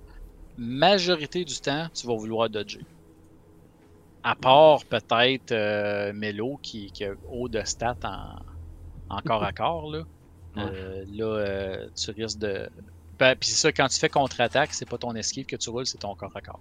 [0.59, 2.85] Majorité du temps, tu vas vouloir dodger.
[4.25, 9.53] À part peut-être euh, Melo qui, qui a haut de stats en, en corps à
[9.62, 9.91] corps.
[9.93, 10.03] Là,
[10.57, 12.69] Euh, là euh, tu risques de.
[13.19, 15.87] Ben, Puis c'est ça, quand tu fais contre-attaque, c'est pas ton esquive que tu roules,
[15.87, 16.61] c'est ton corps à corps.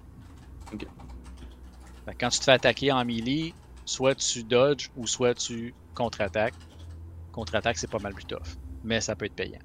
[0.72, 0.86] Ok.
[2.20, 3.54] Quand tu te fais attaquer en melee,
[3.86, 6.54] soit tu dodges ou soit tu contre-attaques.
[7.34, 9.60] Contre-attaque, c'est pas mal plus tough, mais ça peut être payant.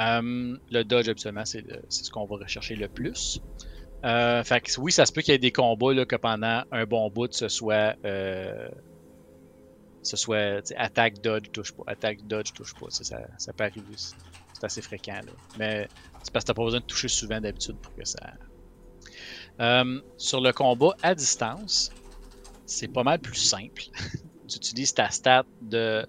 [0.00, 3.40] Euh, le dodge, habituellement, c'est ce qu'on va rechercher le plus.
[4.04, 6.62] Euh, fait que oui, ça se peut qu'il y ait des combats là, que pendant
[6.70, 8.68] un bon bout, ce soit, euh,
[10.02, 11.82] ce soit attaque, dodge, touche pas.
[11.88, 12.86] Attaque, dodge, touche pas.
[12.90, 13.86] Ça, ça, ça peut arriver.
[13.96, 14.14] C'est
[14.58, 15.20] c'est assez fréquent.
[15.24, 15.32] Là.
[15.58, 15.88] Mais
[16.22, 18.18] c'est parce que t'as pas besoin de toucher souvent d'habitude pour que ça.
[19.60, 21.90] Euh, sur le combat à distance,
[22.66, 23.84] c'est pas mal plus simple.
[24.48, 26.04] tu utilises ta stat de,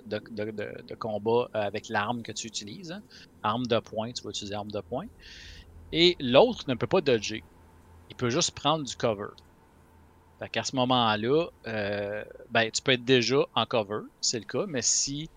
[1.00, 2.92] combat euh, avec l'arme que tu utilises.
[2.92, 3.02] hein.
[3.44, 5.06] Arme de poing, tu vas utiliser arme de poing.
[5.92, 7.44] Et l'autre ne peut pas dodger.
[8.10, 9.30] Il peut juste prendre du cover.
[10.40, 14.66] Fait qu'à ce moment-là, euh, ben, tu peux être déjà en cover, c'est le cas,
[14.68, 15.30] mais si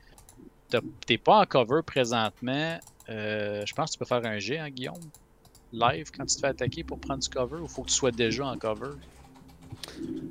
[1.07, 4.71] t'es pas en cover présentement, euh, je pense que tu peux faire un jet, hein,
[4.71, 5.11] Guillaume?
[5.73, 8.13] Live quand tu te fais attaquer pour prendre du cover ou faut que tu sois
[8.13, 8.95] déjà en cover?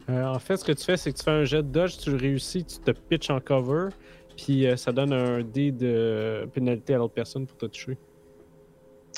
[0.10, 1.98] Euh, en fait, ce que tu fais, c'est que tu fais un jet de dodge,
[1.98, 3.90] tu le réussis, tu te pitches en cover,
[4.36, 7.98] puis euh, ça donne un dé de pénalité à l'autre personne pour te toucher.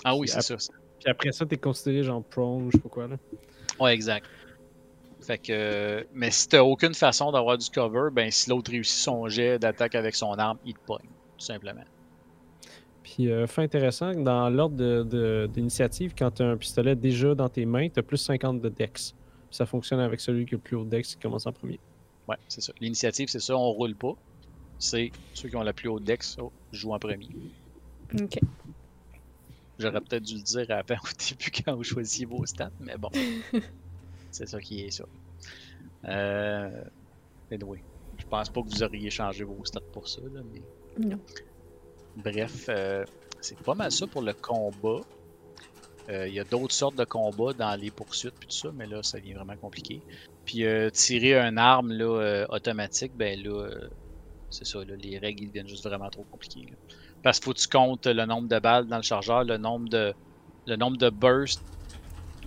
[0.04, 0.56] Ah oui, c'est ça.
[1.00, 3.16] Puis après ça, t'es considéré genre prone, je sais pas quoi là.
[3.80, 4.26] Ouais, exact.
[5.22, 9.28] Fait que, mais si t'as aucune façon d'avoir du cover, ben si l'autre réussit son
[9.30, 11.84] jet d'attaque avec son arme, il te pogne, tout simplement.
[13.04, 17.36] Puis, euh, fait intéressant, dans l'ordre de- de- d'initiative, quand tu as un pistolet déjà
[17.36, 19.14] dans tes mains, tu as plus 50 de dex.
[19.54, 21.80] Ça fonctionne avec celui qui a le plus haut dex qui commence en premier.
[22.28, 22.74] Ouais, c'est ça.
[22.82, 24.16] L'initiative, c'est ça, on roule pas.
[24.80, 27.30] C'est ceux qui ont la plus haute dex, oh, jouent en premier.
[28.20, 28.40] Ok.
[29.78, 33.12] J'aurais peut-être dû le dire avant au début quand vous choisissiez vos stats, mais bon.
[34.32, 35.06] c'est ça qui est ça.
[36.06, 36.84] Euh.
[37.52, 37.84] Anyway,
[38.18, 40.62] je pense pas que vous auriez changé vos stats pour ça, là, mais.
[40.98, 41.20] Non.
[42.16, 43.06] Bref, euh,
[43.40, 45.02] c'est pas mal ça pour le combat.
[46.10, 48.88] Euh, Il y a d'autres sortes de combats dans les poursuites puis tout ça, mais
[48.88, 50.02] là, ça devient vraiment compliqué.
[50.46, 53.88] Puis euh, tirer un arme là, euh, automatique, ben là, euh,
[54.50, 56.66] c'est ça, là, les règles ils deviennent juste vraiment trop compliquées.
[56.70, 56.76] là.
[57.22, 59.88] Parce qu'il faut que tu comptes le nombre de balles dans le chargeur, le nombre
[59.90, 60.14] de
[60.66, 61.62] le nombre de bursts,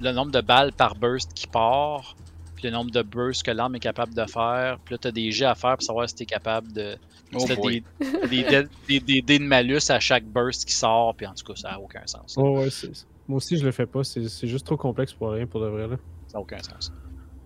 [0.00, 2.14] le nombre de balles par burst qui part,
[2.54, 4.78] puis le nombre de bursts que l'arme est capable de faire.
[4.84, 6.96] Puis là, tu as des jets à faire pour savoir si tu es capable de.
[7.34, 7.82] Oh si t'as des,
[8.28, 11.44] des, dés- des, des dés de malus à chaque burst qui sort, puis en tout
[11.52, 12.34] cas, ça n'a aucun sens.
[12.38, 15.31] Oh, ouais, c'est- moi aussi je le fais pas, c'est c'est juste trop complexe pour
[15.31, 15.97] rien pour de vrai là.
[16.28, 16.93] Ça n'a aucun sens.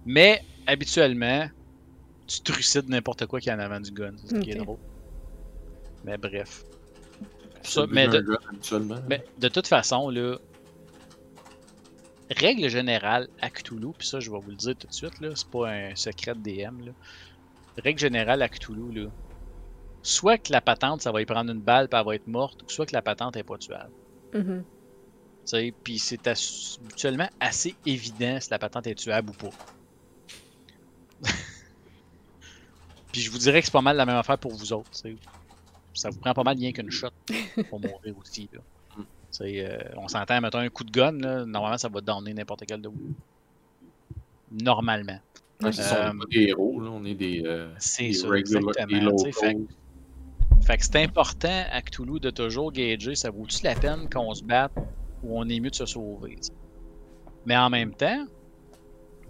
[0.07, 1.49] Mais habituellement,
[2.27, 4.13] tu trucides n'importe quoi qui est en avant du gun.
[4.17, 4.79] C'est ce qui est drôle.
[6.05, 6.65] Mais bref.
[7.63, 8.99] Ça, mais, de, gun, habituellement.
[9.09, 10.39] mais de toute façon, là,
[12.31, 15.31] règle générale à Cthulhu, puis ça je vais vous le dire tout de suite, là,
[15.35, 16.87] c'est pas un secret de DM.
[16.87, 16.93] Là.
[17.83, 19.11] Règle générale à Cthulhu, là,
[20.03, 22.63] soit que la patente ça va y prendre une balle puis elle va être morte,
[22.63, 23.93] ou soit que la patente est pas tuable.
[24.33, 24.63] Mhm.
[24.63, 24.80] Tu sais,
[25.85, 29.51] Puis c'est habituellement assez évident si la patente est tuable ou pas.
[33.13, 34.91] Puis je vous dirais que c'est pas mal la même affaire pour vous autres.
[35.95, 37.09] Ça vous prend pas mal rien qu'une shot
[37.69, 38.49] pour mourir aussi.
[38.53, 38.61] Là.
[38.97, 39.03] Mm.
[39.31, 42.65] Sais, euh, on s'entend, mettons un coup de gun, là, normalement ça va donner n'importe
[42.67, 43.15] quel de vous.
[44.51, 45.19] Normalement.
[45.63, 48.73] Ouais, on Euh, des héros, là, on est des, euh, C'est ça, des exactement.
[50.63, 54.45] Fait que c'est important à Cthulhu de toujours gager ça vaut-tu la peine qu'on se
[54.45, 54.73] batte
[55.23, 56.37] ou on est mieux de se sauver.
[57.47, 58.25] Mais en même temps,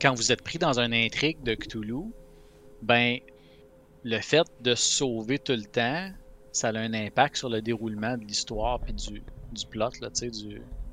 [0.00, 2.12] quand vous êtes pris dans une intrigue de Cthulhu,
[2.82, 3.18] ben
[4.02, 6.10] le fait de se sauver tout le temps,
[6.52, 9.22] ça a un impact sur le déroulement de l'histoire puis du,
[9.52, 10.08] du plot, là,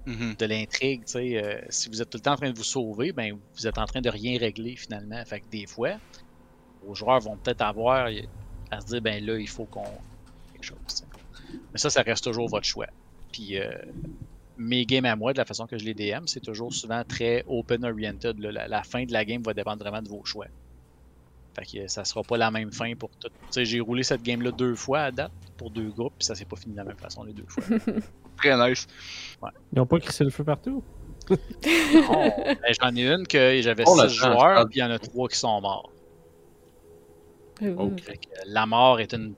[0.05, 0.35] Mhm.
[0.39, 1.03] de l'intrigue.
[1.15, 3.77] euh, si vous êtes tout le temps en train de vous sauver, ben vous êtes
[3.77, 5.21] en train de rien régler finalement.
[5.25, 5.97] Fait que des fois,
[6.81, 8.09] vos joueurs vont peut-être avoir
[8.71, 9.99] à se dire ben là, il faut qu'on
[10.53, 11.03] quelque chose.
[11.73, 12.87] Mais ça, ça reste toujours votre choix.
[13.33, 13.69] Puis euh,
[14.57, 17.43] mes games à moi, de la façon que je les DM, c'est toujours souvent très
[17.47, 18.39] open-oriented.
[18.39, 20.47] La, la fin de la game va dépendre vraiment de vos choix.
[21.57, 23.29] Fait que ça sera pas la même fin pour tout.
[23.29, 26.35] Tu sais, j'ai roulé cette game-là deux fois à date pour deux groupes, puis ça
[26.35, 27.63] s'est pas fini de la même façon les deux fois.
[28.37, 28.85] Très nice.
[29.73, 30.83] Ils ont pas crissé le feu partout?
[32.09, 34.99] Oh, ben, J'en ai une que j'avais On six joueurs, puis il y en a
[34.99, 35.91] trois qui sont morts.
[37.59, 39.33] Fait que la mort est une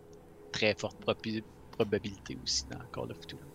[0.51, 0.97] très forte
[1.71, 3.48] probabilité aussi dans Call of Cthulhu.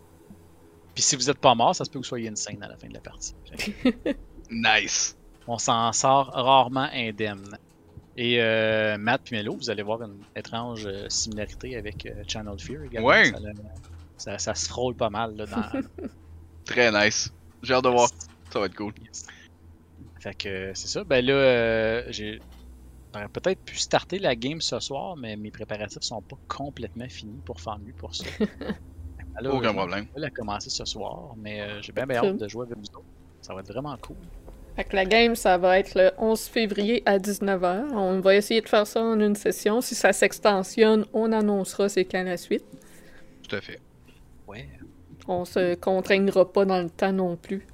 [0.95, 2.77] Puis si vous êtes pas mort, ça se peut que vous soyez insane à la
[2.77, 3.35] fin de la partie.
[4.49, 5.17] Nice.
[5.47, 7.57] on s'en sort rarement indemne.
[8.15, 12.57] Et euh, Matt et Melo, vous allez voir une étrange euh, similarité avec euh, Channel
[12.59, 13.07] Fear également.
[13.09, 13.31] Ouais.
[13.31, 13.39] Ça,
[14.17, 15.81] ça- ça se frôle pas mal là, dans,
[16.65, 17.29] Très nice.
[17.63, 18.07] J'ai hâte de voir.
[18.53, 18.93] Ça va être cool.
[20.21, 21.03] Fait que euh, c'est ça.
[21.03, 22.39] Ben là, euh, j'ai
[23.13, 27.41] j'aurais peut-être pu starter la game ce soir, mais mes préparatifs sont pas complètement finis
[27.45, 28.25] pour faire mieux pour ça.
[29.37, 30.05] Alors, Aucun problème.
[30.09, 32.85] Je vais la commencer ce soir, mais euh, j'ai bien, hâte de jouer avec vous
[32.97, 33.05] autres.
[33.41, 34.15] Ça va être vraiment cool.
[34.75, 37.93] Fait que la game, ça va être le 11 février à 19h.
[37.93, 39.79] On va essayer de faire ça en une session.
[39.81, 42.65] Si ça s'extensionne, on annoncera c'est quand la suite.
[43.47, 43.79] Tout à fait.
[44.47, 44.67] Ouais.
[45.27, 47.65] On se contraignera pas dans le temps non plus.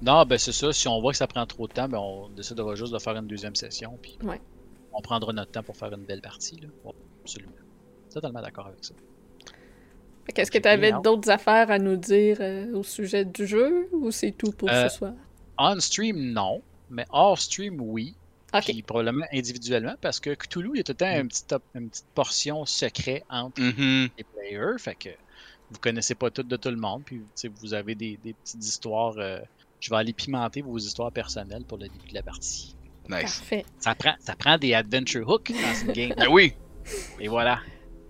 [0.00, 0.72] Non, ben c'est ça.
[0.72, 3.16] Si on voit que ça prend trop de temps, ben on décidera juste de faire
[3.16, 3.98] une deuxième session.
[4.00, 4.40] Puis Ouais.
[4.92, 6.56] on prendra notre temps pour faire une belle partie.
[6.60, 6.68] Là.
[6.84, 6.92] Ouais,
[7.22, 7.52] absolument.
[8.12, 8.94] Totalement d'accord avec ça.
[10.26, 13.46] Fait que Est-ce que tu avais d'autres affaires à nous dire euh, au sujet du
[13.46, 15.12] jeu ou c'est tout pour Euh, ce soir?
[15.58, 16.62] On stream, non.
[16.90, 18.14] Mais hors stream, oui.
[18.54, 18.64] Ok.
[18.64, 21.62] Puis probablement individuellement, parce que Cthulhu, il y a tout le temps une petite, top-
[21.74, 24.08] une petite portion secret entre Mhm.
[24.18, 24.78] les players.
[24.78, 25.08] Fait que
[25.70, 27.02] vous connaissez pas tout de tout le monde.
[27.04, 27.22] Puis
[27.60, 29.14] vous avez des, des petites histoires.
[29.18, 29.40] euh,
[29.80, 32.76] je vais aller pimenter vos histoires personnelles pour le début de la partie.
[33.08, 33.22] Nice.
[33.22, 33.64] Parfait.
[33.80, 36.12] Ça prend, ça prend des adventure hooks dans cette game.
[36.16, 36.52] Ben oui.
[37.18, 37.58] Et voilà.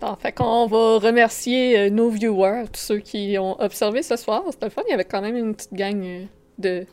[0.03, 4.43] Bon, fait qu'on va remercier euh, nos viewers, tous ceux qui ont observé ce soir.
[4.51, 6.25] C'était le fun, il y avait quand même une petite gang euh,
[6.59, 6.87] de,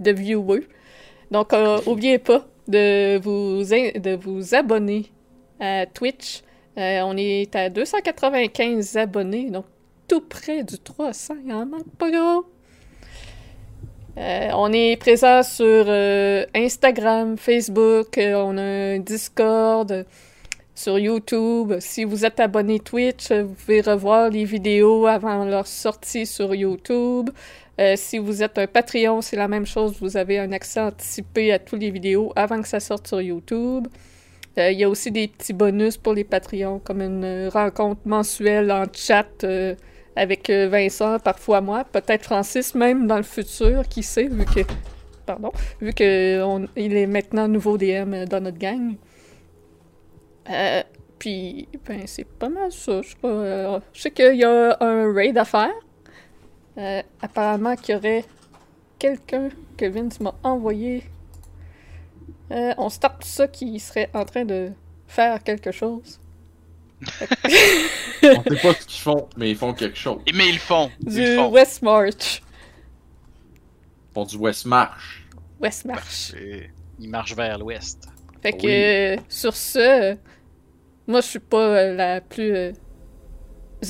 [0.00, 0.66] de viewers.
[1.30, 5.12] Donc, euh, oubliez pas de vous, de abonner
[5.60, 6.42] à Twitch.
[6.78, 9.66] Euh, on est à 295 abonnés, donc
[10.08, 12.44] tout près du 300, il en manque pas gros.
[14.16, 15.88] On est présent sur
[16.54, 20.04] Instagram, Facebook, on a un Discord,
[20.74, 21.74] sur YouTube.
[21.80, 27.30] Si vous êtes abonné Twitch, vous pouvez revoir les vidéos avant leur sortie sur YouTube.
[27.80, 29.96] Euh, si vous êtes un Patreon, c'est la même chose.
[30.00, 33.86] Vous avez un accès anticipé à toutes les vidéos avant que ça sorte sur YouTube.
[34.58, 38.70] Euh, Il y a aussi des petits bonus pour les Patreons, comme une rencontre mensuelle
[38.70, 39.74] en chat euh,
[40.16, 44.60] avec Vincent, parfois moi, peut-être Francis même dans le futur, qui sait, vu que
[45.24, 48.96] pardon, vu que on- il est maintenant nouveau DM dans notre gang.
[50.50, 50.82] Euh,
[51.18, 53.00] puis, ben, c'est pas mal ça.
[53.02, 55.72] Je sais pas, euh, je sais qu'il y a un raid à faire.
[56.78, 58.24] Euh, apparemment qu'il y aurait
[58.98, 61.04] quelqu'un que Vince m'a envoyé.
[62.50, 64.72] Euh, on start ça qui serait en train de
[65.06, 66.18] faire quelque chose.
[68.22, 70.20] On sait pas ce qu'ils font, mais ils font quelque chose.
[70.34, 70.90] Mais ils le font.
[71.00, 71.50] Ils Du font.
[71.50, 72.42] West March.
[74.10, 75.26] Ils font du West March.
[75.60, 75.98] West March.
[76.32, 76.70] Parfait.
[77.00, 78.08] Il marche vers l'ouest.
[78.40, 80.16] Fait que, euh, sur ce,
[81.06, 82.72] moi, je suis pas euh, la plus euh,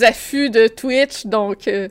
[0.00, 1.88] affût de Twitch, donc euh,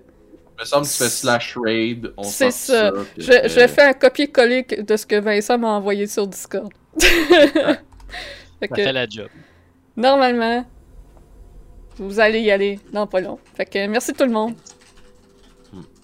[0.58, 2.12] Il me semble que tu fais slash raid.
[2.18, 2.92] on C'est ça.
[3.16, 6.72] puis je, fais un copier-coller de ce que Vincent m'a envoyé sur Discord.
[7.00, 7.84] fait
[8.62, 9.30] Ça que, fait la job.
[9.96, 10.66] normalement,
[11.98, 13.40] vous allez y aller dans pas long.
[13.56, 14.56] Fait que, merci tout le monde.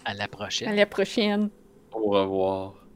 [0.06, 0.69] À la prochaine.
[0.69, 1.49] À la prochaine.
[1.91, 2.86] Au revoir.